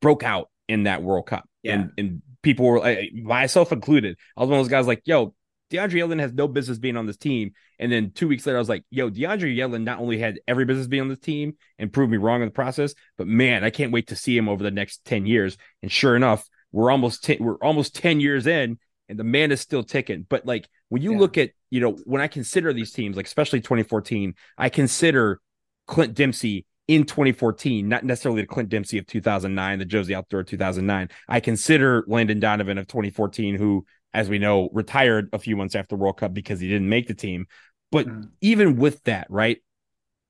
broke 0.00 0.22
out 0.22 0.48
in 0.68 0.84
that 0.84 1.02
World 1.02 1.26
Cup. 1.26 1.48
Yeah. 1.62 1.74
And 1.74 1.92
and 1.98 2.22
people 2.42 2.66
were 2.66 2.96
myself 3.14 3.72
included. 3.72 4.16
I 4.36 4.40
was 4.40 4.50
one 4.50 4.58
of 4.58 4.64
those 4.64 4.70
guys 4.70 4.86
like, 4.86 5.02
yo, 5.04 5.34
DeAndre 5.72 5.94
Yedlin 5.94 6.20
has 6.20 6.32
no 6.32 6.46
business 6.46 6.78
being 6.78 6.96
on 6.96 7.06
this 7.06 7.16
team. 7.16 7.52
And 7.78 7.90
then 7.90 8.12
two 8.14 8.28
weeks 8.28 8.46
later, 8.46 8.58
I 8.58 8.60
was 8.60 8.68
like, 8.68 8.84
yo, 8.90 9.10
DeAndre 9.10 9.56
Yedlin 9.56 9.84
not 9.84 9.98
only 9.98 10.18
had 10.18 10.38
every 10.46 10.64
business 10.64 10.86
being 10.86 11.02
on 11.02 11.08
this 11.08 11.18
team 11.18 11.54
and 11.78 11.92
proved 11.92 12.12
me 12.12 12.18
wrong 12.18 12.42
in 12.42 12.48
the 12.48 12.52
process, 12.52 12.94
but 13.16 13.26
man, 13.26 13.64
I 13.64 13.70
can't 13.70 13.92
wait 13.92 14.08
to 14.08 14.16
see 14.16 14.36
him 14.36 14.48
over 14.48 14.62
the 14.62 14.70
next 14.70 15.04
10 15.06 15.26
years. 15.26 15.56
And 15.82 15.90
sure 15.90 16.14
enough, 16.14 16.46
we're 16.70 16.90
almost 16.90 17.26
we 17.26 17.36
we're 17.40 17.56
almost 17.56 17.94
10 17.96 18.20
years 18.20 18.46
in 18.46 18.78
and 19.08 19.18
the 19.18 19.24
man 19.24 19.52
is 19.52 19.60
still 19.60 19.82
ticking. 19.82 20.26
But 20.28 20.46
like 20.46 20.68
when 20.88 21.02
you 21.02 21.12
yeah. 21.12 21.18
look 21.18 21.38
at, 21.38 21.50
you 21.70 21.80
know, 21.80 21.92
when 22.04 22.22
I 22.22 22.28
consider 22.28 22.72
these 22.72 22.92
teams, 22.92 23.16
like 23.16 23.26
especially 23.26 23.60
2014, 23.60 24.34
I 24.58 24.68
consider 24.68 25.40
Clint 25.86 26.14
Dempsey 26.14 26.66
in 26.88 27.04
2014, 27.04 27.88
not 27.88 28.04
necessarily 28.04 28.42
the 28.42 28.46
Clint 28.46 28.68
Dempsey 28.68 28.98
of 28.98 29.06
2009, 29.06 29.78
the 29.78 29.86
Jozy 29.86 30.10
Altidore 30.10 30.46
2009. 30.46 31.08
I 31.28 31.40
consider 31.40 32.04
Landon 32.06 32.40
Donovan 32.40 32.78
of 32.78 32.86
2014, 32.86 33.54
who 33.54 33.86
as 34.14 34.28
we 34.28 34.38
know, 34.38 34.68
retired 34.72 35.28
a 35.32 35.38
few 35.38 35.56
months 35.56 35.74
after 35.74 35.96
World 35.96 36.18
Cup 36.18 36.34
because 36.34 36.60
he 36.60 36.68
didn't 36.68 36.88
make 36.88 37.06
the 37.06 37.14
team. 37.14 37.46
But 37.90 38.06
mm. 38.06 38.28
even 38.40 38.76
with 38.76 39.02
that, 39.04 39.26
right? 39.30 39.58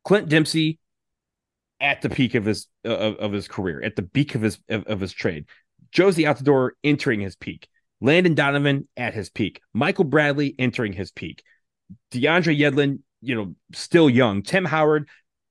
Clint 0.05 0.29
Dempsey 0.29 0.79
at 1.81 2.03
the 2.03 2.11
peak 2.11 2.35
of 2.35 2.45
his 2.45 2.69
of, 2.85 3.17
of 3.17 3.33
his 3.33 3.49
career, 3.49 3.83
at 3.83 3.97
the 3.97 4.03
peak 4.03 4.35
of 4.35 4.43
his 4.43 4.59
of, 4.69 4.85
of 4.87 5.01
his 5.01 5.13
trade. 5.13 5.47
Jozy 5.93 6.25
Altidore 6.25 6.71
entering 6.83 7.21
his 7.21 7.37
peak. 7.37 7.69
Landon 8.01 8.35
Donovan 8.35 8.89
at 8.97 9.15
his 9.15 9.31
peak. 9.31 9.61
Michael 9.73 10.05
Bradley 10.05 10.55
entering 10.59 10.93
his 10.93 11.13
peak. 11.13 11.45
DeAndre 12.11 12.59
Yedlin, 12.59 13.01
you 13.21 13.35
know, 13.35 13.55
still 13.75 14.11
young. 14.11 14.43
Tim 14.43 14.65
Howard, 14.65 15.09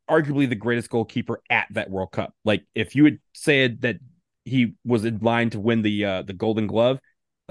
arguably 0.10 0.50
the 0.50 0.56
greatest 0.56 0.90
goalkeeper 0.90 1.42
at 1.50 1.68
that 1.72 1.90
World 1.90 2.12
Cup. 2.12 2.34
Like 2.44 2.66
if 2.76 2.96
you 2.96 3.06
had 3.06 3.20
said 3.34 3.82
that 3.82 3.98
he 4.44 4.74
was 4.84 5.06
in 5.06 5.20
line 5.20 5.50
to 5.52 5.60
win 5.60 5.82
the 5.82 6.04
uh, 6.06 6.22
the 6.24 6.34
Golden 6.34 6.68
Glove, 6.68 7.00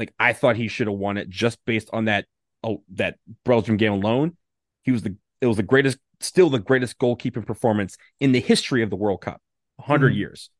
like 0.01 0.13
I 0.19 0.33
thought 0.33 0.57
he 0.57 0.67
should 0.67 0.89
have 0.89 0.97
won 0.97 1.19
it 1.19 1.29
just 1.29 1.59
based 1.67 1.91
on 1.93 2.07
that 2.07 2.25
oh 2.65 2.83
that 2.95 3.17
Belgium 3.45 3.77
game 3.77 3.93
alone. 3.93 4.37
He 4.83 4.91
was 4.91 5.03
the 5.03 5.15
it 5.41 5.47
was 5.47 5.59
the 5.59 5.63
greatest, 5.63 5.99
still 6.21 6.51
the 6.51 6.59
greatest 6.59 6.99
goalkeeping 6.99 7.47
performance 7.47 7.97
in 8.19 8.33
the 8.33 8.41
history 8.41 8.83
of 8.83 8.91
the 8.91 8.97
World 8.97 9.21
Cup. 9.21 9.41
100 9.77 10.09
mm-hmm. 10.09 10.19
years. 10.19 10.51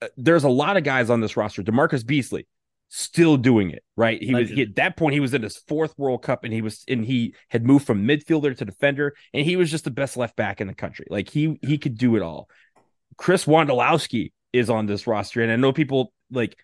Uh, 0.00 0.08
there's 0.16 0.44
a 0.44 0.48
lot 0.48 0.76
of 0.76 0.84
guys 0.84 1.10
on 1.10 1.20
this 1.20 1.36
roster. 1.36 1.62
DaMarcus 1.62 2.04
Beasley 2.04 2.46
still 2.88 3.36
doing 3.36 3.70
it, 3.70 3.82
right? 3.96 4.20
He 4.20 4.32
Legend. 4.32 4.50
was 4.50 4.56
he, 4.56 4.62
at 4.62 4.76
that 4.76 4.96
point 4.96 5.14
he 5.14 5.20
was 5.20 5.32
in 5.32 5.42
his 5.42 5.56
fourth 5.56 5.94
World 5.96 6.22
Cup 6.22 6.44
and 6.44 6.52
he 6.52 6.60
was 6.60 6.84
and 6.88 7.04
he 7.04 7.34
had 7.48 7.64
moved 7.64 7.86
from 7.86 8.06
midfielder 8.06 8.56
to 8.56 8.64
defender 8.64 9.14
and 9.32 9.46
he 9.46 9.56
was 9.56 9.70
just 9.70 9.84
the 9.84 9.90
best 9.90 10.16
left 10.16 10.36
back 10.36 10.60
in 10.60 10.66
the 10.66 10.74
country. 10.74 11.06
Like 11.08 11.30
he 11.30 11.58
he 11.62 11.78
could 11.78 11.96
do 11.96 12.16
it 12.16 12.22
all. 12.22 12.48
Chris 13.16 13.46
Wondolowski 13.46 14.32
is 14.52 14.68
on 14.68 14.86
this 14.86 15.06
roster 15.06 15.40
and 15.42 15.50
I 15.50 15.56
know 15.56 15.72
people 15.72 16.12
like 16.30 16.58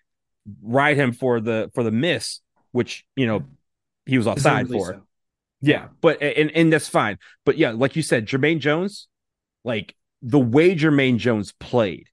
ride 0.62 0.96
him 0.96 1.12
for 1.12 1.40
the 1.40 1.70
for 1.74 1.82
the 1.82 1.90
miss, 1.90 2.40
which 2.72 3.04
you 3.16 3.26
know 3.26 3.44
he 4.06 4.16
was 4.18 4.26
offside 4.26 4.68
for. 4.68 4.86
So. 4.86 5.02
Yeah, 5.60 5.88
but 6.00 6.22
and 6.22 6.50
and 6.52 6.72
that's 6.72 6.88
fine. 6.88 7.18
But 7.44 7.58
yeah, 7.58 7.72
like 7.72 7.96
you 7.96 8.02
said, 8.02 8.26
Jermaine 8.26 8.60
Jones, 8.60 9.08
like 9.64 9.94
the 10.22 10.38
way 10.38 10.74
Jermaine 10.74 11.18
Jones 11.18 11.52
played, 11.58 12.08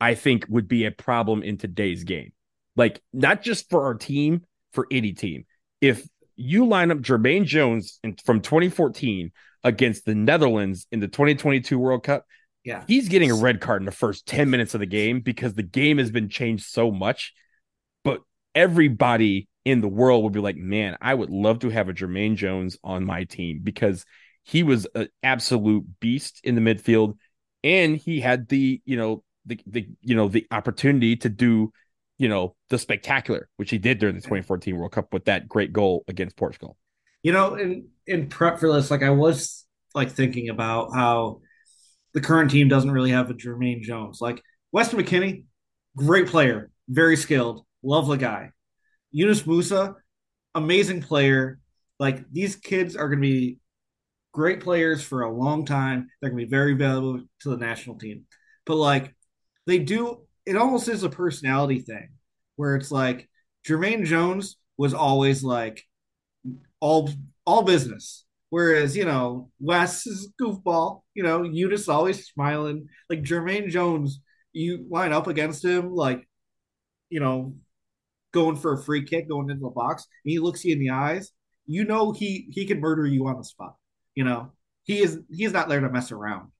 I 0.00 0.14
think 0.14 0.46
would 0.48 0.68
be 0.68 0.84
a 0.86 0.90
problem 0.90 1.42
in 1.42 1.56
today's 1.56 2.04
game. 2.04 2.32
Like 2.76 3.00
not 3.12 3.42
just 3.42 3.70
for 3.70 3.84
our 3.84 3.94
team, 3.94 4.44
for 4.72 4.86
any 4.90 5.12
team. 5.12 5.44
If 5.80 6.06
you 6.36 6.66
line 6.66 6.90
up 6.90 6.98
Jermaine 6.98 7.44
Jones 7.44 7.98
in, 8.02 8.16
from 8.24 8.40
2014 8.40 9.30
against 9.62 10.04
the 10.04 10.14
Netherlands 10.14 10.86
in 10.90 11.00
the 11.00 11.08
2022 11.08 11.78
World 11.78 12.02
Cup, 12.02 12.24
yeah, 12.64 12.82
he's 12.86 13.08
getting 13.08 13.30
a 13.30 13.34
red 13.34 13.60
card 13.60 13.82
in 13.82 13.86
the 13.86 13.92
first 13.92 14.26
10 14.26 14.50
minutes 14.50 14.74
of 14.74 14.80
the 14.80 14.86
game 14.86 15.20
because 15.20 15.54
the 15.54 15.62
game 15.62 15.98
has 15.98 16.10
been 16.10 16.28
changed 16.28 16.66
so 16.66 16.90
much 16.90 17.34
everybody 18.54 19.48
in 19.64 19.80
the 19.80 19.88
world 19.88 20.24
would 20.24 20.32
be 20.32 20.40
like, 20.40 20.56
man, 20.56 20.96
I 21.00 21.14
would 21.14 21.30
love 21.30 21.60
to 21.60 21.68
have 21.68 21.88
a 21.88 21.92
Jermaine 21.92 22.36
Jones 22.36 22.78
on 22.82 23.04
my 23.04 23.24
team 23.24 23.60
because 23.62 24.04
he 24.42 24.62
was 24.62 24.86
an 24.94 25.08
absolute 25.22 25.84
beast 26.00 26.40
in 26.44 26.54
the 26.54 26.60
midfield 26.60 27.16
and 27.62 27.96
he 27.96 28.20
had 28.20 28.48
the, 28.48 28.80
you 28.84 28.96
know, 28.96 29.22
the, 29.46 29.60
the 29.66 29.88
you 30.00 30.14
know, 30.14 30.28
the 30.28 30.46
opportunity 30.50 31.16
to 31.16 31.28
do, 31.28 31.72
you 32.18 32.28
know, 32.28 32.54
the 32.68 32.78
spectacular, 32.78 33.48
which 33.56 33.70
he 33.70 33.78
did 33.78 33.98
during 33.98 34.14
the 34.14 34.22
2014 34.22 34.76
World 34.76 34.92
Cup 34.92 35.12
with 35.12 35.26
that 35.26 35.48
great 35.48 35.72
goal 35.72 36.04
against 36.08 36.36
Portugal. 36.36 36.76
You 37.22 37.32
know, 37.32 37.54
in 37.54 37.88
in 38.06 38.28
prep 38.28 38.58
for 38.58 38.72
this, 38.72 38.90
like 38.90 39.02
I 39.02 39.10
was 39.10 39.66
like 39.94 40.10
thinking 40.10 40.48
about 40.48 40.94
how 40.94 41.40
the 42.14 42.20
current 42.20 42.50
team 42.50 42.68
doesn't 42.68 42.90
really 42.90 43.10
have 43.10 43.30
a 43.30 43.34
Jermaine 43.34 43.82
Jones. 43.82 44.20
Like 44.20 44.42
Weston 44.72 45.00
McKennie, 45.00 45.44
great 45.96 46.28
player, 46.28 46.70
very 46.88 47.16
skilled 47.16 47.64
Love 47.82 48.08
the 48.08 48.16
guy. 48.16 48.50
Yunus 49.10 49.42
Musah, 49.42 49.94
amazing 50.54 51.02
player. 51.02 51.58
Like 51.98 52.30
these 52.30 52.56
kids 52.56 52.96
are 52.96 53.08
going 53.08 53.22
to 53.22 53.28
be 53.28 53.58
great 54.32 54.60
players 54.60 55.02
for 55.02 55.22
a 55.22 55.32
long 55.32 55.64
time. 55.64 56.08
They're 56.20 56.30
going 56.30 56.40
to 56.40 56.46
be 56.46 56.50
very 56.50 56.74
valuable 56.74 57.22
to 57.40 57.50
the 57.50 57.56
national 57.56 57.98
team. 57.98 58.26
But 58.66 58.76
like 58.76 59.14
they 59.66 59.78
do, 59.78 60.26
it 60.46 60.56
almost 60.56 60.88
is 60.88 61.02
a 61.02 61.10
personality 61.10 61.80
thing 61.80 62.10
where 62.56 62.76
it's 62.76 62.90
like 62.90 63.28
Jermaine 63.66 64.04
Jones 64.04 64.56
was 64.76 64.94
always 64.94 65.42
like 65.42 65.82
all 66.80 67.10
all 67.44 67.62
business. 67.62 68.24
Whereas, 68.50 68.96
you 68.96 69.04
know, 69.04 69.50
Wes 69.60 70.06
is 70.06 70.32
goofball, 70.40 71.02
you 71.14 71.22
know, 71.22 71.44
Yunus 71.44 71.88
always 71.88 72.26
smiling. 72.26 72.88
Like 73.08 73.22
Jermaine 73.22 73.68
Jones, 73.68 74.20
you 74.52 74.86
line 74.90 75.12
up 75.12 75.28
against 75.28 75.64
him, 75.64 75.94
like, 75.94 76.28
you 77.10 77.20
know, 77.20 77.54
going 78.32 78.56
for 78.56 78.72
a 78.74 78.82
free 78.82 79.04
kick, 79.04 79.28
going 79.28 79.50
into 79.50 79.62
the 79.62 79.70
box, 79.70 80.06
and 80.24 80.30
he 80.30 80.38
looks 80.38 80.64
you 80.64 80.72
in 80.72 80.80
the 80.80 80.90
eyes, 80.90 81.32
you 81.66 81.84
know 81.84 82.12
he 82.12 82.46
he 82.50 82.66
can 82.66 82.80
murder 82.80 83.06
you 83.06 83.26
on 83.28 83.36
the 83.36 83.44
spot. 83.44 83.76
You 84.14 84.24
know, 84.24 84.52
he 84.84 84.98
is 85.00 85.18
he's 85.30 85.52
not 85.52 85.68
there 85.68 85.80
to 85.80 85.88
mess 85.90 86.12
around. 86.12 86.50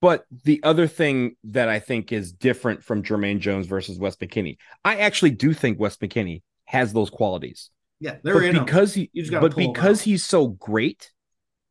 But 0.00 0.24
the 0.44 0.60
other 0.62 0.86
thing 0.86 1.36
that 1.44 1.68
I 1.68 1.80
think 1.80 2.12
is 2.12 2.32
different 2.32 2.84
from 2.84 3.02
Jermaine 3.02 3.40
Jones 3.40 3.66
versus 3.66 3.98
Wes 3.98 4.16
McKennie, 4.16 4.58
I 4.84 4.98
actually 4.98 5.30
do 5.30 5.52
think 5.52 5.80
Wes 5.80 5.96
McKennie 5.96 6.42
has 6.66 6.92
those 6.92 7.10
qualities. 7.10 7.70
Yeah, 8.00 8.16
they're 8.22 8.34
but 8.34 8.52
because 8.64 8.94
him. 8.96 9.08
he, 9.12 9.30
but 9.30 9.56
because 9.56 10.02
he's 10.02 10.24
so 10.24 10.46
great, 10.48 11.10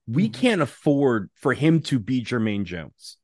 we 0.08 0.28
Mhm. 0.30 0.34
can't 0.34 0.62
afford 0.62 1.30
for 1.36 1.54
him 1.54 1.82
to 1.84 2.00
be 2.00 2.22
Jermaine 2.22 2.66
Jones, 2.66 3.18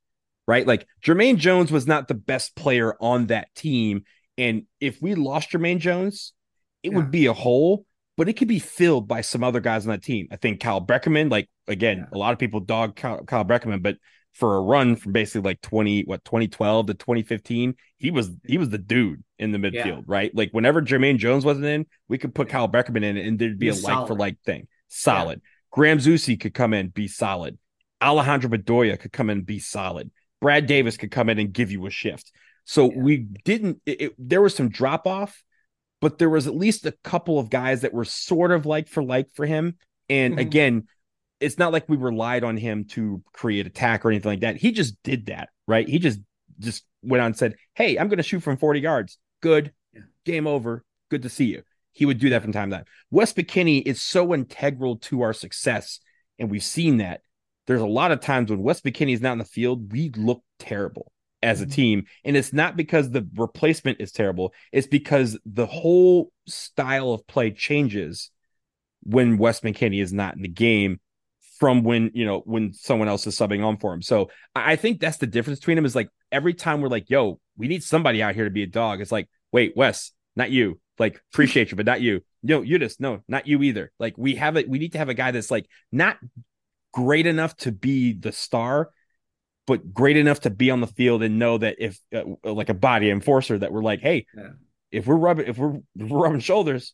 right? 0.48 0.66
Like 0.66 0.88
Jermaine 1.04 1.38
Jones 1.38 1.70
was 1.70 1.86
not 1.86 2.08
the 2.08 2.14
best 2.14 2.56
player 2.56 2.96
on 3.02 3.26
that 3.28 3.54
team. 3.56 4.04
And 4.38 4.64
if 4.80 5.02
we 5.02 5.16
lost 5.16 5.52
Jermaine 5.52 5.80
Jones, 5.80 6.34
it 6.82 6.92
Yeah. 6.92 6.98
would 6.98 7.12
be 7.12 7.28
a 7.28 7.34
hole, 7.34 7.86
but 8.18 8.28
it 8.30 8.34
could 8.34 8.48
be 8.48 8.60
filled 8.60 9.08
by 9.08 9.22
some 9.22 9.44
other 9.44 9.60
guys 9.60 9.86
on 9.86 9.92
that 9.92 10.04
team. 10.04 10.28
I 10.32 10.38
think 10.38 10.60
Kyle 10.60 10.86
Beckerman, 10.86 11.30
like 11.32 11.50
again, 11.68 11.98
Yeah. 12.00 12.06
a 12.14 12.18
lot 12.18 12.34
of 12.34 12.40
people 12.40 12.60
dog 12.60 12.96
Kyle, 12.96 13.24
Kyle 13.24 13.46
Beckerman, 13.46 13.82
but 13.82 13.98
for 14.34 14.58
a 14.58 14.62
run 14.62 14.96
from 14.96 15.12
basically 15.12 15.42
like 15.42 15.62
20, 15.62 16.04
what 16.06 16.26
2012 16.26 16.88
to 16.88 16.94
2015, 16.96 17.76
he 17.98 18.10
was 18.10 18.32
he 18.46 18.58
was 18.58 18.70
the 18.70 18.80
dude 18.80 19.24
in 19.38 19.52
the 19.52 19.60
midfield, 19.60 19.86
Yeah. 19.86 20.02
right? 20.08 20.36
Like 20.36 20.50
whenever 20.52 20.82
Jermaine 20.82 21.18
Jones 21.18 21.46
wasn't 21.46 21.68
in, 21.68 21.86
we 22.08 22.18
could 22.18 22.34
put 22.34 22.50
Kyle 22.50 22.68
Beckerman 22.68 23.04
in 23.04 23.18
and 23.18 23.38
there'd 23.38 23.60
be 23.60 23.68
He 23.72 23.78
a 23.80 23.82
like 23.82 24.08
for 24.08 24.16
like 24.16 24.40
thing. 24.42 24.68
Solid. 24.88 25.42
Graham 25.72 26.00
Zusi 26.00 26.40
could 26.40 26.54
come 26.54 26.74
in, 26.74 26.88
be 26.90 27.08
solid. 27.08 27.58
Alejandro 28.02 28.50
Bedoya 28.50 29.00
could 29.00 29.12
come 29.12 29.30
in 29.30 29.40
and 29.40 29.46
be 29.46 29.60
solid. 29.60 30.12
Brad 30.42 30.66
Davis 30.68 30.98
could 30.98 31.10
come 31.12 31.30
in 31.30 31.40
and 31.40 31.54
give 31.54 31.72
you 31.72 31.86
a 31.86 31.90
shift. 31.90 32.32
So 32.66 32.90
Yeah. 32.92 32.98
we 32.98 33.18
didn't. 33.18 33.82
It, 33.86 34.02
it- 34.02 34.16
there 34.18 34.42
was 34.42 34.56
some 34.56 34.70
drop 34.70 35.06
off, 35.08 35.44
but 36.02 36.18
there 36.18 36.30
was 36.30 36.48
at 36.48 36.56
least 36.56 36.86
a 36.86 36.94
couple 37.04 37.40
of 37.40 37.50
guys 37.50 37.82
that 37.82 37.94
were 37.94 38.06
sort 38.06 38.52
of 38.52 38.66
like 38.66 38.88
for 38.88 39.04
like 39.04 39.30
for 39.34 39.46
him. 39.46 39.78
And 40.10 40.36
Mhm. 40.36 40.42
again, 40.42 40.88
it's 41.40 41.58
not 41.58 41.74
like 41.74 41.88
we 41.90 41.98
relied 41.98 42.44
on 42.44 42.58
him 42.58 42.86
to 42.86 43.22
create 43.34 43.68
attack 43.68 44.06
or 44.06 44.12
anything 44.12 44.30
like 44.32 44.40
that. 44.42 44.58
He 44.58 44.72
just 44.72 44.96
did 45.04 45.26
that, 45.28 45.50
right? 45.68 45.88
He 45.88 46.00
just 46.00 46.20
just 46.60 46.86
went 47.02 47.20
on 47.22 47.28
and 47.28 47.38
said, 47.38 47.56
"Hey, 47.74 47.98
I'm 47.98 48.08
going 48.08 48.18
to 48.18 48.24
shoot 48.24 48.42
from 48.42 48.58
40 48.58 48.80
yards. 48.80 49.18
Good, 49.42 49.74
Yeah. 49.94 50.02
game 50.24 50.46
over. 50.48 50.84
Good 51.10 51.24
to 51.24 51.30
see 51.30 51.46
you." 51.46 51.64
He 51.92 52.06
would 52.06 52.20
do 52.20 52.30
that 52.32 52.42
from 52.42 52.52
time 52.52 52.70
to 52.70 52.78
time. 52.78 52.86
Wes 53.12 53.34
McKennie 53.34 53.82
is 53.86 54.02
so 54.02 54.34
integral 54.34 54.98
to 54.98 55.22
our 55.22 55.34
success, 55.34 56.00
and 56.40 56.50
we've 56.50 56.64
seen 56.64 56.98
that. 56.98 57.22
There's 57.68 57.82
a 57.82 57.86
lot 57.88 58.12
of 58.12 58.20
times 58.20 58.50
when 58.50 58.62
Wes 58.62 58.82
McKennie 58.82 59.14
is 59.14 59.22
not 59.22 59.34
in 59.34 59.38
the 59.38 59.46
field, 59.46 59.92
we 59.92 60.10
look 60.10 60.44
terrible 60.60 61.12
as 61.44 61.62
a 61.62 61.66
team. 61.66 62.06
And 62.24 62.36
it's 62.36 62.54
not 62.54 62.76
because 62.76 63.12
the 63.12 63.28
replacement 63.36 64.02
is 64.02 64.12
terrible, 64.12 64.54
it's 64.72 64.88
because 64.88 65.38
the 65.46 65.66
whole 65.66 66.32
style 66.48 67.12
of 67.12 67.28
play 67.28 67.52
changes 67.52 68.32
when 69.04 69.38
Wes 69.38 69.60
McKennie 69.60 70.02
is 70.02 70.14
not 70.14 70.36
in 70.36 70.42
the 70.42 70.48
game 70.48 71.00
from 71.60 71.84
when, 71.84 72.12
you 72.14 72.26
know, 72.26 72.40
when 72.46 72.74
someone 72.74 73.08
else 73.08 73.28
is 73.28 73.38
subbing 73.38 73.64
on 73.64 73.78
for 73.78 73.94
him. 73.94 74.02
So 74.02 74.30
I 74.56 74.74
I 74.74 74.76
think 74.76 75.00
that's 75.00 75.18
the 75.18 75.28
difference 75.28 75.60
between 75.60 75.76
them 75.76 75.86
is 75.86 75.96
like 75.96 76.10
every 76.32 76.54
time 76.54 76.82
we're 76.82 76.90
like, 76.90 77.10
yo, 77.10 77.40
we 77.58 77.68
need 77.68 77.84
somebody 77.84 78.24
out 78.24 78.36
here 78.36 78.46
to 78.46 78.50
be 78.50 78.64
a 78.64 78.68
dog. 78.68 79.02
It's 79.02 79.12
like, 79.12 79.30
wait, 79.52 79.74
Wes, 79.76 80.12
not 80.36 80.50
you. 80.52 80.80
Like, 81.00 81.22
appreciate 81.32 81.72
you, 81.72 81.78
but 81.78 81.86
not 81.86 82.02
you. 82.02 82.22
No, 82.42 82.62
you 82.62 82.80
just 82.80 83.00
no, 83.00 83.22
not 83.28 83.48
you 83.48 83.64
either. 83.64 83.92
Like, 84.00 84.18
we 84.18 84.36
have 84.36 84.58
it. 84.58 84.68
We 84.70 84.80
need 84.80 84.94
to 84.94 84.98
have 84.98 85.10
a 85.10 85.14
guy 85.14 85.32
that's 85.32 85.52
like 85.52 85.68
not 85.92 86.18
great 86.92 87.26
enough 87.26 87.56
to 87.58 87.72
be 87.72 88.14
the 88.14 88.32
star, 88.32 88.90
but 89.66 89.94
great 89.94 90.18
enough 90.18 90.42
to 90.42 90.50
be 90.50 90.70
on 90.72 90.82
the 90.82 90.88
field 90.88 91.24
and 91.24 91.40
know 91.40 91.58
that 91.58 91.78
if 91.80 92.00
uh, 92.14 92.24
like 92.44 92.70
a 92.70 92.74
body 92.74 93.10
enforcer 93.10 93.58
that 93.58 93.72
we're 93.72 93.84
like, 93.84 94.02
hey, 94.02 94.26
Yeah. 94.36 94.50
if 94.92 95.08
we're 95.08 95.16
rubbing 95.16 95.48
if 95.48 95.58
we're, 95.58 95.76
if 95.76 96.10
we're 96.10 96.20
rubbing 96.20 96.40
shoulders, 96.42 96.94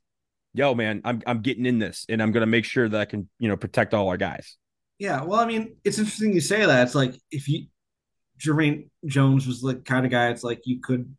yo, 0.53 0.74
man, 0.76 1.01
I'm 1.03 1.22
I'm 1.26 1.41
getting 1.41 1.65
in 1.65 1.80
this 1.80 2.05
and 2.09 2.22
I'm 2.22 2.32
gonna 2.32 2.45
make 2.45 2.65
sure 2.65 2.88
that 2.88 2.99
I 2.99 3.05
can 3.05 3.30
you 3.39 3.47
know 3.49 3.57
protect 3.57 3.93
all 3.93 4.07
our 4.09 4.17
guys. 4.17 4.57
Yeah, 4.99 5.24
well, 5.24 5.39
I 5.39 5.45
mean, 5.45 5.78
it's 5.86 5.97
interesting 5.97 6.34
you 6.34 6.41
say 6.41 6.65
that. 6.65 6.84
It's 6.84 6.95
like 6.95 7.15
if 7.32 7.47
you 7.47 7.67
Jermaine 8.39 8.89
Jones 9.05 9.47
was 9.47 9.61
the 9.61 9.76
kind 9.76 10.05
of 10.05 10.11
guy. 10.11 10.30
It's 10.30 10.43
like 10.43 10.61
you 10.65 10.80
could. 10.82 11.15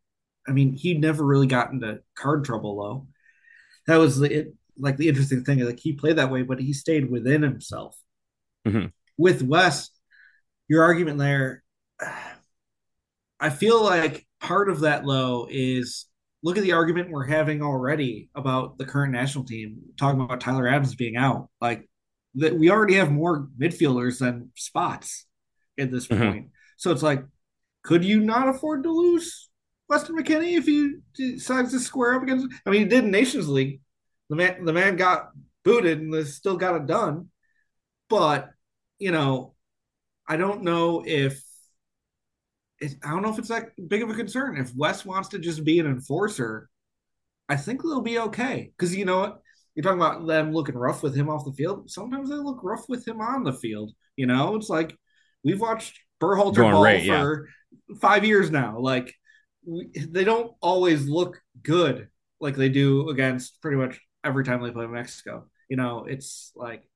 I 0.48 0.52
mean, 0.52 0.72
he 0.72 0.94
never 0.94 1.24
really 1.24 1.46
got 1.46 1.70
into 1.72 2.00
card 2.16 2.44
trouble 2.44 2.80
though. 2.82 3.06
That 3.86 3.98
was 3.98 4.18
the 4.18 4.38
it, 4.40 4.54
like 4.78 4.96
the 4.96 5.08
interesting 5.08 5.44
thing. 5.44 5.60
Like 5.60 5.80
he 5.80 5.92
played 5.92 6.16
that 6.16 6.30
way, 6.30 6.42
but 6.42 6.60
he 6.60 6.72
stayed 6.72 7.10
within 7.10 7.42
himself. 7.42 7.96
Mhm. 8.66 8.92
With 9.18 9.42
Wes, 9.42 9.90
your 10.70 10.84
argument 10.84 11.18
there, 11.18 11.64
I 13.40 13.50
feel 13.50 13.82
like 13.82 14.24
part 14.40 14.70
of 14.70 14.80
that 14.80 15.04
low 15.04 15.48
is 15.50 16.06
look 16.44 16.56
at 16.56 16.62
the 16.62 16.72
argument 16.72 17.10
we're 17.10 17.26
having 17.26 17.60
already 17.60 18.30
about 18.36 18.78
the 18.78 18.84
current 18.84 19.12
national 19.12 19.44
team, 19.44 19.80
talking 19.98 20.20
about 20.20 20.40
Tyler 20.40 20.68
Adams 20.68 20.94
being 20.94 21.16
out. 21.16 21.48
Like 21.60 21.90
that, 22.36 22.56
we 22.56 22.70
already 22.70 22.94
have 22.94 23.10
more 23.10 23.48
midfielders 23.60 24.20
than 24.20 24.52
spots 24.54 25.26
at 25.76 25.90
this 25.90 26.06
Mhm. 26.06 26.18
point. 26.18 26.50
So 26.76 26.92
it's 26.92 27.02
like, 27.02 27.24
could 27.82 28.04
you 28.04 28.20
not 28.20 28.48
afford 28.48 28.84
to 28.84 28.92
lose 28.92 29.50
Weston 29.88 30.16
McKennie 30.16 30.56
if 30.56 30.66
he 30.66 30.98
decides 31.14 31.72
to 31.72 31.80
square 31.80 32.14
up 32.14 32.22
against? 32.22 32.46
I 32.64 32.70
mean, 32.70 32.82
he 32.82 32.88
did 32.88 33.04
in 33.04 33.10
Nations 33.10 33.48
League. 33.48 33.80
The 34.28 34.36
man, 34.36 34.64
the 34.64 34.72
man 34.72 34.94
got 34.94 35.30
booted 35.64 35.98
and 35.98 36.14
they 36.14 36.22
still 36.22 36.56
got 36.56 36.76
it 36.76 36.86
done. 36.86 37.30
But 38.08 38.50
you 39.00 39.10
know, 39.10 39.56
I 40.30 40.36
don't 40.36 40.62
know 40.62 41.02
if 41.04 41.42
it, 42.78 42.94
I 43.04 43.10
don't 43.10 43.22
know 43.22 43.32
if 43.32 43.38
it's 43.40 43.48
that 43.48 43.70
big 43.88 44.02
of 44.02 44.10
a 44.10 44.14
concern. 44.14 44.56
If 44.56 44.72
Wes 44.76 45.04
wants 45.04 45.28
to 45.30 45.40
just 45.40 45.64
be 45.64 45.80
an 45.80 45.86
enforcer, 45.86 46.70
I 47.48 47.56
think 47.56 47.82
they'll 47.82 48.00
be 48.00 48.20
okay. 48.20 48.70
Because 48.78 48.94
you 48.94 49.04
know 49.04 49.18
what? 49.18 49.42
You're 49.74 49.82
talking 49.82 49.98
about 49.98 50.24
them 50.28 50.52
looking 50.52 50.76
rough 50.76 51.02
with 51.02 51.16
him 51.16 51.28
off 51.28 51.44
the 51.44 51.52
field. 51.52 51.90
Sometimes 51.90 52.30
they 52.30 52.36
look 52.36 52.60
rough 52.62 52.88
with 52.88 53.06
him 53.06 53.20
on 53.20 53.42
the 53.42 53.52
field. 53.52 53.90
You 54.14 54.26
know, 54.26 54.54
it's 54.54 54.68
like 54.68 54.96
we've 55.42 55.60
watched 55.60 55.98
Berhalter 56.22 56.54
Going 56.54 56.72
ball 56.74 56.84
right, 56.84 57.02
yeah. 57.02 57.20
for 57.20 57.48
five 58.00 58.24
years 58.24 58.52
now. 58.52 58.78
Like 58.78 59.12
we, 59.66 59.90
they 59.94 60.22
don't 60.22 60.52
always 60.62 61.08
look 61.08 61.40
good 61.60 62.08
like 62.38 62.54
they 62.54 62.68
do 62.68 63.08
against 63.08 63.60
pretty 63.60 63.78
much 63.78 64.00
every 64.22 64.44
time 64.44 64.62
they 64.62 64.70
play 64.70 64.86
Mexico. 64.86 65.48
You 65.68 65.76
know, 65.76 66.04
it's 66.08 66.52
like 66.54 66.88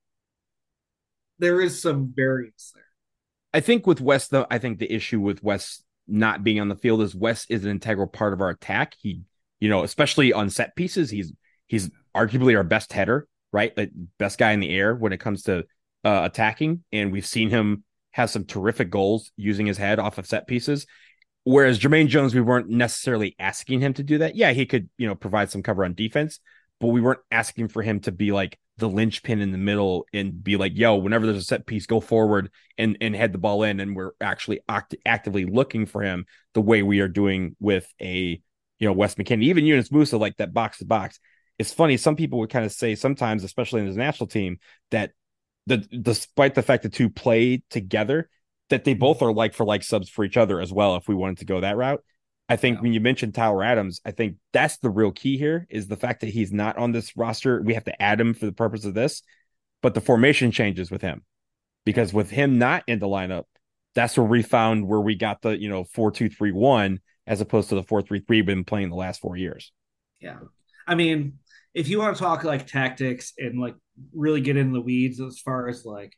there 1.40 1.60
is 1.60 1.82
some 1.82 2.12
variance 2.14 2.70
there. 2.76 2.83
I 3.54 3.60
think 3.60 3.86
with 3.86 4.00
West 4.00 4.32
though, 4.32 4.46
I 4.50 4.58
think 4.58 4.78
the 4.78 4.92
issue 4.92 5.20
with 5.20 5.42
West 5.42 5.84
not 6.08 6.42
being 6.44 6.60
on 6.60 6.68
the 6.68 6.76
field 6.76 7.00
is 7.02 7.14
West 7.14 7.46
is 7.50 7.64
an 7.64 7.70
integral 7.70 8.08
part 8.08 8.32
of 8.32 8.40
our 8.40 8.50
attack. 8.50 8.94
He, 9.00 9.20
you 9.60 9.68
know, 9.68 9.84
especially 9.84 10.32
on 10.32 10.50
set 10.50 10.74
pieces, 10.76 11.08
he's 11.08 11.32
he's 11.68 11.88
arguably 12.14 12.56
our 12.56 12.64
best 12.64 12.92
header, 12.92 13.28
right? 13.52 13.74
Like 13.76 13.92
best 14.18 14.38
guy 14.38 14.52
in 14.52 14.60
the 14.60 14.74
air 14.74 14.94
when 14.94 15.12
it 15.12 15.20
comes 15.20 15.44
to 15.44 15.64
uh, 16.04 16.22
attacking, 16.24 16.82
and 16.92 17.12
we've 17.12 17.24
seen 17.24 17.48
him 17.48 17.84
have 18.10 18.28
some 18.28 18.44
terrific 18.44 18.90
goals 18.90 19.30
using 19.36 19.66
his 19.66 19.78
head 19.78 19.98
off 19.98 20.18
of 20.18 20.26
set 20.26 20.46
pieces. 20.46 20.86
Whereas 21.44 21.78
Jermaine 21.78 22.08
Jones, 22.08 22.34
we 22.34 22.40
weren't 22.40 22.68
necessarily 22.68 23.36
asking 23.38 23.80
him 23.80 23.94
to 23.94 24.02
do 24.02 24.18
that. 24.18 24.34
Yeah, 24.34 24.52
he 24.52 24.66
could, 24.66 24.88
you 24.98 25.06
know, 25.06 25.14
provide 25.14 25.50
some 25.50 25.62
cover 25.62 25.84
on 25.84 25.94
defense, 25.94 26.40
but 26.84 26.92
we 26.92 27.00
weren't 27.00 27.20
asking 27.30 27.68
for 27.68 27.82
him 27.82 28.00
to 28.00 28.12
be 28.12 28.30
like 28.30 28.58
the 28.76 28.88
linchpin 28.90 29.40
in 29.40 29.52
the 29.52 29.58
middle 29.58 30.04
and 30.12 30.44
be 30.44 30.56
like, 30.56 30.72
yo, 30.74 30.96
whenever 30.96 31.24
there's 31.24 31.38
a 31.38 31.42
set 31.42 31.64
piece, 31.64 31.86
go 31.86 31.98
forward 31.98 32.50
and 32.76 32.98
and 33.00 33.16
head 33.16 33.32
the 33.32 33.38
ball 33.38 33.62
in. 33.62 33.80
And 33.80 33.96
we're 33.96 34.10
actually 34.20 34.60
act- 34.68 34.94
actively 35.06 35.46
looking 35.46 35.86
for 35.86 36.02
him 36.02 36.26
the 36.52 36.60
way 36.60 36.82
we 36.82 37.00
are 37.00 37.08
doing 37.08 37.56
with 37.58 37.90
a, 38.02 38.38
you 38.78 38.86
know, 38.86 38.92
Wes 38.92 39.14
McKennie, 39.14 39.44
even 39.44 39.64
Yunus 39.64 39.88
Musah, 39.88 40.20
like 40.20 40.36
that 40.36 40.52
box 40.52 40.78
to 40.78 40.84
box. 40.84 41.20
It's 41.58 41.72
funny. 41.72 41.96
Some 41.96 42.16
people 42.16 42.40
would 42.40 42.50
kind 42.50 42.66
of 42.66 42.72
say 42.72 42.96
sometimes, 42.96 43.44
especially 43.44 43.80
in 43.80 43.86
his 43.86 43.96
national 43.96 44.26
team, 44.26 44.58
that 44.90 45.12
the 45.66 45.78
despite 45.78 46.54
the 46.54 46.62
fact 46.62 46.82
the 46.82 46.90
two 46.90 47.08
play 47.08 47.62
together, 47.70 48.28
that 48.68 48.84
they 48.84 48.92
both 48.92 49.22
are 49.22 49.32
like 49.32 49.54
for 49.54 49.64
like 49.64 49.84
subs 49.84 50.10
for 50.10 50.22
each 50.22 50.36
other 50.36 50.60
as 50.60 50.70
well. 50.70 50.96
If 50.96 51.08
we 51.08 51.14
wanted 51.14 51.38
to 51.38 51.46
go 51.46 51.60
that 51.60 51.78
route, 51.78 52.04
I 52.48 52.56
think 52.56 52.76
Yeah. 52.76 52.82
when 52.82 52.92
you 52.92 53.00
mentioned 53.00 53.34
Tyler 53.34 53.64
Adams, 53.64 54.00
I 54.04 54.10
think 54.10 54.36
that's 54.52 54.76
the 54.78 54.90
real 54.90 55.12
key 55.12 55.38
here 55.38 55.66
is 55.70 55.88
the 55.88 55.96
fact 55.96 56.20
that 56.20 56.28
he's 56.30 56.52
not 56.52 56.76
on 56.76 56.92
this 56.92 57.16
roster. 57.16 57.62
We 57.62 57.74
have 57.74 57.84
to 57.84 58.02
add 58.02 58.20
him 58.20 58.34
for 58.34 58.46
the 58.46 58.52
purpose 58.52 58.84
of 58.84 58.94
this, 58.94 59.22
but 59.82 59.94
the 59.94 60.00
formation 60.00 60.50
changes 60.50 60.90
with 60.90 61.00
him 61.02 61.24
because 61.84 62.12
with 62.12 62.30
him 62.30 62.58
not 62.58 62.84
in 62.86 62.98
the 62.98 63.06
lineup, 63.06 63.44
that's 63.94 64.16
where 64.18 64.26
we 64.26 64.42
found 64.42 64.86
where 64.86 65.00
we 65.00 65.14
got 65.14 65.40
the 65.42 65.58
you 65.58 65.68
know 65.68 65.84
four 65.84 66.10
two 66.10 66.28
three 66.28 66.52
one 66.52 67.00
as 67.26 67.40
opposed 67.40 67.70
to 67.70 67.74
the 67.76 67.82
four 67.82 68.02
three 68.02 68.20
three 68.20 68.38
we've 68.38 68.46
been 68.46 68.64
playing 68.64 68.90
the 68.90 68.96
last 68.96 69.20
four 69.20 69.36
years. 69.36 69.72
Yeah. 70.20 70.38
I 70.86 70.94
mean, 70.96 71.38
if 71.72 71.88
you 71.88 71.98
want 71.98 72.16
to 72.16 72.22
talk 72.22 72.44
like 72.44 72.66
tactics 72.66 73.32
and 73.38 73.58
like 73.58 73.76
really 74.12 74.40
get 74.40 74.56
in 74.56 74.72
the 74.72 74.80
weeds 74.80 75.20
as 75.20 75.38
far 75.38 75.68
as 75.68 75.84
like 75.84 76.12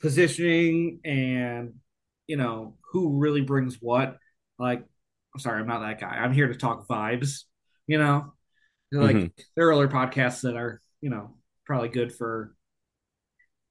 positioning 0.00 1.00
and 1.04 1.74
you 2.26 2.36
know 2.36 2.76
who 2.92 3.18
really 3.18 3.40
brings 3.40 3.76
what, 3.80 4.18
like 4.58 4.84
I'm 5.34 5.40
sorry, 5.40 5.60
I'm 5.60 5.66
not 5.66 5.80
that 5.80 6.00
guy. 6.00 6.16
I'm 6.16 6.32
here 6.32 6.48
to 6.48 6.54
talk 6.54 6.86
vibes, 6.88 7.44
you 7.86 7.98
know. 7.98 8.34
Like 8.90 9.16
Mhm. 9.16 9.32
there 9.56 9.68
are 9.68 9.72
other 9.72 9.88
podcasts 9.88 10.42
that 10.42 10.56
are, 10.56 10.80
you 11.00 11.10
know, 11.10 11.36
probably 11.66 11.90
good 11.90 12.12
for 12.14 12.54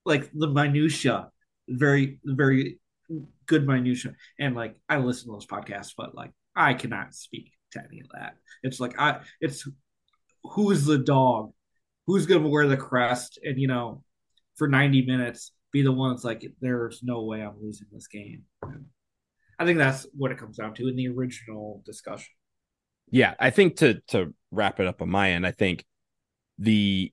like 0.06 0.32
the 0.34 0.48
minutia, 0.48 1.32
very 1.68 2.20
very 2.24 2.80
good 3.46 3.66
minutia. 3.66 4.16
And 4.40 4.56
like 4.56 4.80
I 4.88 4.98
listen 4.98 5.28
to 5.28 5.34
those 5.34 5.48
podcasts, 5.48 5.94
but 5.98 6.14
like 6.16 6.32
I 6.56 6.74
cannot 6.74 7.16
speak 7.16 7.52
to 7.72 7.84
any 7.84 8.00
of 8.02 8.08
that. 8.14 8.38
It's 8.64 8.80
like 8.80 9.00
I 9.00 9.24
it's 9.42 9.68
who's 10.44 10.86
the 10.86 10.98
dog, 11.00 11.54
who's 12.06 12.26
gonna 12.26 12.48
wear 12.48 12.68
the 12.68 12.78
crest, 12.78 13.40
and 13.44 13.60
you 13.60 13.68
know, 13.68 14.04
for 14.56 14.68
90 14.68 15.06
minutes 15.06 15.52
be 15.72 15.82
the 15.82 15.92
one 15.92 16.12
that's 16.12 16.24
like, 16.24 16.46
there's 16.62 17.04
no 17.04 17.24
way 17.24 17.42
I'm 17.42 17.62
losing 17.62 17.88
this 17.92 18.08
game. 18.08 18.46
I 19.60 19.66
think 19.66 19.78
that's 19.78 20.06
what 20.16 20.32
it 20.32 20.38
comes 20.38 20.58
down 20.58 20.74
to 20.76 20.88
in 20.88 20.96
the 20.96 21.08
original 21.10 21.82
discussion. 21.86 22.34
Yeah, 23.10 23.34
I 23.40 23.50
think 23.50 23.78
to 23.78 24.02
to 24.10 24.34
wrap 24.52 24.80
it 24.80 24.88
up 24.88 25.02
on 25.02 25.10
my 25.10 25.32
end, 25.32 25.48
I 25.48 25.52
think 25.52 25.86
the 26.60 27.12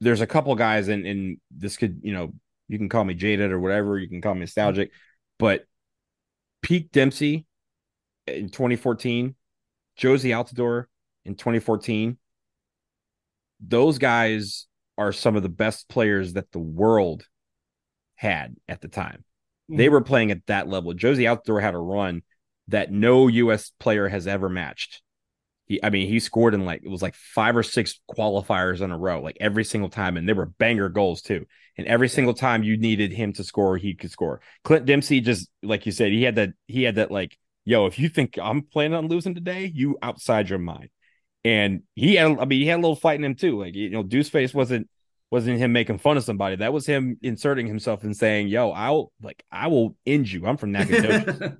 there's 0.00 0.20
a 0.20 0.26
couple 0.26 0.54
guys 0.54 0.88
and 0.88 1.06
and 1.06 1.38
this 1.50 1.76
could 1.76 2.00
you 2.02 2.12
know 2.12 2.32
You 2.68 2.78
can 2.78 2.88
call 2.88 3.04
me 3.04 3.14
jaded 3.14 3.52
or 3.52 3.60
whatever. 3.60 3.98
You 3.98 4.08
can 4.08 4.20
call 4.20 4.34
me 4.34 4.40
nostalgic, 4.40 4.90
but 5.38 5.64
peak 6.62 6.90
Dempsey 6.92 7.46
in 8.26 8.48
2014, 8.48 9.34
Jozy 9.98 10.30
Altidore 10.30 10.86
in 11.24 11.34
2014. 11.34 12.18
Those 13.60 13.98
guys 13.98 14.66
are 14.98 15.12
some 15.12 15.36
of 15.36 15.42
the 15.42 15.48
best 15.48 15.88
players 15.88 16.34
that 16.34 16.52
the 16.52 16.58
world 16.58 17.26
had 18.16 18.56
at 18.68 18.80
the 18.80 18.88
time. 18.88 19.24
Mm-hmm. 19.70 19.76
They 19.76 19.88
were 19.88 20.00
playing 20.00 20.30
at 20.30 20.46
that 20.46 20.68
level. 20.68 20.94
Jozy 20.94 21.24
Altidore 21.24 21.62
had 21.62 21.74
a 21.74 21.78
run 21.78 22.22
that 22.68 22.90
no 22.90 23.28
U.S. 23.28 23.72
player 23.78 24.08
has 24.08 24.26
ever 24.26 24.48
matched. 24.48 25.02
He, 25.66 25.82
I 25.82 25.90
mean, 25.90 26.08
he 26.08 26.20
scored 26.20 26.54
in 26.54 26.64
like 26.64 26.82
it 26.84 26.88
was 26.88 27.02
like 27.02 27.14
five 27.14 27.56
or 27.56 27.62
six 27.62 28.00
qualifiers 28.10 28.80
in 28.80 28.92
a 28.92 28.98
row, 28.98 29.20
like 29.20 29.36
every 29.40 29.64
single 29.64 29.90
time, 29.90 30.16
and 30.16 30.28
they 30.28 30.32
were 30.32 30.46
banger 30.46 30.88
goals 30.88 31.22
too. 31.22 31.46
And 31.76 31.86
every 31.86 32.08
single 32.08 32.34
time 32.34 32.62
you 32.62 32.76
needed 32.76 33.12
him 33.12 33.32
to 33.34 33.44
score, 33.44 33.76
he 33.76 33.94
could 33.94 34.10
score. 34.10 34.40
Clint 34.64 34.86
Dempsey 34.86 35.20
just 35.20 35.48
like 35.62 35.84
you 35.84 35.92
said, 35.92 36.12
he 36.12 36.22
had 36.22 36.36
that 36.36 36.50
he 36.66 36.84
had 36.84 36.94
that 36.94 37.10
like, 37.10 37.36
yo, 37.64 37.86
if 37.86 37.98
you 37.98 38.08
think 38.08 38.38
I'm 38.40 38.62
planning 38.62 38.94
on 38.96 39.08
losing 39.08 39.34
today, 39.34 39.70
you 39.74 39.98
outside 40.02 40.48
your 40.48 40.60
mind. 40.60 40.88
And 41.44 41.82
he 41.94 42.14
had, 42.14 42.38
I 42.38 42.44
mean, 42.44 42.60
he 42.60 42.66
had 42.66 42.78
a 42.78 42.82
little 42.82 42.96
fight 42.96 43.18
in 43.18 43.24
him 43.24 43.34
too. 43.34 43.58
Like 43.58 43.74
you 43.74 43.90
know, 43.90 44.04
Deuce 44.04 44.28
Face 44.28 44.54
wasn't 44.54 44.88
wasn't 45.30 45.58
him 45.58 45.72
making 45.72 45.98
fun 45.98 46.16
of 46.16 46.24
somebody. 46.24 46.56
That 46.56 46.72
was 46.72 46.86
him 46.86 47.18
inserting 47.22 47.66
himself 47.66 48.04
and 48.04 48.16
saying, 48.16 48.48
"Yo, 48.48 48.70
I'll 48.70 49.12
like 49.22 49.44
I 49.50 49.68
will 49.68 49.96
end 50.06 50.30
you. 50.30 50.46
I'm 50.46 50.56
from 50.56 50.72
Nacogdoches." 50.72 51.52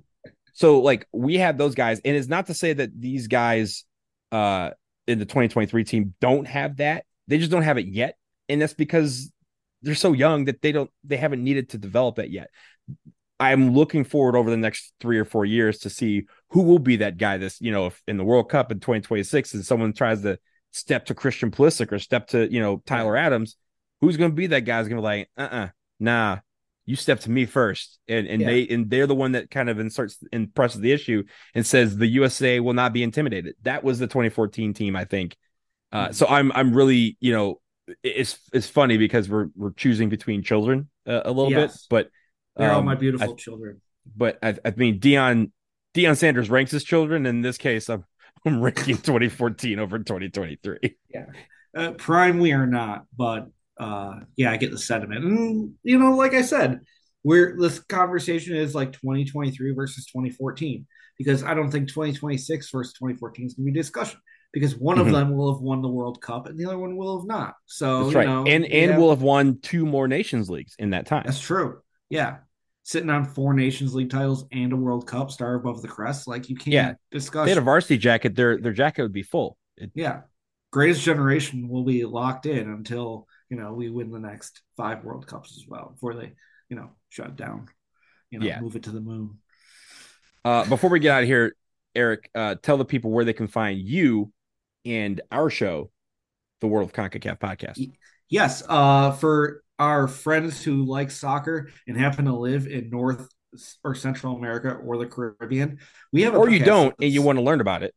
so 0.53 0.79
like 0.79 1.07
we 1.11 1.35
have 1.35 1.57
those 1.57 1.75
guys, 1.75 1.99
and 2.03 2.15
it's 2.15 2.27
not 2.27 2.47
to 2.47 2.53
say 2.53 2.73
that 2.73 2.89
these 2.99 3.27
guys 3.27 3.83
uh 4.31 4.71
in 5.07 5.19
the 5.19 5.25
2023 5.25 5.83
team 5.83 6.13
don't 6.19 6.47
have 6.47 6.77
that. 6.77 7.05
They 7.27 7.37
just 7.37 7.51
don't 7.51 7.63
have 7.63 7.77
it 7.77 7.87
yet, 7.87 8.17
and 8.49 8.61
that's 8.61 8.73
because 8.73 9.31
they're 9.81 9.95
so 9.95 10.13
young 10.13 10.45
that 10.45 10.61
they 10.61 10.71
don't 10.71 10.89
they 11.03 11.17
haven't 11.17 11.43
needed 11.43 11.69
to 11.69 11.77
develop 11.77 12.19
it 12.19 12.29
yet. 12.29 12.49
I'm 13.39 13.73
looking 13.75 14.03
forward 14.03 14.35
over 14.35 14.49
the 14.49 14.57
next 14.57 14.93
three 14.99 15.19
or 15.19 15.25
four 15.25 15.45
years 15.45 15.79
to 15.79 15.89
see 15.89 16.23
who 16.49 16.63
will 16.63 16.79
be 16.79 16.97
that 16.97 17.17
guy. 17.17 17.37
This, 17.37 17.61
you 17.61 17.71
know, 17.71 17.87
if 17.87 18.01
in 18.07 18.17
the 18.17 18.23
World 18.23 18.49
Cup 18.49 18.71
in 18.71 18.79
2026, 18.79 19.53
and 19.53 19.65
someone 19.65 19.93
tries 19.93 20.23
to 20.23 20.39
step 20.71 21.05
to 21.07 21.15
Christian 21.15 21.51
Pulisic 21.51 21.91
or 21.91 21.99
step 21.99 22.27
to 22.29 22.51
you 22.51 22.59
know 22.59 22.81
Tyler 22.85 23.15
Adams, 23.17 23.57
who's 24.01 24.17
going 24.17 24.31
to 24.31 24.35
be 24.35 24.47
that 24.47 24.61
guy? 24.61 24.79
Is 24.79 24.87
going 24.87 24.97
to 24.97 25.01
be 25.01 25.05
like, 25.05 25.29
uh, 25.37 25.41
uh-uh, 25.41 25.63
uh 25.65 25.67
nah, 25.99 26.37
you 26.85 26.95
step 26.95 27.19
to 27.21 27.31
me 27.31 27.45
first, 27.45 27.99
and 28.07 28.27
and 28.27 28.41
yeah. 28.41 28.47
they 28.47 28.67
and 28.67 28.89
they're 28.89 29.07
the 29.07 29.15
one 29.15 29.33
that 29.33 29.51
kind 29.51 29.69
of 29.69 29.79
inserts 29.79 30.17
and 30.31 30.53
presses 30.55 30.81
the 30.81 30.91
issue 30.91 31.23
and 31.53 31.65
says 31.65 31.97
the 31.97 32.07
USA 32.07 32.59
will 32.59 32.73
not 32.73 32.93
be 32.93 33.03
intimidated. 33.03 33.55
That 33.63 33.83
was 33.83 33.99
the 33.99 34.07
2014 34.07 34.73
team, 34.73 34.95
I 34.95 35.05
think. 35.05 35.35
Uh, 35.91 36.05
mm-hmm. 36.05 36.13
So 36.13 36.27
I'm 36.27 36.51
I'm 36.53 36.73
really 36.73 37.17
you 37.19 37.33
know 37.33 37.59
it's 38.03 38.39
it's 38.53 38.69
funny 38.69 38.97
because 38.97 39.29
we're 39.29 39.47
we're 39.55 39.73
choosing 39.73 40.09
between 40.09 40.43
children 40.43 40.89
uh, 41.05 41.21
a 41.25 41.31
little 41.31 41.51
yes. 41.51 41.73
bit, 41.73 41.87
but 41.89 42.09
they're 42.55 42.71
um, 42.71 42.77
all 42.77 42.83
my 42.83 42.95
beautiful 42.95 43.33
I, 43.33 43.35
children. 43.35 43.81
But 44.15 44.39
I, 44.41 44.55
I 44.63 44.73
mean 44.75 44.99
Deion 44.99 45.51
Deion 45.93 46.15
Sanders 46.15 46.49
ranks 46.49 46.71
his 46.71 46.83
children. 46.83 47.25
In 47.25 47.41
this 47.41 47.57
case, 47.57 47.89
I'm 47.89 48.05
I'm 48.47 48.61
ranking 48.61 48.97
2014 48.97 49.79
over 49.79 49.99
2023. 49.99 50.97
Yeah, 51.13 51.25
uh, 51.75 51.91
prime 51.91 52.39
we 52.39 52.53
are 52.53 52.67
not, 52.67 53.05
but 53.15 53.47
uh, 53.79 54.19
yeah, 54.35 54.51
I 54.51 54.57
get 54.57 54.71
the 54.71 54.77
sentiment. 54.77 55.23
And 55.23 55.73
you 55.83 55.99
know, 55.99 56.15
like 56.15 56.33
I 56.33 56.41
said, 56.41 56.79
we're 57.23 57.57
this 57.59 57.79
conversation 57.79 58.55
is 58.55 58.73
like 58.73 58.93
2023 58.93 59.73
versus 59.73 60.05
2014 60.07 60.85
because 61.17 61.43
I 61.43 61.53
don't 61.53 61.71
think 61.71 61.89
2026 61.89 62.69
versus 62.71 62.93
2014 62.93 63.45
is 63.45 63.53
going 63.53 63.65
to 63.65 63.71
be 63.71 63.79
a 63.79 63.81
discussion 63.81 64.19
because 64.53 64.75
one 64.75 64.97
mm-hmm. 64.97 65.07
of 65.07 65.13
them 65.13 65.35
will 65.35 65.53
have 65.53 65.61
won 65.61 65.81
the 65.81 65.89
World 65.89 66.21
Cup 66.21 66.47
and 66.47 66.57
the 66.57 66.65
other 66.65 66.77
one 66.77 66.95
will 66.95 67.19
have 67.19 67.27
not. 67.27 67.55
So 67.65 68.05
that's 68.05 68.15
right, 68.15 68.27
know, 68.27 68.45
and 68.45 68.65
and 68.65 68.97
will 68.97 69.09
have 69.09 69.21
won 69.21 69.59
two 69.61 69.85
more 69.85 70.07
Nations 70.07 70.49
Leagues 70.49 70.75
in 70.79 70.91
that 70.91 71.05
time. 71.05 71.23
That's 71.25 71.39
true. 71.39 71.81
Yeah, 72.09 72.37
sitting 72.87 73.09
on 73.09 73.25
four 73.25 73.53
Nations 73.53 73.93
League 73.93 74.09
titles 74.09 74.45
and 74.53 74.71
a 74.71 74.75
World 74.77 75.05
Cup, 75.05 75.29
star 75.29 75.55
above 75.55 75.81
the 75.81 75.89
crest, 75.89 76.25
like 76.25 76.47
you 76.47 76.55
can't 76.55 76.73
yeah. 76.73 76.93
discuss. 77.11 77.43
They 77.43 77.51
had 77.51 77.57
a 77.57 77.61
varsity 77.61 77.97
jacket; 77.97 78.33
their 78.33 78.57
their 78.59 78.71
jacket 78.71 79.01
would 79.01 79.11
be 79.11 79.23
full. 79.23 79.57
It, 79.75 79.91
yeah, 79.93 80.21
greatest 80.71 81.03
generation 81.03 81.67
will 81.67 81.83
be 81.83 82.05
locked 82.05 82.45
in 82.45 82.69
until 82.69 83.27
you 83.49 83.57
know 83.57 83.73
we 83.73 83.89
win 83.89 84.09
the 84.09 84.19
next 84.19 84.61
five 84.77 85.03
World 85.03 85.27
Cups 85.27 85.57
as 85.57 85.67
well 85.67 85.89
before 85.93 86.15
they 86.15 86.31
you 86.69 86.77
know 86.77 86.91
shut 87.09 87.35
down. 87.35 87.67
You 88.31 88.39
know, 88.39 88.45
yeah. 88.45 88.61
move 88.61 88.77
it 88.77 88.83
to 88.83 88.91
the 88.91 89.01
moon. 89.01 89.39
Uh, 90.45 90.63
before 90.65 90.89
we 90.89 90.99
get 90.99 91.11
out 91.11 91.23
of 91.23 91.27
here, 91.27 91.55
Eric, 91.93 92.29
uh, 92.33 92.55
tell 92.55 92.77
the 92.77 92.85
people 92.85 93.11
where 93.11 93.25
they 93.25 93.33
can 93.33 93.47
find 93.47 93.79
you 93.79 94.31
and 94.85 95.19
our 95.29 95.49
show, 95.49 95.91
the 96.61 96.67
World 96.67 96.87
of 96.87 96.93
CONCACAF 96.95 97.37
podcast. 97.37 97.91
Yes, 98.29 98.63
uh, 98.67 99.11
for 99.11 99.61
our 99.79 100.07
friends 100.07 100.63
who 100.63 100.85
like 100.85 101.11
soccer 101.11 101.69
and 101.87 101.97
happen 101.97 102.25
to 102.25 102.35
live 102.35 102.67
in 102.67 102.89
North 102.89 103.29
or 103.83 103.95
Central 103.95 104.35
America 104.35 104.73
or 104.73 104.97
the 104.97 105.05
Caribbean, 105.05 105.79
we 106.11 106.23
have, 106.23 106.35
or 106.35 106.49
you 106.49 106.63
don't, 106.63 106.95
and 107.01 107.11
you 107.11 107.21
want 107.21 107.37
to 107.37 107.43
learn 107.43 107.61
about 107.61 107.83
it. 107.83 107.93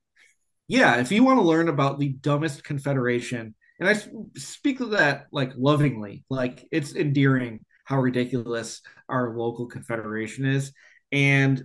Yeah, 0.69 1.01
if 1.01 1.11
you 1.11 1.25
want 1.25 1.39
to 1.39 1.45
learn 1.45 1.69
about 1.69 1.99
the 1.99 2.11
dumbest 2.11 2.63
confederation, 2.63 3.55
and 3.81 3.89
I 3.89 3.97
speak 4.37 4.81
of 4.81 4.91
that 4.91 5.27
like 5.33 5.53
lovingly, 5.57 6.25
like 6.31 6.67
it's 6.71 6.95
endearing 6.95 7.65
how 7.85 7.99
ridiculous 7.99 8.83
our 9.09 9.37
local 9.37 9.67
confederation 9.67 10.45
is, 10.45 10.73
and 11.11 11.65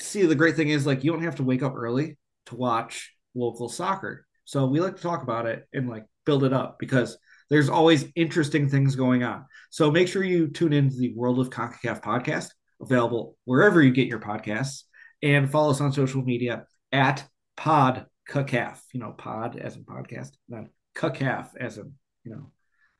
see 0.00 0.24
the 0.24 0.34
great 0.34 0.56
thing 0.56 0.70
is 0.70 0.86
like 0.86 1.04
you 1.04 1.12
don't 1.12 1.24
have 1.24 1.36
to 1.36 1.42
wake 1.42 1.62
up 1.62 1.74
early 1.76 2.16
to 2.46 2.56
watch 2.56 3.12
local 3.34 3.68
soccer. 3.68 4.26
So 4.44 4.66
we 4.66 4.80
like 4.80 4.96
to 4.96 5.02
talk 5.02 5.22
about 5.22 5.46
it 5.46 5.68
and 5.72 5.88
like 5.88 6.06
build 6.24 6.44
it 6.44 6.52
up 6.52 6.78
because 6.78 7.18
there's 7.50 7.68
always 7.68 8.06
interesting 8.14 8.68
things 8.68 8.94
going 8.94 9.22
on. 9.22 9.44
So 9.70 9.90
make 9.90 10.08
sure 10.08 10.24
you 10.24 10.48
tune 10.48 10.72
into 10.72 10.96
the 10.96 11.12
World 11.14 11.40
of 11.40 11.50
CONCACAF 11.50 12.00
podcast, 12.00 12.48
available 12.80 13.36
wherever 13.44 13.82
you 13.82 13.90
get 13.90 14.08
your 14.08 14.20
podcasts, 14.20 14.84
and 15.22 15.50
follow 15.50 15.70
us 15.70 15.80
on 15.80 15.92
social 15.92 16.22
media 16.22 16.64
at 16.92 17.24
Pod 17.56 18.06
CACAF. 18.28 18.78
You 18.92 19.00
know, 19.00 19.12
pod 19.12 19.56
as 19.58 19.76
in 19.76 19.84
podcast, 19.84 20.30
not 20.48 20.64
CACAF 20.96 21.48
as 21.58 21.76
in, 21.76 21.92
you 22.24 22.32
know, 22.32 22.52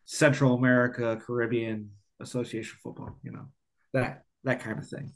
Central 0.05 0.55
America, 0.55 1.19
Caribbean 1.25 1.91
Association 2.21 2.77
Football, 2.83 3.19
you 3.23 3.33
know, 3.33 3.47
that 3.95 4.25
that 4.45 4.61
kind 4.61 4.79
of 4.79 4.89
thing 4.89 5.13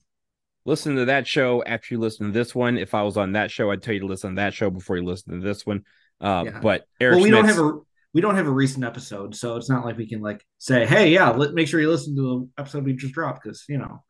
listen 0.64 0.96
to 0.96 1.04
that 1.06 1.26
show 1.26 1.62
after 1.64 1.94
you 1.94 2.00
listen 2.00 2.26
to 2.26 2.32
this 2.32 2.54
one. 2.54 2.78
If 2.78 2.94
I 2.94 3.02
was 3.02 3.16
on 3.16 3.32
that 3.32 3.50
show, 3.50 3.70
I'd 3.70 3.82
tell 3.82 3.94
you 3.94 4.00
to 4.00 4.06
listen 4.06 4.30
to 4.30 4.36
that 4.36 4.54
show 4.54 4.70
before 4.70 4.96
you 4.96 5.04
listen 5.04 5.34
to 5.34 5.46
this 5.46 5.66
one. 5.66 5.84
Uh, 6.20 6.44
yeah. 6.46 6.60
But 6.60 6.86
Eric, 7.00 7.16
well, 7.16 7.24
we 7.24 7.30
Schmitz, 7.30 7.56
don't 7.56 7.56
have 7.56 7.74
a 7.74 7.78
we 8.14 8.20
don't 8.20 8.36
have 8.36 8.46
a 8.46 8.52
recent 8.52 8.84
episode, 8.84 9.34
so 9.34 9.56
it's 9.56 9.68
not 9.68 9.84
like 9.84 9.98
we 9.98 10.08
can 10.08 10.20
like 10.20 10.42
say, 10.58 10.86
hey, 10.86 11.12
yeah, 11.12 11.30
let 11.30 11.52
make 11.52 11.68
sure 11.68 11.80
you 11.80 11.90
listen 11.90 12.16
to 12.16 12.22
the 12.56 12.62
episode 12.62 12.84
we 12.84 12.94
just 12.94 13.12
dropped 13.12 13.42
because 13.42 13.64
you 13.68 13.76
know 13.76 14.02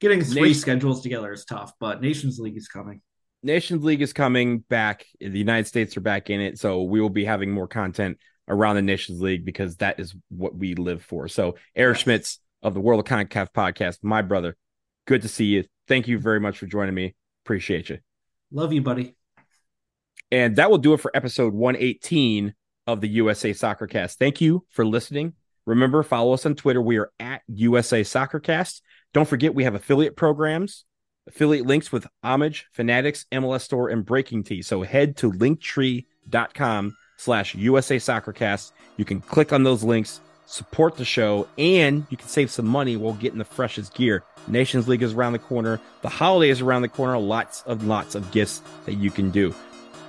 getting 0.00 0.22
three 0.22 0.42
Nation- 0.42 0.60
schedules 0.60 1.02
together 1.02 1.32
is 1.32 1.44
tough. 1.44 1.72
But 1.78 2.00
Nations 2.00 2.38
League 2.38 2.56
is 2.56 2.68
coming. 2.68 3.02
Nations 3.42 3.84
League 3.84 4.00
is 4.00 4.12
coming 4.12 4.60
back. 4.60 5.04
The 5.20 5.38
United 5.38 5.66
States 5.66 5.96
are 5.96 6.00
back 6.00 6.30
in 6.30 6.40
it, 6.40 6.58
so 6.58 6.82
we 6.84 7.00
will 7.00 7.10
be 7.10 7.24
having 7.24 7.50
more 7.50 7.68
content 7.68 8.18
around 8.48 8.76
the 8.76 8.82
Nations 8.82 9.20
League 9.20 9.44
because 9.44 9.76
that 9.76 10.00
is 10.00 10.14
what 10.28 10.54
we 10.54 10.74
live 10.74 11.02
for. 11.02 11.28
So, 11.28 11.56
Eric. 11.76 11.98
Schmitz 11.98 12.38
of 12.62 12.74
the 12.74 12.80
World 12.80 13.00
of 13.00 13.06
CONCACAF 13.06 13.48
podcast, 13.52 13.98
my 14.02 14.22
brother, 14.22 14.56
good 15.06 15.22
to 15.22 15.28
see 15.28 15.46
you. 15.46 15.64
Thank 15.86 16.08
you 16.08 16.18
very 16.18 16.40
much 16.40 16.58
for 16.58 16.66
joining 16.66 16.94
me. 16.94 17.14
Appreciate 17.44 17.88
you. 17.88 17.98
Love 18.50 18.72
you, 18.72 18.82
buddy. 18.82 19.14
And 20.30 20.56
that 20.56 20.70
will 20.70 20.78
do 20.78 20.92
it 20.92 21.00
for 21.00 21.10
episode 21.14 21.54
118 21.54 22.54
of 22.88 23.02
the 23.02 23.08
USA 23.08 23.50
Soccercast. 23.50 24.14
Thank 24.14 24.40
you 24.40 24.64
for 24.70 24.84
listening. 24.84 25.34
Remember, 25.66 26.02
follow 26.02 26.32
us 26.32 26.46
on 26.46 26.54
Twitter. 26.54 26.80
We 26.80 26.96
are 26.96 27.12
at 27.20 27.42
USA 27.46 28.00
Soccercast. 28.00 28.80
Don't 29.12 29.28
forget, 29.28 29.54
we 29.54 29.64
have 29.64 29.74
affiliate 29.74 30.16
programs, 30.16 30.86
affiliate 31.26 31.66
links 31.66 31.92
with 31.92 32.06
Homage, 32.24 32.66
Fanatics, 32.72 33.26
MLS 33.30 33.60
Store, 33.60 33.90
and 33.90 34.06
Breaking 34.06 34.42
T. 34.42 34.62
So 34.62 34.82
head 34.82 35.18
to 35.18 35.30
linktree.com 35.30 36.96
slash 37.18 37.54
USA 37.54 37.96
Soccercast. 37.96 38.72
You 38.96 39.04
can 39.04 39.20
click 39.20 39.52
on 39.52 39.64
those 39.64 39.84
links, 39.84 40.22
support 40.46 40.96
the 40.96 41.04
show, 41.04 41.46
and 41.58 42.06
you 42.08 42.16
can 42.16 42.28
save 42.28 42.50
some 42.50 42.66
money 42.66 42.96
while 42.96 43.12
getting 43.12 43.38
the 43.38 43.44
freshest 43.44 43.92
gear. 43.92 44.24
Nations 44.46 44.88
League 44.88 45.02
is 45.02 45.12
around 45.12 45.34
the 45.34 45.38
corner. 45.38 45.78
The 46.00 46.08
holiday 46.08 46.48
is 46.48 46.62
around 46.62 46.80
the 46.80 46.88
corner. 46.88 47.18
Lots 47.18 47.60
of 47.64 47.84
lots 47.84 48.14
of 48.14 48.30
gifts 48.30 48.62
that 48.86 48.94
you 48.94 49.10
can 49.10 49.30
do. 49.30 49.54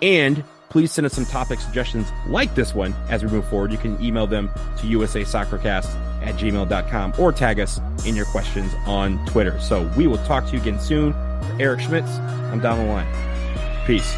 And 0.02 0.46
please 0.70 0.92
send 0.92 1.06
us 1.06 1.14
some 1.14 1.26
topic 1.26 1.60
suggestions 1.60 2.12
like 2.28 2.54
this 2.56 2.74
one 2.74 2.94
as 3.10 3.24
we 3.24 3.30
move 3.30 3.48
forward. 3.48 3.72
You 3.72 3.78
can 3.78 4.02
email 4.04 4.28
them 4.28 4.50
to 4.78 4.88
usasoccercast 4.88 5.94
at 6.24 6.36
gmail.com 6.36 7.14
or 7.18 7.32
tag 7.32 7.60
us 7.60 7.80
in 8.06 8.16
your 8.16 8.26
questions 8.26 8.74
on 8.86 9.24
Twitter. 9.26 9.60
So 9.60 9.92
we 9.98 10.08
will 10.08 10.24
talk 10.26 10.46
to 10.48 10.52
you 10.54 10.62
again 10.62 10.80
soon. 10.80 11.14
For 11.14 11.56
Eric 11.60 11.82
Schmitz, 11.82 12.10
I'm 12.10 12.60
down 12.60 12.78
the 12.78 12.86
line. 12.86 13.08
Peace. 13.86 14.16